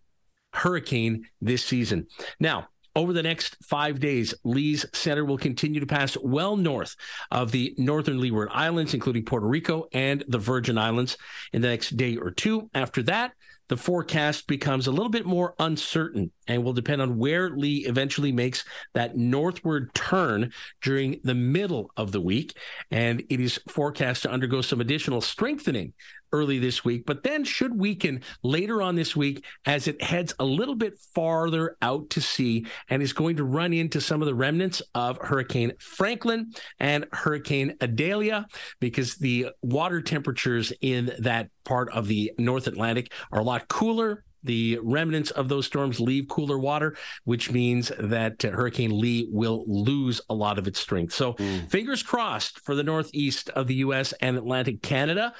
hurricane 0.52 1.24
this 1.40 1.64
season. 1.64 2.06
Now, 2.38 2.68
over 2.94 3.12
the 3.12 3.22
next 3.22 3.56
five 3.62 4.00
days, 4.00 4.34
Lee's 4.44 4.84
center 4.92 5.24
will 5.24 5.38
continue 5.38 5.80
to 5.80 5.86
pass 5.86 6.16
well 6.16 6.56
north 6.56 6.96
of 7.30 7.52
the 7.52 7.74
northern 7.78 8.20
Leeward 8.20 8.48
Islands, 8.52 8.94
including 8.94 9.24
Puerto 9.24 9.46
Rico 9.46 9.88
and 9.92 10.24
the 10.28 10.38
Virgin 10.38 10.78
Islands, 10.78 11.16
in 11.52 11.62
the 11.62 11.68
next 11.68 11.96
day 11.96 12.16
or 12.16 12.30
two. 12.30 12.70
After 12.74 13.02
that, 13.04 13.32
the 13.68 13.76
forecast 13.76 14.46
becomes 14.46 14.86
a 14.86 14.92
little 14.92 15.08
bit 15.08 15.24
more 15.24 15.54
uncertain 15.58 16.30
and 16.48 16.64
will 16.64 16.72
depend 16.72 17.02
on 17.02 17.18
where 17.18 17.50
Lee 17.50 17.86
eventually 17.86 18.32
makes 18.32 18.64
that 18.94 19.16
northward 19.16 19.94
turn 19.94 20.52
during 20.80 21.20
the 21.24 21.34
middle 21.34 21.90
of 21.96 22.12
the 22.12 22.20
week. 22.20 22.56
And 22.90 23.22
it 23.28 23.40
is 23.40 23.60
forecast 23.68 24.22
to 24.22 24.30
undergo 24.30 24.60
some 24.60 24.80
additional 24.80 25.20
strengthening 25.20 25.92
early 26.32 26.58
this 26.58 26.84
week, 26.84 27.04
but 27.06 27.22
then 27.22 27.44
should 27.44 27.78
weaken 27.78 28.22
later 28.42 28.80
on 28.80 28.94
this 28.94 29.14
week 29.14 29.44
as 29.66 29.86
it 29.86 30.02
heads 30.02 30.34
a 30.38 30.44
little 30.44 30.74
bit 30.74 30.98
farther 31.14 31.76
out 31.82 32.08
to 32.10 32.20
sea 32.20 32.66
and 32.88 33.02
is 33.02 33.12
going 33.12 33.36
to 33.36 33.44
run 33.44 33.72
into 33.72 34.00
some 34.00 34.22
of 34.22 34.26
the 34.26 34.34
remnants 34.34 34.82
of 34.94 35.18
Hurricane 35.18 35.72
Franklin 35.78 36.52
and 36.80 37.06
Hurricane 37.12 37.76
Idalia 37.82 38.46
because 38.80 39.16
the 39.16 39.48
water 39.60 40.00
temperatures 40.00 40.72
in 40.80 41.12
that 41.18 41.50
part 41.64 41.92
of 41.92 42.08
the 42.08 42.32
North 42.38 42.66
Atlantic 42.66 43.12
are 43.30 43.40
a 43.40 43.44
lot 43.44 43.68
cooler 43.68 44.24
the 44.42 44.78
remnants 44.82 45.30
of 45.30 45.48
those 45.48 45.66
storms 45.66 46.00
leave 46.00 46.28
cooler 46.28 46.58
water, 46.58 46.96
which 47.24 47.50
means 47.50 47.92
that 47.98 48.42
Hurricane 48.42 48.98
Lee 48.98 49.28
will 49.30 49.64
lose 49.66 50.20
a 50.28 50.34
lot 50.34 50.58
of 50.58 50.66
its 50.66 50.80
strength. 50.80 51.14
So, 51.14 51.32
hmm. 51.32 51.60
fingers 51.68 52.02
crossed 52.02 52.60
for 52.60 52.74
the 52.74 52.82
northeast 52.82 53.48
of 53.50 53.66
the 53.66 53.76
U.S. 53.76 54.12
and 54.20 54.36
Atlantic 54.36 54.82
Canada. 54.82 55.34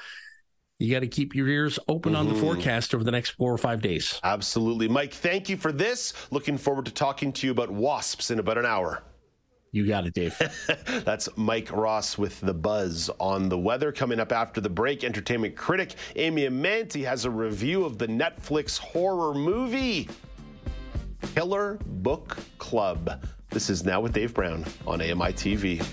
You 0.79 0.91
got 0.93 1.01
to 1.01 1.07
keep 1.07 1.35
your 1.35 1.47
ears 1.47 1.79
open 1.87 2.15
on 2.15 2.27
the 2.27 2.33
mm-hmm. 2.33 2.41
forecast 2.41 2.93
over 2.93 3.03
the 3.03 3.11
next 3.11 3.31
four 3.31 3.53
or 3.53 3.57
five 3.57 3.81
days. 3.81 4.19
Absolutely. 4.23 4.87
Mike, 4.89 5.13
thank 5.13 5.47
you 5.47 5.55
for 5.55 5.71
this. 5.71 6.13
Looking 6.31 6.57
forward 6.57 6.85
to 6.85 6.91
talking 6.91 7.31
to 7.33 7.47
you 7.47 7.51
about 7.51 7.71
wasps 7.71 8.31
in 8.31 8.39
about 8.39 8.57
an 8.57 8.65
hour. 8.65 9.01
You 9.73 9.87
got 9.87 10.05
it, 10.05 10.13
Dave. 10.13 10.39
That's 11.03 11.27
Mike 11.35 11.71
Ross 11.71 12.15
with 12.15 12.39
the 12.41 12.53
buzz 12.53 13.09
on 13.19 13.49
the 13.49 13.57
weather. 13.57 13.91
Coming 13.91 14.19
up 14.19 14.31
after 14.31 14.61
the 14.61 14.69
break, 14.69 15.03
entertainment 15.03 15.55
critic 15.55 15.95
Amy 16.15 16.43
Amantea 16.43 17.03
has 17.05 17.25
a 17.25 17.31
review 17.31 17.83
of 17.83 17.97
the 17.97 18.05
Netflix 18.07 18.77
horror 18.77 19.33
movie 19.33 20.07
Killer 21.33 21.79
Book 21.87 22.37
Club. 22.59 23.25
This 23.49 23.71
is 23.71 23.83
now 23.83 23.99
with 23.99 24.13
Dave 24.13 24.35
Brown 24.35 24.63
on 24.85 25.01
AMI 25.01 25.33
TV. 25.33 25.83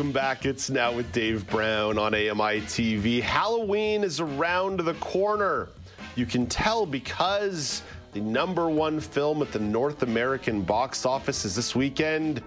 Welcome 0.00 0.12
back. 0.14 0.46
It's 0.46 0.70
now 0.70 0.94
with 0.94 1.12
Dave 1.12 1.46
Brown 1.50 1.98
on 1.98 2.14
AMI 2.14 2.62
TV. 2.62 3.20
Halloween 3.20 4.02
is 4.02 4.18
around 4.18 4.80
the 4.80 4.94
corner. 4.94 5.68
You 6.16 6.24
can 6.24 6.46
tell 6.46 6.86
because 6.86 7.82
the 8.12 8.22
number 8.22 8.70
one 8.70 8.98
film 8.98 9.42
at 9.42 9.52
the 9.52 9.58
North 9.58 10.02
American 10.02 10.62
box 10.62 11.04
office 11.04 11.44
is 11.44 11.54
this 11.54 11.76
weekend 11.76 12.42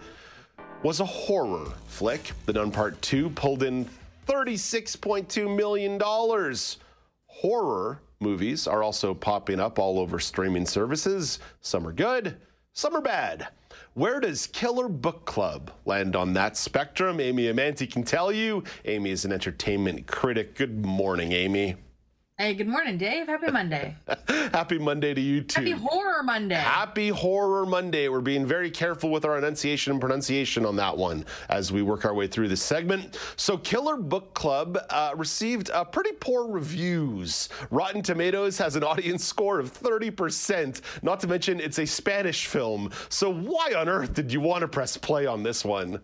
was 0.81 0.99
a 0.99 1.05
horror 1.05 1.71
flick. 1.85 2.31
The 2.47 2.53
Nun 2.53 2.71
Part 2.71 2.99
2 3.03 3.29
pulled 3.29 3.61
in 3.61 3.87
$36.2 4.25 5.55
million. 5.55 6.01
Horror 7.27 7.99
movies 8.19 8.65
are 8.65 8.81
also 8.81 9.13
popping 9.13 9.59
up 9.59 9.77
all 9.77 9.99
over 9.99 10.17
streaming 10.17 10.65
services. 10.65 11.37
Some 11.61 11.85
are 11.85 11.93
good, 11.93 12.35
some 12.71 12.95
are 12.95 13.01
bad. 13.01 13.47
Where 13.95 14.19
does 14.19 14.47
Killer 14.47 14.89
Book 14.89 15.23
Club 15.25 15.69
land 15.85 16.15
on 16.15 16.33
that 16.33 16.57
spectrum? 16.57 17.19
Amy 17.19 17.43
Amantea 17.43 17.91
can 17.91 18.01
tell 18.01 18.31
you. 18.31 18.63
Amy 18.85 19.11
is 19.11 19.23
an 19.23 19.31
entertainment 19.31 20.07
critic. 20.07 20.55
Good 20.55 20.83
morning, 20.83 21.31
Amy. 21.31 21.75
Hey, 22.39 22.55
good 22.55 22.67
morning, 22.67 22.97
Dave. 22.97 23.27
Happy 23.27 23.51
Monday. 23.51 23.95
Happy 24.27 24.79
Monday 24.79 25.13
to 25.13 25.21
you 25.21 25.41
too. 25.41 25.61
Happy 25.61 25.71
Horror 25.71 26.23
Monday. 26.23 26.55
Happy 26.55 27.09
Horror 27.09 27.63
Monday. 27.63 28.09
We're 28.09 28.21
being 28.21 28.43
very 28.43 28.71
careful 28.71 29.11
with 29.11 29.23
our 29.23 29.37
enunciation 29.37 29.91
and 29.91 30.01
pronunciation 30.01 30.65
on 30.65 30.75
that 30.77 30.97
one 30.97 31.25
as 31.49 31.71
we 31.71 31.83
work 31.83 32.05
our 32.05 32.13
way 32.15 32.25
through 32.25 32.47
this 32.47 32.63
segment. 32.63 33.19
So, 33.35 33.55
Killer 33.55 33.97
Book 33.97 34.33
Club 34.33 34.79
uh, 34.89 35.13
received 35.15 35.69
uh, 35.69 35.83
pretty 35.83 36.13
poor 36.13 36.47
reviews. 36.47 37.49
Rotten 37.69 38.01
Tomatoes 38.01 38.57
has 38.57 38.75
an 38.75 38.83
audience 38.93 39.23
score 39.23 39.59
of 39.59 39.71
30%, 39.71 40.81
not 41.03 41.19
to 41.19 41.27
mention 41.27 41.59
it's 41.59 41.77
a 41.77 41.85
Spanish 41.85 42.47
film. 42.47 42.89
So, 43.09 43.31
why 43.31 43.73
on 43.77 43.87
earth 43.87 44.15
did 44.15 44.33
you 44.33 44.41
want 44.41 44.61
to 44.61 44.67
press 44.67 44.97
play 44.97 45.27
on 45.27 45.43
this 45.43 45.63
one? 45.63 46.01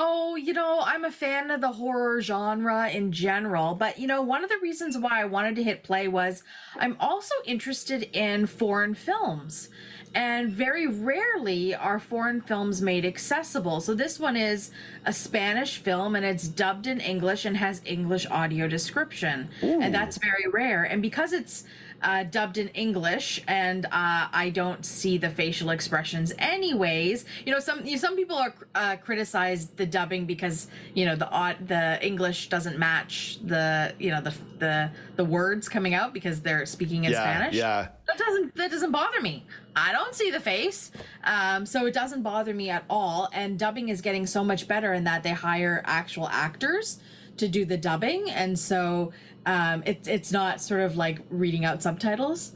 Oh, 0.00 0.36
you 0.36 0.52
know, 0.52 0.80
I'm 0.80 1.04
a 1.04 1.10
fan 1.10 1.50
of 1.50 1.60
the 1.60 1.72
horror 1.72 2.22
genre 2.22 2.88
in 2.88 3.10
general, 3.10 3.74
but 3.74 3.98
you 3.98 4.06
know, 4.06 4.22
one 4.22 4.44
of 4.44 4.48
the 4.48 4.58
reasons 4.62 4.96
why 4.96 5.20
I 5.20 5.24
wanted 5.24 5.56
to 5.56 5.64
hit 5.64 5.82
play 5.82 6.06
was 6.06 6.44
I'm 6.78 6.96
also 7.00 7.34
interested 7.44 8.04
in 8.12 8.46
foreign 8.46 8.94
films. 8.94 9.68
And 10.14 10.50
very 10.50 10.86
rarely 10.86 11.74
are 11.74 11.98
foreign 11.98 12.40
films 12.40 12.80
made 12.80 13.04
accessible. 13.04 13.80
So 13.80 13.94
this 13.94 14.18
one 14.18 14.36
is 14.36 14.70
a 15.04 15.12
Spanish 15.12 15.78
film 15.78 16.16
and 16.16 16.24
it's 16.24 16.48
dubbed 16.48 16.86
in 16.86 17.00
English 17.00 17.44
and 17.44 17.56
has 17.56 17.82
English 17.84 18.26
audio 18.30 18.68
description. 18.68 19.50
Ooh. 19.62 19.80
And 19.80 19.94
that's 19.94 20.16
very 20.18 20.50
rare. 20.50 20.84
And 20.84 21.02
because 21.02 21.32
it's 21.32 21.64
uh, 22.02 22.24
dubbed 22.24 22.58
in 22.58 22.68
English, 22.68 23.42
and 23.48 23.86
uh, 23.86 24.28
I 24.32 24.50
don't 24.54 24.84
see 24.84 25.18
the 25.18 25.30
facial 25.30 25.70
expressions. 25.70 26.32
Anyways, 26.38 27.24
you 27.44 27.52
know, 27.52 27.58
some 27.58 27.84
you 27.84 27.92
know, 27.92 27.98
some 27.98 28.16
people 28.16 28.36
are 28.36 28.54
uh, 28.74 28.96
criticized 28.96 29.76
the 29.76 29.86
dubbing 29.86 30.26
because 30.26 30.68
you 30.94 31.04
know 31.04 31.16
the 31.16 31.56
the 31.66 32.04
English 32.04 32.48
doesn't 32.48 32.78
match 32.78 33.38
the 33.44 33.94
you 33.98 34.10
know 34.10 34.20
the 34.20 34.34
the 34.58 34.90
the 35.16 35.24
words 35.24 35.68
coming 35.68 35.94
out 35.94 36.12
because 36.12 36.40
they're 36.40 36.66
speaking 36.66 37.04
in 37.04 37.12
yeah, 37.12 37.22
Spanish. 37.22 37.54
Yeah. 37.54 37.88
That 38.06 38.18
doesn't 38.18 38.54
that 38.56 38.70
doesn't 38.70 38.92
bother 38.92 39.20
me. 39.20 39.44
I 39.74 39.92
don't 39.92 40.14
see 40.14 40.30
the 40.30 40.40
face, 40.40 40.90
um, 41.24 41.66
so 41.66 41.86
it 41.86 41.94
doesn't 41.94 42.22
bother 42.22 42.54
me 42.54 42.70
at 42.70 42.84
all. 42.88 43.28
And 43.32 43.58
dubbing 43.58 43.88
is 43.88 44.00
getting 44.00 44.26
so 44.26 44.42
much 44.42 44.66
better 44.66 44.92
in 44.94 45.04
that 45.04 45.22
they 45.22 45.32
hire 45.32 45.82
actual 45.84 46.28
actors 46.28 47.00
to 47.36 47.48
do 47.48 47.64
the 47.64 47.76
dubbing, 47.76 48.30
and 48.30 48.58
so 48.58 49.12
um, 49.46 49.82
it's 49.86 50.08
it's 50.08 50.32
not 50.32 50.60
sort 50.60 50.80
of 50.80 50.96
like 50.96 51.20
reading 51.30 51.64
out 51.64 51.82
subtitles. 51.82 52.52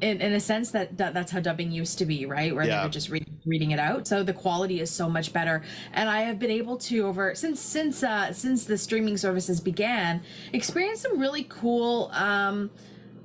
In, 0.00 0.20
in 0.20 0.32
a 0.32 0.40
sense 0.40 0.72
that, 0.72 0.98
that 0.98 1.14
that's 1.14 1.30
how 1.30 1.38
dubbing 1.38 1.70
used 1.70 1.96
to 1.98 2.04
be 2.06 2.26
right 2.26 2.52
where 2.52 2.66
Yeah. 2.66 2.78
they 2.80 2.86
were 2.86 2.90
just 2.90 3.08
read, 3.08 3.24
reading 3.46 3.70
it 3.70 3.78
out 3.78 4.08
so 4.08 4.24
the 4.24 4.32
quality 4.32 4.80
is 4.80 4.90
so 4.90 5.08
much 5.08 5.32
better 5.32 5.62
and 5.92 6.10
i 6.10 6.22
have 6.22 6.40
been 6.40 6.50
able 6.50 6.76
to 6.78 7.06
over 7.06 7.36
since 7.36 7.60
since 7.60 8.02
uh 8.02 8.32
since 8.32 8.64
the 8.64 8.76
streaming 8.76 9.16
services 9.16 9.60
began 9.60 10.20
experience 10.52 11.02
some 11.02 11.20
really 11.20 11.44
cool 11.48 12.10
um 12.14 12.68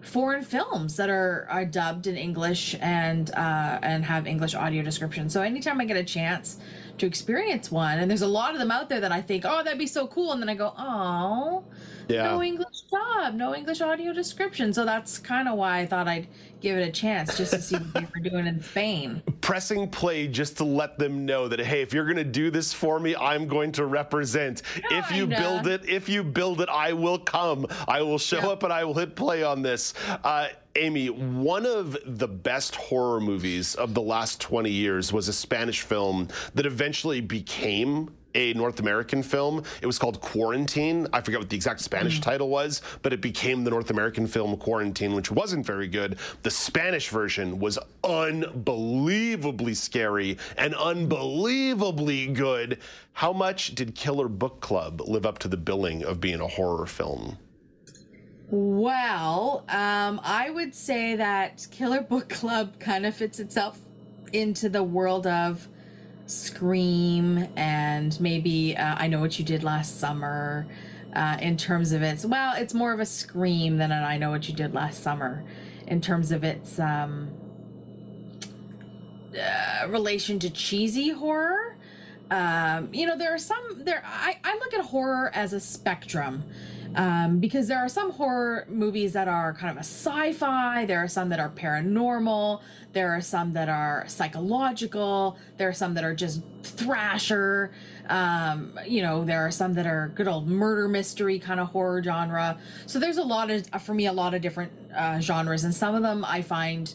foreign 0.01 0.43
films 0.43 0.95
that 0.97 1.09
are 1.09 1.47
are 1.49 1.65
dubbed 1.65 2.05
in 2.05 2.15
English 2.15 2.75
and 2.79 3.31
uh, 3.31 3.79
and 3.81 4.05
have 4.05 4.27
English 4.27 4.53
audio 4.55 4.83
description. 4.83 5.29
So 5.31 5.41
anytime 5.41 5.81
I 5.81 5.85
get 5.85 5.97
a 5.97 6.03
chance 6.03 6.59
to 6.99 7.05
experience 7.07 7.71
one, 7.71 7.97
and 7.99 8.09
there's 8.09 8.21
a 8.21 8.27
lot 8.27 8.53
of 8.53 8.59
them 8.59 8.71
out 8.71 8.87
there 8.87 9.01
that 9.01 9.11
I 9.11 9.21
think, 9.21 9.43
oh, 9.45 9.63
that'd 9.63 9.77
be 9.79 9.87
so 9.87 10.07
cool, 10.07 10.31
and 10.31 10.41
then 10.41 10.47
I 10.47 10.55
go, 10.55 10.73
oh, 10.77 11.63
Yeah. 12.09 12.23
no 12.23 12.41
English 12.43 12.81
dub, 12.91 13.33
no 13.33 13.55
English 13.55 13.81
audio 13.81 14.13
description. 14.13 14.73
So 14.73 14.85
that's 14.85 15.17
kind 15.17 15.47
of 15.47 15.57
why 15.57 15.79
I 15.79 15.85
thought 15.85 16.07
I'd 16.07 16.27
give 16.59 16.77
it 16.77 16.87
a 16.87 16.91
chance 16.91 17.37
just 17.37 17.53
to 17.53 17.61
see 17.61 17.75
what 17.75 17.93
they 17.93 18.07
were 18.15 18.29
doing 18.29 18.47
in 18.47 18.61
Spain. 18.61 19.21
pressing 19.41 19.87
play 19.89 20.27
just 20.27 20.57
to 20.57 20.63
let 20.63 20.97
them 20.97 21.25
know 21.25 21.47
that 21.47 21.59
hey 21.59 21.81
if 21.81 21.93
you're 21.93 22.03
going 22.05 22.17
to 22.17 22.23
do 22.23 22.49
this 22.49 22.73
for 22.73 22.99
me 22.99 23.15
i'm 23.17 23.47
going 23.47 23.71
to 23.71 23.85
represent 23.85 24.63
if 24.91 25.11
you 25.11 25.27
build 25.27 25.67
it 25.67 25.87
if 25.87 26.09
you 26.09 26.23
build 26.23 26.59
it 26.59 26.67
i 26.69 26.91
will 26.91 27.19
come 27.19 27.65
i 27.87 28.01
will 28.01 28.17
show 28.17 28.51
up 28.51 28.63
and 28.63 28.73
i 28.73 28.83
will 28.83 28.95
hit 28.95 29.15
play 29.15 29.43
on 29.43 29.61
this 29.61 29.93
uh, 30.23 30.47
amy 30.75 31.09
one 31.09 31.65
of 31.65 31.95
the 32.17 32.27
best 32.27 32.75
horror 32.75 33.21
movies 33.21 33.75
of 33.75 33.93
the 33.93 34.01
last 34.01 34.41
20 34.41 34.69
years 34.69 35.13
was 35.13 35.27
a 35.27 35.33
spanish 35.33 35.81
film 35.81 36.27
that 36.55 36.65
eventually 36.65 37.21
became 37.21 38.09
a 38.35 38.53
North 38.53 38.79
American 38.79 39.23
film. 39.23 39.63
It 39.81 39.85
was 39.85 39.97
called 39.97 40.21
Quarantine. 40.21 41.07
I 41.13 41.21
forget 41.21 41.39
what 41.39 41.49
the 41.49 41.55
exact 41.55 41.81
Spanish 41.81 42.21
title 42.21 42.49
was, 42.49 42.81
but 43.01 43.13
it 43.13 43.21
became 43.21 43.63
the 43.63 43.71
North 43.71 43.89
American 43.89 44.27
film 44.27 44.57
Quarantine, 44.57 45.13
which 45.15 45.31
wasn't 45.31 45.65
very 45.65 45.87
good. 45.87 46.17
The 46.43 46.51
Spanish 46.51 47.09
version 47.09 47.59
was 47.59 47.79
unbelievably 48.03 49.73
scary 49.73 50.37
and 50.57 50.75
unbelievably 50.75 52.27
good. 52.27 52.79
How 53.13 53.33
much 53.33 53.75
did 53.75 53.95
Killer 53.95 54.27
Book 54.27 54.61
Club 54.61 55.01
live 55.01 55.25
up 55.25 55.39
to 55.39 55.47
the 55.47 55.57
billing 55.57 56.03
of 56.03 56.21
being 56.21 56.39
a 56.39 56.47
horror 56.47 56.85
film? 56.85 57.37
Well, 58.49 59.65
um, 59.67 60.21
I 60.23 60.49
would 60.49 60.73
say 60.73 61.15
that 61.17 61.67
Killer 61.69 62.01
Book 62.01 62.29
Club 62.29 62.79
kind 62.79 63.05
of 63.05 63.15
fits 63.15 63.39
itself 63.39 63.79
into 64.31 64.69
the 64.69 64.83
world 64.83 65.27
of 65.27 65.67
Scream 66.27 67.47
and 67.55 68.19
maybe 68.19 68.75
uh, 68.77 68.95
I 68.97 69.07
Know 69.07 69.19
What 69.19 69.39
You 69.39 69.45
Did 69.45 69.63
Last 69.63 69.99
Summer. 69.99 70.67
Uh, 71.15 71.37
in 71.41 71.57
terms 71.57 71.93
of 71.93 72.03
its, 72.03 72.25
well, 72.25 72.53
it's 72.57 72.73
more 72.73 72.93
of 72.93 72.99
a 72.99 73.05
Scream 73.05 73.77
than 73.77 73.91
an 73.91 74.03
I 74.03 74.17
Know 74.17 74.29
What 74.29 74.47
You 74.47 74.53
Did 74.53 74.73
Last 74.73 75.01
Summer. 75.01 75.43
In 75.87 76.01
terms 76.01 76.31
of 76.31 76.43
its 76.43 76.79
um, 76.79 77.29
uh, 79.37 79.87
relation 79.87 80.39
to 80.39 80.49
cheesy 80.49 81.09
horror. 81.09 81.77
Um, 82.29 82.89
you 82.93 83.05
know, 83.05 83.17
there 83.17 83.33
are 83.33 83.39
some 83.39 83.83
there. 83.83 84.03
I, 84.05 84.37
I 84.43 84.55
look 84.55 84.73
at 84.73 84.81
horror 84.81 85.31
as 85.33 85.53
a 85.53 85.59
spectrum 85.59 86.43
um, 86.97 87.39
because 87.39 87.67
there 87.67 87.77
are 87.77 87.87
some 87.87 88.11
horror 88.11 88.65
movies 88.67 89.13
that 89.13 89.27
are 89.27 89.53
kind 89.53 89.71
of 89.71 89.77
a 89.77 89.85
sci-fi. 89.85 90.85
There 90.85 90.99
are 90.99 91.07
some 91.07 91.29
that 91.29 91.39
are 91.39 91.49
paranormal. 91.49 92.61
There 92.91 93.11
are 93.11 93.21
some 93.21 93.53
that 93.53 93.69
are 93.69 94.03
psychological. 94.07 95.37
There 95.57 95.69
are 95.69 95.73
some 95.73 95.93
that 95.93 96.03
are 96.03 96.15
just 96.15 96.41
thrasher. 96.63 97.71
Um, 98.09 98.79
you 98.87 99.03
know, 99.03 99.23
there 99.23 99.45
are 99.45 99.51
some 99.51 99.73
that 99.75 99.85
are 99.85 100.11
good 100.15 100.27
old 100.27 100.47
murder 100.47 100.87
mystery 100.87 101.37
kind 101.37 101.59
of 101.59 101.67
horror 101.67 102.01
genre. 102.01 102.57
So 102.87 102.99
there's 102.99 103.17
a 103.17 103.23
lot 103.23 103.51
of, 103.51 103.67
for 103.83 103.93
me, 103.93 104.07
a 104.07 104.13
lot 104.13 104.33
of 104.33 104.41
different 104.41 104.71
uh, 104.95 105.19
genres, 105.19 105.63
and 105.63 105.73
some 105.73 105.93
of 105.93 106.01
them 106.01 106.25
I 106.25 106.41
find 106.41 106.93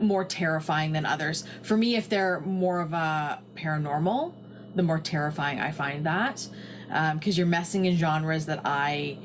more 0.00 0.24
terrifying 0.24 0.92
than 0.92 1.04
others. 1.04 1.44
For 1.62 1.76
me, 1.76 1.96
if 1.96 2.08
they're 2.08 2.40
more 2.40 2.80
of 2.80 2.94
a 2.94 3.42
paranormal, 3.54 4.32
the 4.74 4.82
more 4.82 4.98
terrifying 4.98 5.60
I 5.60 5.70
find 5.70 6.06
that, 6.06 6.48
because 7.14 7.36
you're 7.36 7.46
messing 7.46 7.84
in 7.84 7.96
genres 7.96 8.46
that 8.46 8.62
I 8.64 9.18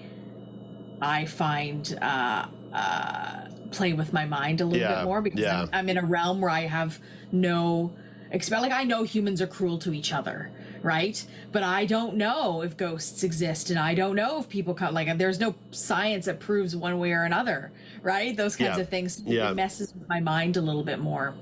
I 1.01 1.25
find 1.25 1.97
uh, 2.01 2.45
uh, 2.73 3.41
play 3.71 3.93
with 3.93 4.13
my 4.13 4.25
mind 4.25 4.61
a 4.61 4.65
little 4.65 4.79
Yeah, 4.79 4.99
bit 5.01 5.05
more 5.05 5.21
because 5.21 5.39
yeah. 5.39 5.61
I'm, 5.63 5.69
I'm 5.73 5.89
in 5.89 5.97
a 5.97 6.05
realm 6.05 6.41
where 6.41 6.51
I 6.51 6.61
have 6.61 6.99
no 7.31 7.93
expect 8.31 8.61
like 8.61 8.71
I 8.71 8.83
know 8.83 9.03
humans 9.03 9.41
are 9.41 9.47
cruel 9.47 9.77
to 9.79 9.93
each 9.93 10.13
other 10.13 10.51
right? 10.81 11.25
But 11.51 11.63
I 11.63 11.85
don't 11.85 12.15
know 12.15 12.61
if 12.61 12.77
ghosts 12.77 13.23
exist 13.23 13.69
and 13.69 13.79
I 13.79 13.93
don't 13.93 14.15
know 14.15 14.39
if 14.39 14.49
people 14.49 14.73
come 14.73 14.93
like 14.93 15.15
there's 15.17 15.39
no 15.39 15.55
science 15.71 16.25
that 16.25 16.39
proves 16.39 16.75
one 16.75 16.99
way 16.99 17.11
or 17.11 17.23
another 17.23 17.71
right? 18.01 18.35
Those 18.35 18.55
kinds 18.55 18.77
Yeah, 18.77 18.81
of 18.83 18.89
things 18.89 19.21
yeah. 19.25 19.51
it 19.51 19.55
messes 19.55 19.93
with 19.93 20.07
my 20.07 20.19
mind 20.19 20.57
a 20.57 20.61
little 20.61 20.83
bit 20.83 20.99
more. 20.99 21.35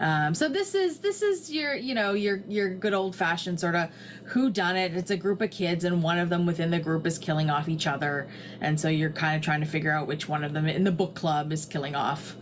Um, 0.00 0.34
so 0.34 0.48
this 0.48 0.74
is 0.74 0.98
this 1.00 1.22
is 1.22 1.50
your 1.52 1.74
you 1.74 1.94
know 1.94 2.12
your 2.12 2.42
your 2.48 2.70
good 2.70 2.94
old 2.94 3.14
fashioned 3.16 3.60
sort 3.60 3.74
of 3.74 3.88
who 4.24 4.50
done 4.50 4.76
it. 4.76 4.94
It's 4.94 5.10
a 5.10 5.16
group 5.16 5.40
of 5.42 5.50
kids 5.50 5.84
and 5.84 6.02
one 6.02 6.18
of 6.18 6.28
them 6.28 6.46
within 6.46 6.70
the 6.70 6.78
group 6.78 7.06
is 7.06 7.18
killing 7.18 7.50
off 7.50 7.68
each 7.68 7.86
other. 7.86 8.28
And 8.60 8.78
so 8.78 8.88
you're 8.88 9.10
kind 9.10 9.36
of 9.36 9.42
trying 9.42 9.60
to 9.60 9.66
figure 9.66 9.90
out 9.90 10.06
which 10.06 10.28
one 10.28 10.44
of 10.44 10.52
them 10.52 10.66
in 10.66 10.84
the 10.84 10.92
book 10.92 11.14
club 11.14 11.52
is 11.52 11.64
killing 11.66 11.94
off 11.94 12.36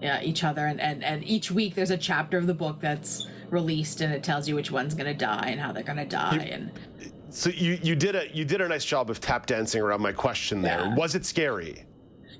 yeah, 0.00 0.22
each 0.22 0.44
other 0.44 0.66
and, 0.66 0.80
and 0.80 1.04
and 1.04 1.24
each 1.24 1.50
week 1.50 1.74
there's 1.74 1.90
a 1.90 1.98
chapter 1.98 2.38
of 2.38 2.46
the 2.46 2.54
book 2.54 2.80
that's 2.80 3.26
released 3.50 4.00
and 4.00 4.12
it 4.12 4.22
tells 4.22 4.48
you 4.48 4.54
which 4.54 4.70
one's 4.70 4.94
gonna 4.94 5.14
die 5.14 5.48
and 5.48 5.60
how 5.60 5.72
they're 5.72 5.82
gonna 5.82 6.06
die 6.06 6.48
and 6.50 6.70
So 7.30 7.50
you, 7.50 7.78
you 7.82 7.94
did 7.94 8.16
a 8.16 8.28
you 8.34 8.44
did 8.44 8.60
a 8.60 8.68
nice 8.68 8.84
job 8.84 9.10
of 9.10 9.20
tap 9.20 9.46
dancing 9.46 9.82
around 9.82 10.00
my 10.02 10.12
question 10.12 10.62
there. 10.62 10.80
Yeah. 10.80 10.94
Was 10.94 11.14
it 11.14 11.24
scary? 11.24 11.84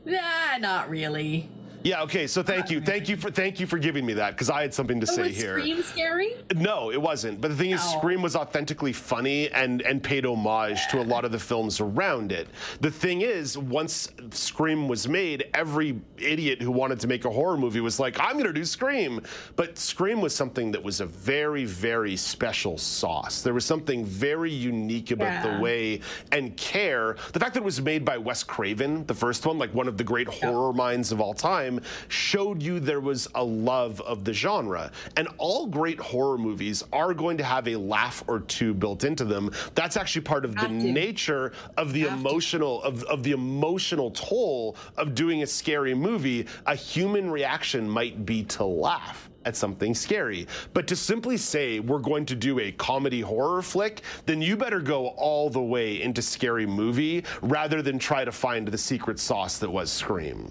nah 0.06 0.56
not 0.58 0.88
really 0.88 1.48
Yeah. 1.83 2.03
Okay. 2.03 2.26
So 2.26 2.43
thank 2.43 2.70
you, 2.70 2.81
thank 2.81 3.09
you 3.09 3.16
for 3.16 3.31
thank 3.31 3.59
you 3.61 3.66
for 3.66 3.78
giving 3.78 4.05
me 4.05 4.12
that 4.14 4.33
because 4.33 4.51
I 4.51 4.62
had 4.62 4.74
something 4.74 5.01
to 5.01 5.07
Oh, 5.11 5.14
say 5.14 5.22
was 5.28 5.37
here. 5.37 5.59
Scream 5.59 5.83
scary? 5.83 6.35
No, 6.55 6.91
it 6.91 7.01
wasn't. 7.01 7.41
But 7.41 7.49
the 7.53 7.57
thing 7.57 7.70
is, 7.70 7.81
Oh. 7.83 7.99
Scream 7.99 8.20
was 8.22 8.37
authentically 8.37 8.93
funny 8.93 9.51
and 9.51 9.81
and 9.83 10.03
paid 10.03 10.26
homage 10.26 10.87
to 10.89 11.01
a 11.01 11.05
lot 11.05 11.24
of 11.24 11.33
the 11.33 11.39
films 11.39 11.81
around 11.81 12.33
it. 12.33 12.49
The 12.81 12.91
thing 12.91 13.22
is, 13.22 13.57
once 13.57 14.11
Scream 14.31 14.89
was 14.89 15.09
made, 15.09 15.49
every 15.55 15.99
idiot 16.18 16.61
who 16.61 16.70
wanted 16.70 17.01
to 17.01 17.07
make 17.07 17.24
a 17.24 17.31
horror 17.31 17.57
movie 17.57 17.81
was 17.81 17.99
like, 17.99 18.18
"I'm 18.20 18.35
going 18.35 18.45
to 18.47 18.53
do 18.53 18.64
Scream." 18.64 19.20
But 19.57 19.78
Scream 19.78 20.20
was 20.20 20.35
something 20.35 20.70
that 20.72 20.83
was 20.83 21.01
a 21.01 21.07
very, 21.07 21.64
very 21.64 22.16
special 22.16 22.76
sauce. 22.78 23.43
There 23.43 23.55
was 23.55 23.64
something 23.64 24.05
very 24.05 24.53
unique 24.53 25.11
about 25.12 25.45
Yeah. 25.45 25.57
the 25.57 25.62
way 25.62 26.01
and 26.33 26.57
care. 26.57 27.16
The 27.33 27.41
fact 27.41 27.55
that 27.55 27.61
it 27.61 27.64
was 27.64 27.81
made 27.81 28.05
by 28.05 28.18
Wes 28.18 28.43
Craven, 28.43 29.07
the 29.07 29.14
first 29.14 29.47
one, 29.47 29.59
like 29.59 29.72
one 29.74 29.89
of 29.89 29.97
the 29.97 30.05
great 30.05 30.28
horror 30.28 30.72
minds 30.72 31.12
of 31.12 31.20
all 31.20 31.33
time, 31.35 31.69
showed 32.08 32.62
you 32.62 32.80
there 32.80 33.00
was 33.00 33.28
a 33.34 33.44
love 33.44 34.00
of 34.00 34.24
the 34.24 34.32
genre. 34.32 34.90
And 35.16 35.28
all 35.38 35.66
great 35.66 36.00
horror 36.00 36.38
movies 36.38 36.82
are 36.92 37.14
going 37.14 37.36
to 37.38 37.44
have 37.44 37.68
a 37.68 37.76
laugh 37.76 38.24
or 38.26 38.40
two 38.40 38.74
built 38.74 39.04
into 39.04 39.24
them. 39.24 39.50
That's 39.74 39.96
actually 39.96 40.22
part 40.22 40.44
of 40.44 40.56
the 40.56 40.68
nature 40.68 41.52
of 41.76 41.92
the 41.92 42.04
emotional 42.04 42.82
of, 42.82 43.04
of 43.04 43.22
the 43.22 43.32
emotional 43.32 44.10
toll 44.10 44.76
of 44.96 45.14
doing 45.14 45.42
a 45.42 45.46
scary 45.46 45.94
movie. 45.94 46.46
A 46.66 46.74
human 46.74 47.30
reaction 47.30 47.88
might 47.88 48.24
be 48.24 48.42
to 48.44 48.64
laugh 48.64 49.28
at 49.44 49.56
something 49.56 49.94
scary. 49.94 50.46
But 50.74 50.86
to 50.88 50.96
simply 50.96 51.36
say 51.36 51.80
we're 51.80 51.98
going 51.98 52.26
to 52.26 52.34
do 52.34 52.60
a 52.60 52.72
comedy 52.72 53.20
horror 53.20 53.62
flick, 53.62 54.02
then 54.26 54.42
you 54.42 54.56
better 54.56 54.80
go 54.80 55.08
all 55.08 55.50
the 55.50 55.62
way 55.62 56.02
into 56.02 56.22
scary 56.22 56.66
movie 56.66 57.24
rather 57.42 57.82
than 57.82 57.98
try 57.98 58.24
to 58.24 58.32
find 58.32 58.68
the 58.68 58.78
secret 58.78 59.18
sauce 59.18 59.58
that 59.58 59.70
was 59.70 59.90
Scream. 59.90 60.50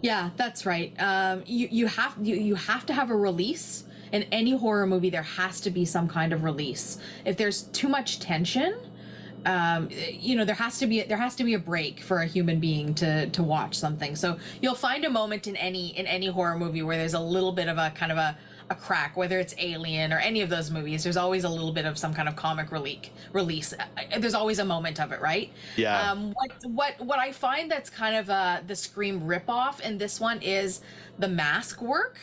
Yeah, 0.00 0.30
that's 0.36 0.64
right. 0.64 0.92
Um, 0.98 1.42
you 1.46 1.68
you 1.70 1.86
have 1.86 2.14
you, 2.22 2.36
you 2.36 2.54
have 2.54 2.86
to 2.86 2.92
have 2.92 3.10
a 3.10 3.16
release 3.16 3.84
in 4.12 4.22
any 4.24 4.56
horror 4.56 4.86
movie. 4.86 5.10
There 5.10 5.22
has 5.22 5.60
to 5.62 5.70
be 5.70 5.84
some 5.84 6.08
kind 6.08 6.32
of 6.32 6.44
release. 6.44 6.98
If 7.24 7.36
there's 7.36 7.62
too 7.62 7.88
much 7.88 8.20
tension, 8.20 8.78
um, 9.44 9.88
you 10.10 10.36
know 10.36 10.44
there 10.44 10.54
has 10.54 10.78
to 10.78 10.86
be 10.86 11.02
there 11.02 11.18
has 11.18 11.34
to 11.36 11.44
be 11.44 11.54
a 11.54 11.58
break 11.58 12.00
for 12.00 12.20
a 12.20 12.26
human 12.26 12.60
being 12.60 12.94
to 12.96 13.28
to 13.30 13.42
watch 13.42 13.76
something. 13.76 14.14
So 14.14 14.38
you'll 14.62 14.74
find 14.74 15.04
a 15.04 15.10
moment 15.10 15.46
in 15.46 15.56
any 15.56 15.96
in 15.96 16.06
any 16.06 16.26
horror 16.26 16.56
movie 16.56 16.82
where 16.82 16.96
there's 16.96 17.14
a 17.14 17.20
little 17.20 17.52
bit 17.52 17.68
of 17.68 17.78
a 17.78 17.90
kind 17.90 18.12
of 18.12 18.18
a 18.18 18.36
a 18.70 18.74
crack, 18.74 19.16
whether 19.16 19.38
it's 19.38 19.54
Alien 19.58 20.12
or 20.12 20.18
any 20.18 20.42
of 20.42 20.50
those 20.50 20.70
movies. 20.70 21.02
There's 21.02 21.16
always 21.16 21.44
a 21.44 21.48
little 21.48 21.72
bit 21.72 21.86
of 21.86 21.96
some 21.96 22.12
kind 22.12 22.28
of 22.28 22.36
comic 22.36 22.70
relief. 22.70 23.10
Release. 23.32 23.72
Uh, 23.72 23.84
There's 24.18 24.34
always 24.34 24.58
a 24.58 24.64
moment 24.64 25.00
of 25.00 25.12
it, 25.12 25.20
right? 25.20 25.52
Yeah. 25.76 26.10
Um, 26.10 26.32
what 26.32 26.52
what 26.66 27.00
what 27.00 27.18
I 27.18 27.32
find 27.32 27.70
that's 27.70 27.90
kind 27.90 28.16
of 28.16 28.30
uh, 28.30 28.60
the 28.66 28.76
Scream 28.76 29.20
ripoff 29.20 29.80
in 29.80 29.98
this 29.98 30.20
one 30.20 30.40
is 30.42 30.80
the 31.18 31.28
mask 31.28 31.82
work 31.82 32.18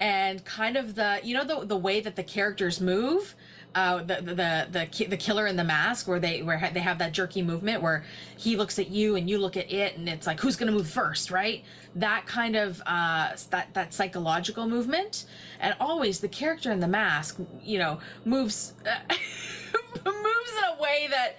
and 0.00 0.44
kind 0.44 0.76
of 0.76 0.94
the 0.94 1.20
you 1.22 1.34
know 1.34 1.44
the 1.44 1.66
the 1.66 1.76
way 1.76 2.00
that 2.00 2.16
the 2.16 2.24
characters 2.24 2.80
move. 2.80 3.34
Uh, 3.72 3.98
the, 4.02 4.16
the 4.16 4.34
the 4.70 5.06
the 5.06 5.16
killer 5.16 5.46
in 5.46 5.54
the 5.54 5.64
mask, 5.64 6.08
where 6.08 6.18
they 6.18 6.42
where 6.42 6.70
they 6.74 6.80
have 6.80 6.98
that 6.98 7.12
jerky 7.12 7.40
movement, 7.40 7.80
where 7.80 8.04
he 8.36 8.56
looks 8.56 8.78
at 8.80 8.88
you 8.88 9.14
and 9.14 9.30
you 9.30 9.38
look 9.38 9.56
at 9.56 9.70
it, 9.70 9.96
and 9.96 10.08
it's 10.08 10.26
like 10.26 10.40
who's 10.40 10.56
gonna 10.56 10.72
move 10.72 10.88
first, 10.88 11.30
right? 11.30 11.62
That 11.94 12.26
kind 12.26 12.56
of 12.56 12.82
uh, 12.84 13.36
that 13.50 13.72
that 13.74 13.94
psychological 13.94 14.66
movement, 14.66 15.26
and 15.60 15.76
always 15.78 16.18
the 16.18 16.28
character 16.28 16.72
in 16.72 16.80
the 16.80 16.88
mask, 16.88 17.38
you 17.62 17.78
know, 17.78 18.00
moves 18.24 18.74
moves 20.04 20.52
in 20.56 20.78
a 20.78 20.82
way 20.82 21.08
that 21.10 21.36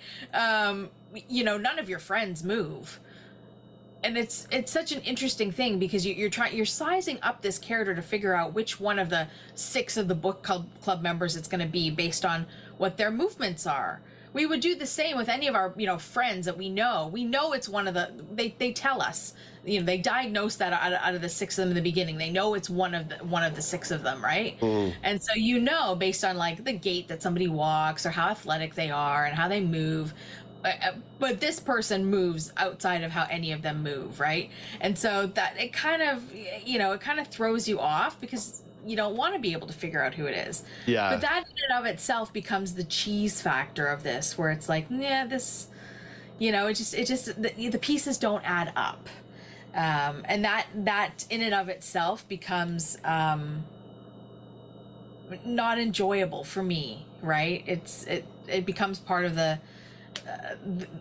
um, 0.69 0.89
you 1.27 1.43
know 1.43 1.57
none 1.57 1.79
of 1.79 1.89
your 1.89 1.99
friends 1.99 2.43
move 2.43 2.99
and 4.04 4.18
it's 4.18 4.47
it's 4.52 4.72
such 4.72 4.91
an 4.91 5.02
interesting 5.02 5.52
thing 5.52 5.80
because 5.80 6.06
you, 6.06 6.14
you're 6.14 6.30
trying 6.30 6.56
you're 6.56 6.66
sizing 6.66 7.20
up 7.22 7.41
this 7.41 7.60
character 7.60 7.93
to 7.93 8.02
figure 8.02 8.34
out 8.34 8.54
which 8.54 8.80
one 8.80 8.99
of 8.99 9.10
the 9.10 9.28
six 9.56 9.97
of 9.97 10.08
the 10.08 10.16
book 10.16 10.43
club, 10.43 10.68
club 10.82 11.02
members 11.02 11.36
it's 11.36 11.47
going 11.47 11.62
to 11.62 11.72
be 11.72 11.89
based 11.89 12.26
on 12.26 12.45
what 12.78 12.97
their 12.97 13.12
movements 13.12 13.68
are. 13.68 14.02
We 14.34 14.45
would 14.45 14.62
do 14.62 14.76
the 14.76 14.86
same 14.86 15.18
with 15.18 15.28
any 15.28 15.47
of 15.47 15.56
our 15.56 15.74
you 15.78 15.86
know 15.86 15.97
friends 15.97 16.45
that 16.45 16.58
we 16.58 16.70
know. 16.70 17.10
We 17.12 17.26
know 17.26 17.54
it's 17.54 17.68
one 17.68 17.88
of 17.88 17.93
the 17.93 18.12
they, 18.34 18.56
they 18.58 18.72
tell 18.72 19.02
us 19.02 19.34
you 19.66 19.80
know 19.80 19.86
they 19.86 19.97
diagnose 19.97 20.56
that 20.56 20.74
out 20.74 20.93
of, 20.93 20.99
out 21.02 21.16
of 21.16 21.22
the 21.22 21.30
six 21.30 21.58
of 21.58 21.64
them 21.64 21.70
in 21.70 21.76
the 21.76 21.89
beginning. 21.89 22.18
They 22.18 22.30
know 22.30 22.54
it's 22.54 22.70
one 22.70 22.95
of 22.95 23.10
the 23.10 23.16
one 23.18 23.43
of 23.43 23.56
the 23.56 23.62
six 23.62 23.91
of 23.91 24.04
them 24.04 24.24
right? 24.24 24.60
Mm. 24.62 24.93
And 25.04 25.22
so 25.22 25.34
you 25.36 25.60
know 25.60 25.95
based 25.95 26.24
on 26.24 26.38
like 26.38 26.64
the 26.64 26.74
gait 26.74 27.10
that 27.10 27.22
somebody 27.22 27.49
walks 27.49 28.06
or 28.06 28.10
how 28.10 28.30
athletic 28.30 28.74
they 28.74 28.89
are 28.89 29.26
and 29.26 29.36
how 29.36 29.47
they 29.47 29.60
move 29.60 30.14
but 31.20 31.39
this 31.39 31.59
person 31.59 32.05
moves 32.05 32.51
outside 32.57 33.03
of 33.03 33.12
how 33.12 33.26
any 33.30 33.51
of 33.51 33.62
them 33.62 33.84
move 33.84 34.20
right? 34.20 34.49
And 34.80 34.97
so 34.97 35.28
that 35.28 35.59
it 35.59 35.74
kind 35.74 36.01
of 36.01 36.24
you 36.66 36.80
know 36.80 36.91
it 36.93 37.01
kind 37.01 37.20
of 37.20 37.28
throws 37.28 37.68
you 37.68 37.80
off 37.80 38.20
because 38.20 38.64
you 38.86 38.95
don't 38.95 39.16
want 39.16 39.34
to 39.36 39.39
be 39.39 39.53
able 39.53 39.68
to 39.68 39.74
figure 39.74 40.03
out 40.03 40.14
who 40.14 40.26
it 40.26 40.36
is. 40.36 40.64
Yeah. 40.86 41.12
but 41.12 41.22
that 41.22 41.43
in 41.45 41.55
and 41.70 41.80
of 41.80 41.86
itself 41.86 42.34
becomes 42.34 42.74
the 42.74 42.84
cheese 42.84 43.41
factor 43.41 43.88
of 43.88 44.03
this 44.03 44.38
where 44.38 44.51
it's 44.51 44.68
like 44.70 44.88
yeah 44.89 45.26
this 45.26 45.68
you 46.39 46.51
know 46.51 46.68
it 46.68 46.76
just 46.76 46.93
it 46.93 47.05
just 47.07 47.41
the, 47.41 47.70
the 47.70 47.80
pieces 47.80 48.18
don't 48.18 48.43
add 48.43 48.72
up. 48.76 49.09
Um 49.74 50.24
and 50.26 50.43
that 50.45 50.68
that 50.76 51.26
in 51.30 51.41
and 51.41 51.53
of 51.53 51.70
itself 51.70 52.28
becomes 52.28 52.97
um 53.03 53.64
not 55.45 55.80
enjoyable 55.80 56.43
for 56.43 56.62
me 56.62 57.05
right? 57.22 57.64
It's 57.66 58.03
it 58.05 58.26
it 58.47 58.66
becomes 58.66 58.99
part 58.99 59.26
of 59.26 59.36
the 59.36 59.41
uh, 59.41 59.57
th- 59.57 59.59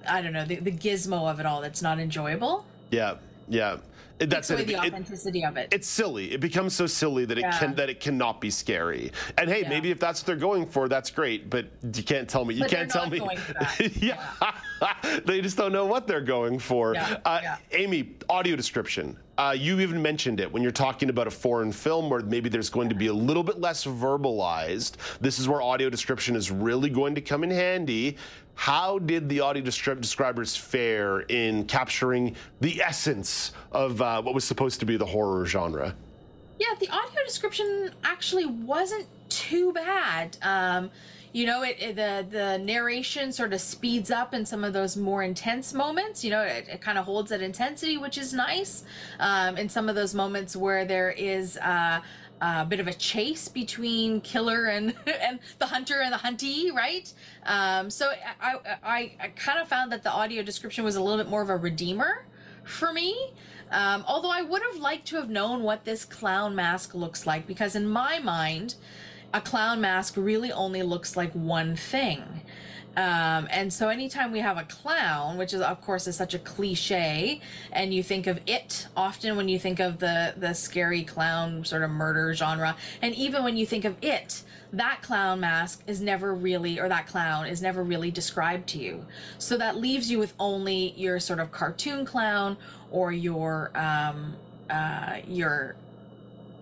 i 0.08 0.20
don't 0.22 0.32
know 0.32 0.44
the, 0.44 0.56
the 0.56 0.72
gizmo 0.72 1.30
of 1.30 1.40
it 1.40 1.46
all 1.46 1.60
that's 1.60 1.82
not 1.82 1.98
enjoyable 1.98 2.64
Yeah, 2.90 3.14
yeah. 3.48 3.76
It- 4.18 4.28
That's 4.28 4.50
it. 4.50 4.66
the 4.66 4.74
It- 4.74 4.78
authenticity 4.78 5.44
of 5.46 5.56
it 5.56 5.68
It's 5.72 5.88
silly. 5.88 6.32
It 6.32 6.40
becomes 6.40 6.74
so 6.74 6.86
silly 6.86 7.24
that 7.24 7.38
it 7.38 7.42
Yeah. 7.42 7.58
can 7.58 7.74
that 7.76 7.88
it 7.88 8.00
cannot 8.00 8.38
be 8.38 8.50
scary. 8.50 9.12
And 9.38 9.48
hey, 9.48 9.64
maybe 9.66 9.90
if 9.90 9.98
that's 9.98 10.20
what 10.20 10.26
they're 10.26 10.36
going 10.50 10.66
for, 10.66 10.88
that's 10.90 11.10
great. 11.10 11.48
But 11.48 11.66
you 11.96 12.02
can't 12.02 12.28
tell 12.28 12.44
me. 12.44 12.52
You 12.54 12.60
But 12.64 12.70
can't 12.70 12.90
tell 12.90 13.08
me. 13.08 13.18
going 13.20 13.38
for 13.38 13.52
that. 13.60 13.96
yeah, 13.96 15.20
they 15.24 15.40
just 15.40 15.56
don't 15.56 15.72
know 15.72 15.86
what 15.86 16.06
they're 16.06 16.20
going 16.20 16.58
for. 16.58 16.92
Yeah, 16.94 17.16
Uh, 17.24 17.56
Amy, 17.72 18.10
audio 18.28 18.56
description. 18.56 19.16
Uh, 19.38 19.56
you 19.58 19.80
even 19.80 20.02
mentioned 20.02 20.38
it 20.38 20.52
when 20.52 20.62
you're 20.62 20.70
talking 20.70 21.08
about 21.08 21.26
a 21.26 21.30
foreign 21.30 21.72
film 21.72 22.10
where 22.10 22.20
maybe 22.20 22.50
there's 22.50 22.68
going 22.68 22.90
to 22.90 22.94
be 22.94 23.06
a 23.06 23.12
little 23.14 23.42
bit 23.42 23.58
less 23.58 23.86
verbalized. 23.86 24.96
This 25.18 25.38
is 25.38 25.48
where 25.48 25.62
audio 25.62 25.88
description 25.88 26.36
is 26.36 26.50
really 26.50 26.90
going 26.90 27.14
to 27.14 27.22
come 27.22 27.42
in 27.42 27.50
handy. 27.50 28.18
How 28.60 28.98
did 28.98 29.30
the 29.30 29.40
audio 29.40 29.62
descri- 29.62 29.98
describers 29.98 30.54
fare 30.54 31.20
in 31.20 31.64
capturing 31.64 32.36
the 32.60 32.82
essence 32.82 33.52
of 33.72 34.02
uh, 34.02 34.20
what 34.20 34.34
was 34.34 34.44
supposed 34.44 34.80
to 34.80 34.84
be 34.86 34.98
the 34.98 35.06
horror 35.06 35.46
genre? 35.46 35.94
Yeah, 36.58 36.66
the 36.78 36.90
audio 36.90 37.24
description 37.24 37.90
actually 38.04 38.44
wasn't 38.44 39.06
too 39.30 39.72
bad. 39.72 40.36
Um, 40.42 40.90
you 41.32 41.46
know, 41.46 41.62
it, 41.62 41.78
it- 41.80 41.96
the 41.96 42.26
the 42.30 42.58
narration 42.58 43.32
sort 43.32 43.54
of 43.54 43.62
speeds 43.62 44.10
up 44.10 44.34
in 44.34 44.44
some 44.44 44.62
of 44.62 44.74
those 44.74 44.94
more 44.94 45.22
intense 45.22 45.72
moments. 45.72 46.22
You 46.22 46.32
know, 46.32 46.42
it, 46.42 46.68
it 46.68 46.82
kind 46.82 46.98
of 46.98 47.06
holds 47.06 47.30
that 47.30 47.40
intensity, 47.40 47.96
which 47.96 48.18
is 48.18 48.34
nice. 48.34 48.84
Um, 49.20 49.56
in 49.56 49.70
some 49.70 49.88
of 49.88 49.94
those 49.94 50.14
moments 50.14 50.54
where 50.54 50.84
there 50.84 51.12
is 51.12 51.56
uh, 51.56 52.02
a 52.40 52.64
bit 52.64 52.80
of 52.80 52.86
a 52.86 52.94
chase 52.94 53.48
between 53.48 54.20
killer 54.20 54.66
and 54.66 54.94
and 55.06 55.38
the 55.58 55.66
hunter 55.66 56.00
and 56.00 56.12
the 56.12 56.18
huntee, 56.18 56.72
right? 56.72 57.12
Um, 57.44 57.90
so 57.90 58.10
I, 58.40 58.56
I 58.82 59.12
I 59.20 59.28
kind 59.36 59.60
of 59.60 59.68
found 59.68 59.92
that 59.92 60.02
the 60.02 60.12
audio 60.12 60.42
description 60.42 60.84
was 60.84 60.96
a 60.96 61.02
little 61.02 61.18
bit 61.22 61.30
more 61.30 61.42
of 61.42 61.50
a 61.50 61.56
redeemer 61.56 62.24
for 62.64 62.92
me. 62.92 63.32
Um, 63.70 64.04
although 64.08 64.30
I 64.30 64.42
would 64.42 64.62
have 64.62 64.80
liked 64.80 65.06
to 65.08 65.16
have 65.16 65.30
known 65.30 65.62
what 65.62 65.84
this 65.84 66.04
clown 66.04 66.54
mask 66.56 66.94
looks 66.94 67.26
like, 67.26 67.46
because 67.46 67.76
in 67.76 67.88
my 67.88 68.18
mind, 68.18 68.74
a 69.32 69.40
clown 69.40 69.80
mask 69.80 70.14
really 70.16 70.50
only 70.50 70.82
looks 70.82 71.16
like 71.16 71.32
one 71.32 71.76
thing. 71.76 72.42
Um, 73.00 73.48
and 73.50 73.72
so 73.72 73.88
anytime 73.88 74.30
we 74.30 74.40
have 74.40 74.58
a 74.58 74.64
clown, 74.64 75.38
which 75.38 75.54
is 75.54 75.62
of 75.62 75.80
course 75.80 76.06
is 76.06 76.16
such 76.16 76.34
a 76.34 76.38
cliche, 76.38 77.40
and 77.72 77.94
you 77.94 78.02
think 78.02 78.26
of 78.26 78.40
it 78.46 78.88
often 78.94 79.36
when 79.38 79.48
you 79.48 79.58
think 79.58 79.80
of 79.80 79.98
the 80.00 80.34
the 80.36 80.52
scary 80.52 81.02
clown 81.02 81.64
sort 81.64 81.82
of 81.82 81.90
murder 81.90 82.34
genre, 82.34 82.76
and 83.00 83.14
even 83.14 83.42
when 83.42 83.56
you 83.56 83.64
think 83.64 83.86
of 83.86 83.96
it, 84.02 84.42
that 84.74 85.00
clown 85.00 85.40
mask 85.40 85.82
is 85.86 86.02
never 86.02 86.34
really, 86.34 86.78
or 86.78 86.90
that 86.90 87.06
clown 87.06 87.46
is 87.46 87.62
never 87.62 87.82
really 87.82 88.10
described 88.10 88.68
to 88.68 88.78
you. 88.78 89.06
So 89.38 89.56
that 89.56 89.78
leaves 89.78 90.10
you 90.10 90.18
with 90.18 90.34
only 90.38 90.92
your 90.94 91.20
sort 91.20 91.40
of 91.40 91.50
cartoon 91.50 92.04
clown 92.04 92.58
or 92.90 93.12
your 93.12 93.70
um, 93.76 94.36
uh, 94.68 95.20
your 95.26 95.74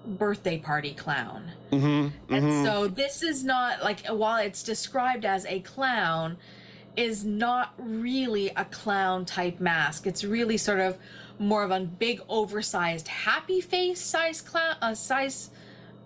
birthday 0.08 0.58
party 0.58 0.94
clown. 0.94 1.50
Mm-hmm. 1.70 2.34
And 2.34 2.66
so 2.66 2.88
this 2.88 3.22
is 3.22 3.44
not 3.44 3.82
like 3.82 4.06
while 4.06 4.38
it's 4.38 4.62
described 4.62 5.24
as 5.24 5.44
a 5.46 5.60
clown, 5.60 6.36
is 6.96 7.24
not 7.24 7.74
really 7.78 8.50
a 8.56 8.64
clown 8.64 9.24
type 9.24 9.60
mask. 9.60 10.06
It's 10.06 10.24
really 10.24 10.56
sort 10.56 10.80
of 10.80 10.98
more 11.38 11.62
of 11.62 11.70
a 11.70 11.80
big 11.80 12.20
oversized 12.28 13.06
happy 13.06 13.60
face 13.60 14.00
size 14.00 14.40
clown 14.40 14.76
uh, 14.82 14.94
size 14.94 15.50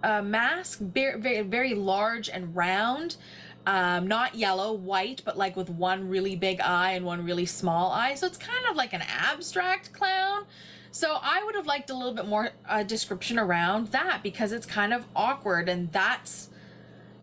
uh, 0.02 0.20
mask, 0.20 0.80
very, 0.80 1.18
very 1.18 1.42
very 1.42 1.74
large 1.74 2.28
and 2.28 2.54
round. 2.54 3.16
Um, 3.64 4.08
not 4.08 4.34
yellow, 4.34 4.72
white, 4.72 5.22
but 5.24 5.38
like 5.38 5.54
with 5.54 5.70
one 5.70 6.08
really 6.08 6.34
big 6.34 6.60
eye 6.60 6.92
and 6.92 7.06
one 7.06 7.24
really 7.24 7.46
small 7.46 7.92
eye. 7.92 8.14
So 8.14 8.26
it's 8.26 8.36
kind 8.36 8.66
of 8.68 8.74
like 8.74 8.92
an 8.92 9.02
abstract 9.02 9.92
clown. 9.92 10.44
So 10.92 11.18
I 11.22 11.42
would 11.42 11.54
have 11.54 11.66
liked 11.66 11.88
a 11.88 11.94
little 11.94 12.12
bit 12.12 12.26
more 12.26 12.50
uh, 12.68 12.82
description 12.82 13.38
around 13.38 13.88
that 13.88 14.22
because 14.22 14.52
it's 14.52 14.66
kind 14.66 14.92
of 14.92 15.06
awkward 15.16 15.70
and 15.70 15.90
that's, 15.90 16.50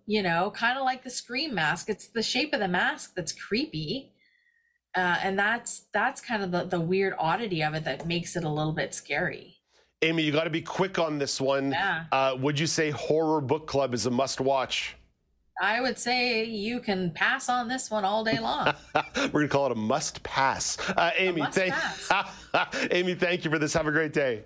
you 0.08 0.24
know, 0.24 0.52
kind 0.52 0.78
of 0.78 0.84
like 0.84 1.04
the 1.04 1.12
scream 1.12 1.54
mask. 1.54 1.88
It's 1.88 2.08
the 2.08 2.24
shape 2.24 2.52
of 2.54 2.62
the 2.62 2.68
mask 2.68 3.14
that's 3.16 3.32
creepy. 3.32 4.12
Uh, 4.96 5.18
and 5.22 5.38
that's 5.38 5.86
that's 5.94 6.20
kind 6.20 6.42
of 6.42 6.52
the, 6.52 6.64
the 6.64 6.82
weird 6.82 7.14
oddity 7.20 7.62
of 7.62 7.76
it 7.76 7.84
that 7.84 8.08
makes 8.08 8.36
it 8.36 8.44
a 8.44 8.50
little 8.50 8.74
bit 8.74 8.96
scary. 8.96 9.58
Amy, 10.02 10.24
you 10.24 10.32
got 10.32 10.46
to 10.46 10.50
be 10.50 10.62
quick 10.64 10.98
on 10.98 11.20
this 11.20 11.40
one. 11.40 11.72
Yeah. 11.72 12.06
Uh, 12.12 12.36
would 12.40 12.60
you 12.60 12.66
say 12.66 12.90
Horror 12.90 13.40
Book 13.40 13.68
Club 13.68 13.94
is 13.94 14.08
a 14.08 14.10
must 14.10 14.42
watch? 14.42 14.96
I 15.62 15.82
would 15.82 15.98
say 15.98 16.46
you 16.46 16.80
can 16.80 17.12
pass 17.12 17.50
on 17.50 17.68
this 17.68 17.92
one 17.92 18.06
all 18.06 18.24
day 18.24 18.40
long. 18.40 18.74
We're 19.18 19.28
going 19.28 19.48
to 19.48 19.50
call 19.50 19.66
it 19.66 19.74
a 19.74 19.76
must 19.76 20.24
pass. 20.24 20.78
Uh, 20.90 21.12
Amy, 21.18 21.42
must 21.42 21.58
thank 21.58 21.74
Amy, 22.92 23.14
thank 23.14 23.44
you 23.44 23.52
for 23.52 23.60
this. 23.60 23.74
Have 23.74 23.88
a 23.88 23.92
great 23.92 24.14
day. 24.14 24.44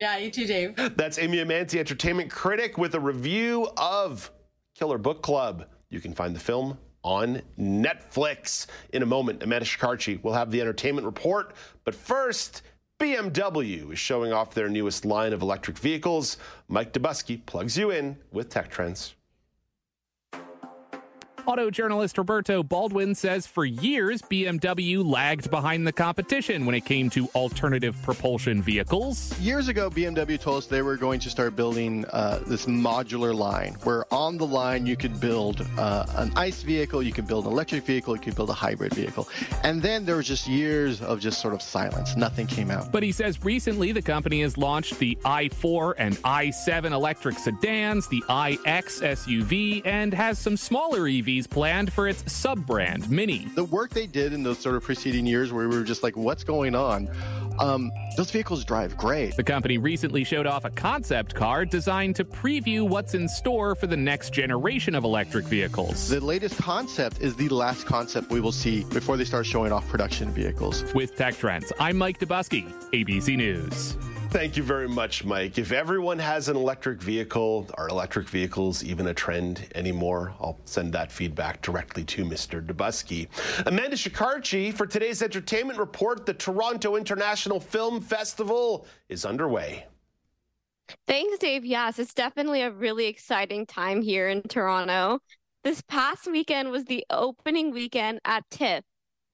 Yeah, 0.00 0.18
you 0.18 0.30
too, 0.30 0.46
Dave. 0.46 0.96
That's 0.96 1.18
Amy 1.18 1.38
Amantea, 1.38 1.78
entertainment 1.78 2.30
critic, 2.30 2.78
with 2.78 2.94
a 2.94 3.00
review 3.00 3.68
of 3.76 4.30
Killer 4.76 4.98
Book 4.98 5.22
Club. 5.22 5.66
You 5.90 6.00
can 6.00 6.12
find 6.12 6.34
the 6.34 6.40
film 6.40 6.78
on 7.02 7.42
Netflix. 7.58 8.66
In 8.92 9.02
a 9.02 9.06
moment, 9.06 9.42
Amanda 9.42 9.66
Shikarchi 9.66 10.22
will 10.22 10.32
have 10.32 10.50
the 10.50 10.60
entertainment 10.60 11.04
report. 11.04 11.54
But 11.84 11.94
first, 11.94 12.62
BMW 13.00 13.92
is 13.92 13.98
showing 13.98 14.32
off 14.32 14.54
their 14.54 14.68
newest 14.68 15.04
line 15.04 15.32
of 15.32 15.42
electric 15.42 15.76
vehicles. 15.78 16.36
Mike 16.68 16.92
Dobuski 16.92 17.44
plugs 17.46 17.76
you 17.76 17.90
in 17.90 18.16
with 18.30 18.48
tech 18.48 18.70
trends. 18.70 19.14
Auto 21.44 21.70
journalist 21.70 22.18
Roberto 22.18 22.62
Baldwin 22.62 23.16
says 23.16 23.48
for 23.48 23.64
years, 23.64 24.22
BMW 24.22 25.04
lagged 25.04 25.50
behind 25.50 25.84
the 25.84 25.92
competition 25.92 26.64
when 26.64 26.74
it 26.76 26.84
came 26.84 27.10
to 27.10 27.26
alternative 27.34 27.96
propulsion 28.04 28.62
vehicles. 28.62 29.36
Years 29.40 29.66
ago, 29.66 29.90
BMW 29.90 30.38
told 30.40 30.58
us 30.58 30.66
they 30.66 30.82
were 30.82 30.96
going 30.96 31.18
to 31.18 31.28
start 31.28 31.56
building 31.56 32.04
uh, 32.12 32.38
this 32.46 32.66
modular 32.66 33.34
line 33.34 33.74
where 33.82 34.04
on 34.14 34.38
the 34.38 34.46
line 34.46 34.86
you 34.86 34.96
could 34.96 35.18
build 35.18 35.66
uh, 35.78 36.06
an 36.14 36.32
ICE 36.36 36.62
vehicle, 36.62 37.02
you 37.02 37.12
could 37.12 37.26
build 37.26 37.46
an 37.46 37.52
electric 37.52 37.84
vehicle, 37.84 38.14
you 38.14 38.22
could 38.22 38.36
build 38.36 38.50
a 38.50 38.54
hybrid 38.54 38.94
vehicle. 38.94 39.28
And 39.64 39.82
then 39.82 40.04
there 40.04 40.16
was 40.16 40.28
just 40.28 40.46
years 40.46 41.02
of 41.02 41.18
just 41.18 41.40
sort 41.40 41.54
of 41.54 41.62
silence. 41.62 42.16
Nothing 42.16 42.46
came 42.46 42.70
out. 42.70 42.92
But 42.92 43.02
he 43.02 43.10
says 43.10 43.42
recently 43.44 43.90
the 43.90 44.02
company 44.02 44.42
has 44.42 44.56
launched 44.56 44.96
the 45.00 45.18
i4 45.24 45.94
and 45.98 46.16
i7 46.18 46.92
electric 46.92 47.36
sedans, 47.36 48.06
the 48.06 48.22
iX 48.28 49.00
SUV, 49.00 49.82
and 49.84 50.14
has 50.14 50.38
some 50.38 50.56
smaller 50.56 51.00
EVs 51.00 51.31
planned 51.40 51.92
for 51.92 52.08
its 52.08 52.30
sub 52.32 52.66
brand, 52.66 53.10
Mini. 53.10 53.46
The 53.54 53.64
work 53.64 53.90
they 53.90 54.06
did 54.06 54.32
in 54.32 54.42
those 54.42 54.58
sort 54.58 54.76
of 54.76 54.82
preceding 54.82 55.26
years 55.26 55.52
where 55.52 55.68
we 55.68 55.76
were 55.76 55.84
just 55.84 56.02
like, 56.02 56.16
what's 56.16 56.44
going 56.44 56.74
on? 56.74 57.08
Um, 57.58 57.90
those 58.16 58.30
vehicles 58.30 58.64
drive 58.64 58.96
great. 58.96 59.36
The 59.36 59.44
company 59.44 59.78
recently 59.78 60.24
showed 60.24 60.46
off 60.46 60.64
a 60.64 60.70
concept 60.70 61.34
car 61.34 61.64
designed 61.64 62.16
to 62.16 62.24
preview 62.24 62.86
what's 62.88 63.14
in 63.14 63.28
store 63.28 63.74
for 63.74 63.86
the 63.86 63.96
next 63.96 64.32
generation 64.32 64.94
of 64.94 65.04
electric 65.04 65.46
vehicles. 65.46 66.08
The 66.08 66.20
latest 66.20 66.56
concept 66.58 67.20
is 67.20 67.34
the 67.36 67.48
last 67.48 67.86
concept 67.86 68.30
we 68.30 68.40
will 68.40 68.52
see 68.52 68.84
before 68.84 69.16
they 69.16 69.24
start 69.24 69.46
showing 69.46 69.72
off 69.72 69.88
production 69.88 70.30
vehicles. 70.30 70.84
With 70.94 71.16
Tech 71.16 71.36
Trends, 71.36 71.72
I'm 71.78 71.96
Mike 71.96 72.18
Dobuski, 72.18 72.70
ABC 72.92 73.36
News. 73.36 73.96
Thank 74.32 74.56
you 74.56 74.62
very 74.62 74.88
much, 74.88 75.26
Mike. 75.26 75.58
If 75.58 75.72
everyone 75.72 76.18
has 76.18 76.48
an 76.48 76.56
electric 76.56 77.02
vehicle, 77.02 77.68
are 77.74 77.86
electric 77.88 78.30
vehicles 78.30 78.82
even 78.82 79.08
a 79.08 79.12
trend 79.14 79.68
anymore? 79.74 80.32
I'll 80.40 80.58
send 80.64 80.94
that 80.94 81.12
feedback 81.12 81.60
directly 81.60 82.02
to 82.04 82.24
Mr. 82.24 82.64
Dobuski. 82.64 83.28
Amanda 83.66 83.94
Shikarchi 83.94 84.72
for 84.72 84.86
today's 84.86 85.20
entertainment 85.20 85.78
report. 85.78 86.24
The 86.24 86.32
Toronto 86.32 86.96
International 86.96 87.60
Film 87.60 88.00
Festival 88.00 88.86
is 89.10 89.26
underway. 89.26 89.84
Thanks, 91.06 91.36
Dave. 91.36 91.66
Yes, 91.66 91.98
it's 91.98 92.14
definitely 92.14 92.62
a 92.62 92.70
really 92.70 93.08
exciting 93.08 93.66
time 93.66 94.00
here 94.00 94.30
in 94.30 94.40
Toronto. 94.44 95.18
This 95.62 95.82
past 95.82 96.26
weekend 96.26 96.70
was 96.70 96.86
the 96.86 97.04
opening 97.10 97.70
weekend 97.70 98.18
at 98.24 98.48
TIFF. 98.50 98.82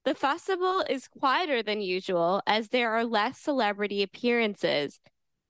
The 0.09 0.15
festival 0.15 0.83
is 0.89 1.07
quieter 1.07 1.63
than 1.63 1.83
usual 1.83 2.41
as 2.47 2.71
there 2.71 2.93
are 2.93 3.05
less 3.05 3.39
celebrity 3.39 4.03
appearances. 4.03 5.01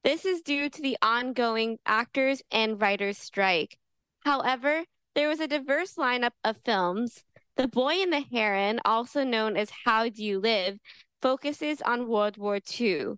This 0.03 0.25
is 0.25 0.43
due 0.43 0.69
to 0.69 0.83
the 0.83 0.97
ongoing 1.01 1.79
actors 1.87 2.43
and 2.51 2.83
writers 2.83 3.19
strike. 3.19 3.79
However, 4.25 4.83
there 5.15 5.29
was 5.29 5.39
a 5.39 5.47
diverse 5.47 5.95
lineup 5.95 6.33
of 6.43 6.57
films. 6.65 7.23
The 7.57 7.69
Boy 7.69 8.03
and 8.03 8.13
the 8.13 8.25
Heron, 8.33 8.81
also 8.85 9.23
known 9.23 9.57
as 9.57 9.71
How 9.85 10.09
Do 10.09 10.25
You 10.25 10.41
Live, 10.41 10.81
focuses 11.23 11.81
on 11.83 12.09
World 12.09 12.37
War 12.37 12.59
II. 12.81 13.13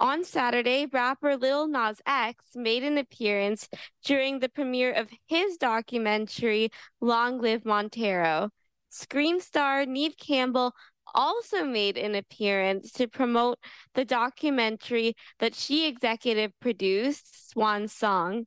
On 0.00 0.24
Saturday, 0.24 0.86
rapper 0.86 1.36
Lil 1.36 1.68
Nas 1.68 2.02
X 2.04 2.44
made 2.56 2.82
an 2.82 2.98
appearance 2.98 3.68
during 4.02 4.40
the 4.40 4.48
premiere 4.48 4.90
of 4.90 5.10
his 5.28 5.58
documentary 5.58 6.70
Long 7.00 7.40
Live 7.40 7.64
Montero. 7.64 8.50
Screen 8.92 9.40
star 9.40 9.86
Neve 9.86 10.16
Campbell 10.18 10.74
also 11.14 11.64
made 11.64 11.96
an 11.96 12.14
appearance 12.14 12.92
to 12.92 13.08
promote 13.08 13.58
the 13.94 14.04
documentary 14.04 15.14
that 15.38 15.54
she 15.54 15.86
executive 15.86 16.52
produced, 16.60 17.50
Swan 17.50 17.88
Song. 17.88 18.46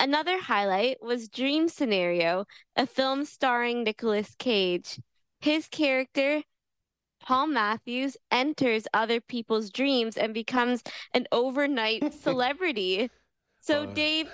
Another 0.00 0.40
highlight 0.40 1.02
was 1.02 1.28
Dream 1.28 1.68
Scenario, 1.68 2.46
a 2.76 2.86
film 2.86 3.26
starring 3.26 3.84
Nicolas 3.84 4.34
Cage. 4.38 5.00
His 5.40 5.68
character, 5.68 6.42
Paul 7.20 7.48
Matthews, 7.48 8.16
enters 8.30 8.86
other 8.94 9.20
people's 9.20 9.70
dreams 9.70 10.16
and 10.16 10.32
becomes 10.32 10.82
an 11.12 11.26
overnight 11.30 12.14
celebrity. 12.22 13.10
So, 13.60 13.84
Dave, 13.84 14.30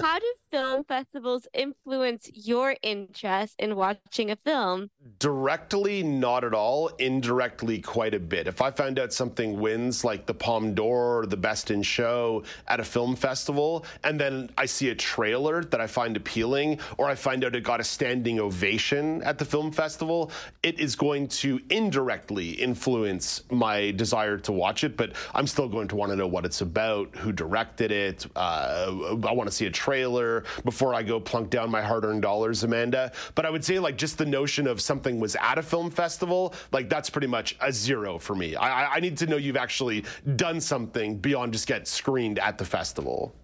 how 0.00 0.18
do 0.18 0.32
film 0.56 0.84
festivals 0.84 1.46
influence 1.52 2.30
your 2.32 2.76
interest 2.82 3.54
in 3.58 3.76
watching 3.76 4.30
a 4.30 4.36
film? 4.36 4.88
Directly, 5.18 6.02
not 6.02 6.44
at 6.44 6.54
all. 6.54 6.88
Indirectly, 6.98 7.78
quite 7.80 8.14
a 8.14 8.18
bit. 8.18 8.46
If 8.46 8.62
I 8.62 8.70
find 8.70 8.98
out 8.98 9.12
something 9.12 9.60
wins, 9.60 10.02
like 10.02 10.24
the 10.24 10.32
Palme 10.32 10.74
d'Or 10.74 11.20
or 11.20 11.26
the 11.26 11.36
Best 11.36 11.70
in 11.70 11.82
Show 11.82 12.42
at 12.68 12.80
a 12.80 12.84
film 12.84 13.16
festival, 13.16 13.84
and 14.02 14.18
then 14.18 14.48
I 14.56 14.64
see 14.64 14.88
a 14.88 14.94
trailer 14.94 15.62
that 15.64 15.80
I 15.80 15.86
find 15.86 16.16
appealing, 16.16 16.78
or 16.96 17.06
I 17.06 17.16
find 17.16 17.44
out 17.44 17.54
it 17.54 17.62
got 17.62 17.80
a 17.80 17.84
standing 17.84 18.40
ovation 18.40 19.22
at 19.24 19.36
the 19.36 19.44
film 19.44 19.70
festival, 19.70 20.30
it 20.62 20.80
is 20.80 20.96
going 20.96 21.28
to 21.28 21.60
indirectly 21.68 22.52
influence 22.52 23.42
my 23.50 23.90
desire 23.90 24.38
to 24.38 24.52
watch 24.52 24.84
it. 24.84 24.96
But 24.96 25.12
I'm 25.34 25.46
still 25.46 25.68
going 25.68 25.88
to 25.88 25.96
want 25.96 26.12
to 26.12 26.16
know 26.16 26.26
what 26.26 26.46
it's 26.46 26.62
about, 26.62 27.14
who 27.14 27.30
directed 27.30 27.92
it. 27.92 28.26
Uh, 28.34 29.18
I 29.22 29.32
want 29.32 29.50
to 29.50 29.54
see 29.54 29.66
a 29.66 29.70
trailer 29.70 30.44
before 30.64 30.94
I 30.94 31.02
go 31.02 31.20
plunk 31.20 31.50
down 31.50 31.70
my 31.70 31.82
hard 31.82 32.04
earned 32.04 32.22
dollars, 32.22 32.64
Amanda. 32.64 33.12
But 33.34 33.46
I 33.46 33.50
would 33.50 33.64
say, 33.64 33.78
like, 33.78 33.96
just 33.96 34.18
the 34.18 34.26
notion 34.26 34.66
of 34.66 34.80
something 34.80 35.20
was 35.20 35.36
at 35.36 35.58
a 35.58 35.62
film 35.62 35.90
festival, 35.90 36.54
like, 36.72 36.88
that's 36.88 37.10
pretty 37.10 37.26
much 37.26 37.56
a 37.60 37.72
zero 37.72 38.18
for 38.18 38.34
me. 38.34 38.56
I, 38.56 38.96
I 38.96 39.00
need 39.00 39.16
to 39.18 39.26
know 39.26 39.36
you've 39.36 39.56
actually 39.56 40.04
done 40.36 40.60
something 40.60 41.18
beyond 41.18 41.52
just 41.52 41.66
get 41.66 41.86
screened 41.88 42.38
at 42.38 42.58
the 42.58 42.64
festival. 42.64 43.34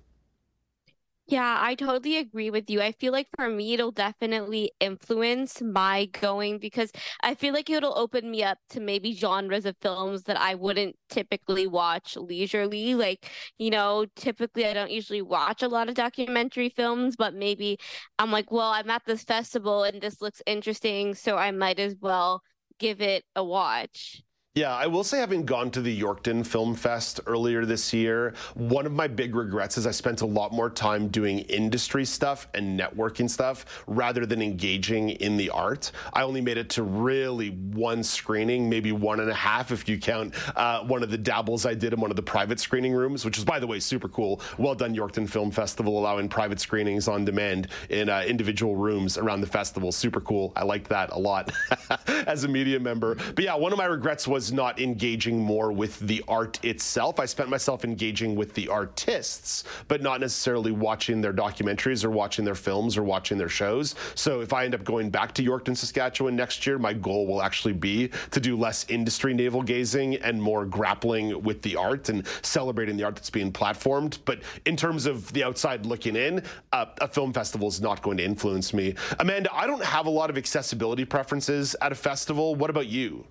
Yeah, 1.32 1.56
I 1.62 1.74
totally 1.76 2.18
agree 2.18 2.50
with 2.50 2.68
you. 2.68 2.82
I 2.82 2.92
feel 2.92 3.10
like 3.10 3.28
for 3.36 3.48
me, 3.48 3.72
it'll 3.72 3.90
definitely 3.90 4.70
influence 4.80 5.62
my 5.62 6.04
going 6.06 6.58
because 6.58 6.92
I 7.22 7.34
feel 7.34 7.54
like 7.54 7.70
it'll 7.70 7.96
open 7.96 8.30
me 8.30 8.42
up 8.42 8.58
to 8.70 8.80
maybe 8.80 9.14
genres 9.14 9.64
of 9.64 9.76
films 9.80 10.24
that 10.24 10.38
I 10.38 10.54
wouldn't 10.56 10.94
typically 11.08 11.66
watch 11.66 12.16
leisurely. 12.18 12.94
Like, 12.94 13.30
you 13.56 13.70
know, 13.70 14.04
typically 14.14 14.66
I 14.66 14.74
don't 14.74 14.90
usually 14.90 15.22
watch 15.22 15.62
a 15.62 15.68
lot 15.68 15.88
of 15.88 15.94
documentary 15.94 16.68
films, 16.68 17.16
but 17.16 17.32
maybe 17.34 17.78
I'm 18.18 18.30
like, 18.30 18.50
well, 18.50 18.68
I'm 18.70 18.90
at 18.90 19.04
this 19.06 19.24
festival 19.24 19.84
and 19.84 20.02
this 20.02 20.20
looks 20.20 20.42
interesting, 20.46 21.14
so 21.14 21.38
I 21.38 21.50
might 21.50 21.78
as 21.78 21.96
well 21.98 22.42
give 22.78 23.00
it 23.00 23.24
a 23.34 23.42
watch. 23.42 24.22
Yeah, 24.54 24.76
I 24.76 24.86
will 24.86 25.02
say, 25.02 25.18
having 25.18 25.46
gone 25.46 25.70
to 25.70 25.80
the 25.80 25.98
Yorkton 25.98 26.46
Film 26.46 26.74
Fest 26.74 27.20
earlier 27.26 27.64
this 27.64 27.90
year, 27.94 28.34
one 28.52 28.84
of 28.84 28.92
my 28.92 29.08
big 29.08 29.34
regrets 29.34 29.78
is 29.78 29.86
I 29.86 29.92
spent 29.92 30.20
a 30.20 30.26
lot 30.26 30.52
more 30.52 30.68
time 30.68 31.08
doing 31.08 31.38
industry 31.38 32.04
stuff 32.04 32.46
and 32.52 32.78
networking 32.78 33.30
stuff 33.30 33.64
rather 33.86 34.26
than 34.26 34.42
engaging 34.42 35.08
in 35.08 35.38
the 35.38 35.48
art. 35.48 35.92
I 36.12 36.24
only 36.24 36.42
made 36.42 36.58
it 36.58 36.68
to 36.68 36.82
really 36.82 37.48
one 37.48 38.02
screening, 38.02 38.68
maybe 38.68 38.92
one 38.92 39.20
and 39.20 39.30
a 39.30 39.34
half 39.34 39.72
if 39.72 39.88
you 39.88 39.98
count 39.98 40.34
uh, 40.54 40.84
one 40.84 41.02
of 41.02 41.10
the 41.10 41.16
dabbles 41.16 41.64
I 41.64 41.72
did 41.72 41.94
in 41.94 42.00
one 42.02 42.10
of 42.10 42.16
the 42.16 42.22
private 42.22 42.60
screening 42.60 42.92
rooms, 42.92 43.24
which 43.24 43.38
is, 43.38 43.46
by 43.46 43.58
the 43.58 43.66
way, 43.66 43.80
super 43.80 44.10
cool. 44.10 44.42
Well 44.58 44.74
done, 44.74 44.94
Yorkton 44.94 45.30
Film 45.30 45.50
Festival, 45.50 45.98
allowing 45.98 46.28
private 46.28 46.60
screenings 46.60 47.08
on 47.08 47.24
demand 47.24 47.68
in 47.88 48.10
uh, 48.10 48.22
individual 48.26 48.76
rooms 48.76 49.16
around 49.16 49.40
the 49.40 49.46
festival. 49.46 49.92
Super 49.92 50.20
cool. 50.20 50.52
I 50.56 50.64
liked 50.64 50.90
that 50.90 51.08
a 51.10 51.18
lot 51.18 51.50
as 52.26 52.44
a 52.44 52.48
media 52.48 52.78
member. 52.78 53.14
But 53.14 53.44
yeah, 53.44 53.54
one 53.54 53.72
of 53.72 53.78
my 53.78 53.86
regrets 53.86 54.28
was 54.28 54.41
was 54.42 54.52
not 54.52 54.80
engaging 54.80 55.38
more 55.38 55.70
with 55.70 56.00
the 56.00 56.20
art 56.26 56.58
itself. 56.64 57.20
I 57.20 57.26
spent 57.26 57.48
myself 57.48 57.84
engaging 57.84 58.34
with 58.34 58.52
the 58.54 58.66
artists, 58.66 59.62
but 59.86 60.02
not 60.02 60.18
necessarily 60.18 60.72
watching 60.72 61.20
their 61.20 61.32
documentaries 61.32 62.04
or 62.04 62.10
watching 62.10 62.44
their 62.44 62.56
films 62.56 62.96
or 62.96 63.04
watching 63.04 63.38
their 63.38 63.48
shows. 63.48 63.94
So 64.16 64.40
if 64.40 64.52
I 64.52 64.64
end 64.64 64.74
up 64.74 64.82
going 64.82 65.10
back 65.10 65.32
to 65.34 65.44
Yorkton, 65.44 65.76
Saskatchewan 65.76 66.34
next 66.34 66.66
year, 66.66 66.76
my 66.76 66.92
goal 66.92 67.28
will 67.28 67.40
actually 67.40 67.74
be 67.74 68.10
to 68.32 68.40
do 68.40 68.56
less 68.56 68.84
industry 68.88 69.32
navel 69.32 69.62
gazing 69.62 70.16
and 70.16 70.42
more 70.42 70.66
grappling 70.66 71.40
with 71.44 71.62
the 71.62 71.76
art 71.76 72.08
and 72.08 72.26
celebrating 72.42 72.96
the 72.96 73.04
art 73.04 73.14
that's 73.14 73.30
being 73.30 73.52
platformed. 73.52 74.18
But 74.24 74.40
in 74.66 74.76
terms 74.76 75.06
of 75.06 75.32
the 75.32 75.44
outside 75.44 75.86
looking 75.86 76.16
in, 76.16 76.42
uh, 76.72 76.86
a 77.00 77.06
film 77.06 77.32
festival 77.32 77.68
is 77.68 77.80
not 77.80 78.02
going 78.02 78.16
to 78.16 78.24
influence 78.24 78.74
me. 78.74 78.96
Amanda, 79.20 79.54
I 79.54 79.68
don't 79.68 79.84
have 79.84 80.06
a 80.06 80.10
lot 80.10 80.30
of 80.30 80.36
accessibility 80.36 81.04
preferences 81.04 81.76
at 81.80 81.92
a 81.92 81.94
festival. 81.94 82.56
What 82.56 82.70
about 82.70 82.88
you? 82.88 83.24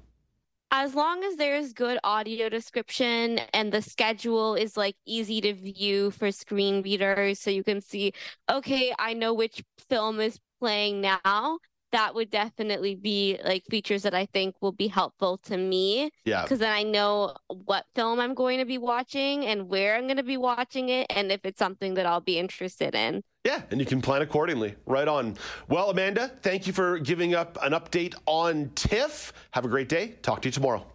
As 0.71 0.95
long 0.95 1.23
as 1.23 1.35
there's 1.35 1.73
good 1.73 1.99
audio 2.03 2.47
description 2.49 3.39
and 3.53 3.71
the 3.71 3.81
schedule 3.81 4.55
is 4.55 4.77
like 4.77 4.95
easy 5.05 5.41
to 5.41 5.53
view 5.53 6.11
for 6.11 6.31
screen 6.31 6.81
readers 6.81 7.39
so 7.39 7.49
you 7.49 7.63
can 7.63 7.81
see 7.81 8.13
okay 8.49 8.93
i 8.97 9.13
know 9.13 9.33
which 9.33 9.61
film 9.89 10.19
is 10.19 10.39
playing 10.59 11.01
now 11.01 11.59
that 11.91 12.15
would 12.15 12.29
definitely 12.29 12.95
be 12.95 13.37
like 13.43 13.63
features 13.69 14.03
that 14.03 14.13
i 14.13 14.25
think 14.27 14.55
will 14.61 14.71
be 14.71 14.87
helpful 14.87 15.37
to 15.37 15.57
me 15.57 16.09
Yeah. 16.23 16.43
because 16.43 16.59
then 16.59 16.71
i 16.71 16.83
know 16.83 17.35
what 17.49 17.85
film 17.93 18.19
i'm 18.19 18.33
going 18.33 18.59
to 18.59 18.65
be 18.65 18.77
watching 18.77 19.45
and 19.45 19.67
where 19.67 19.97
i'm 19.97 20.05
going 20.05 20.17
to 20.17 20.23
be 20.23 20.37
watching 20.37 20.87
it 20.89 21.07
and 21.09 21.31
if 21.31 21.41
it's 21.43 21.59
something 21.59 21.95
that 21.95 22.05
i'll 22.05 22.21
be 22.21 22.39
interested 22.39 22.95
in 22.95 23.23
Yeah, 23.43 23.63
and 23.71 23.79
you 23.79 23.87
can 23.87 24.01
plan 24.01 24.21
accordingly. 24.21 24.75
Right 24.85 25.07
on. 25.07 25.35
Well, 25.67 25.89
Amanda, 25.89 26.31
thank 26.43 26.67
you 26.67 26.73
for 26.73 26.99
giving 26.99 27.33
up 27.33 27.57
an 27.63 27.71
update 27.71 28.13
on 28.27 28.69
TIFF. 28.75 29.33
Have 29.51 29.65
a 29.65 29.67
great 29.67 29.89
day. 29.89 30.09
Talk 30.21 30.43
to 30.43 30.47
you 30.47 30.51
tomorrow. 30.51 30.85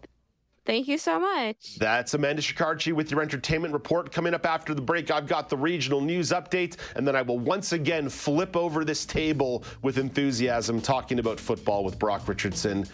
thank 0.65 0.87
you 0.89 0.99
so 0.99 1.19
much 1.21 1.77
That's 1.77 2.15
Amanda 2.15 2.43
Shikarchi 2.43 2.93
with 2.93 3.11
your 3.11 3.21
entertainment 3.21 3.75
report. 3.75 4.13
Coming 4.13 4.33
up 4.33 4.47
after 4.47 4.75
the 4.75 4.81
break, 4.81 5.11
I've 5.11 5.27
got 5.27 5.49
the 5.49 5.57
regional 5.57 6.01
news 6.01 6.31
update, 6.31 6.77
and 6.95 7.07
then 7.07 7.17
I 7.17 7.23
will 7.23 7.39
once 7.41 7.73
again 7.73 8.09
flip 8.09 8.57
over 8.57 8.85
this 8.85 9.05
table 9.05 9.65
with 9.83 9.99
enthusiasm 9.99 10.81
talking 10.81 11.19
about 11.19 11.41
football 11.41 11.83
with 11.83 11.99
Brock 11.99 12.29
Richardson. 12.29 12.85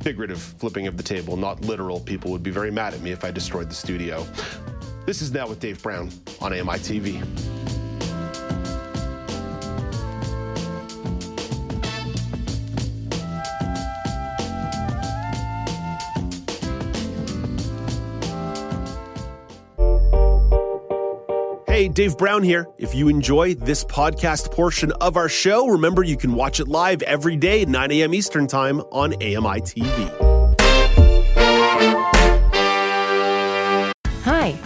Figurative 0.00 0.40
flipping 0.40 0.86
of 0.86 0.96
the 0.96 1.02
table, 1.02 1.36
not 1.36 1.60
literal. 1.62 1.98
People 1.98 2.30
would 2.30 2.42
be 2.44 2.50
very 2.52 2.70
mad 2.70 2.94
at 2.94 3.00
me 3.00 3.10
if 3.10 3.24
I 3.24 3.32
destroyed 3.32 3.68
the 3.68 3.74
studio. 3.74 4.24
This 5.06 5.20
is 5.20 5.32
now 5.32 5.46
with 5.46 5.60
Dave 5.60 5.82
Brown 5.82 6.10
on 6.40 6.52
AMI 6.52 6.78
TV. 6.78 7.22
Hey, 21.68 21.88
Dave 21.88 22.16
Brown 22.16 22.42
here. 22.42 22.66
If 22.78 22.94
you 22.94 23.08
enjoy 23.08 23.54
this 23.54 23.84
podcast 23.84 24.52
portion 24.52 24.92
of 25.00 25.18
our 25.18 25.28
show, 25.28 25.66
remember 25.66 26.02
you 26.02 26.16
can 26.16 26.32
watch 26.32 26.60
it 26.60 26.68
live 26.68 27.02
every 27.02 27.36
day 27.36 27.62
at 27.62 27.68
9 27.68 27.90
a.m. 27.90 28.14
Eastern 28.14 28.46
Time 28.46 28.80
on 28.92 29.12
AMI 29.14 29.60
TV. 29.60 30.43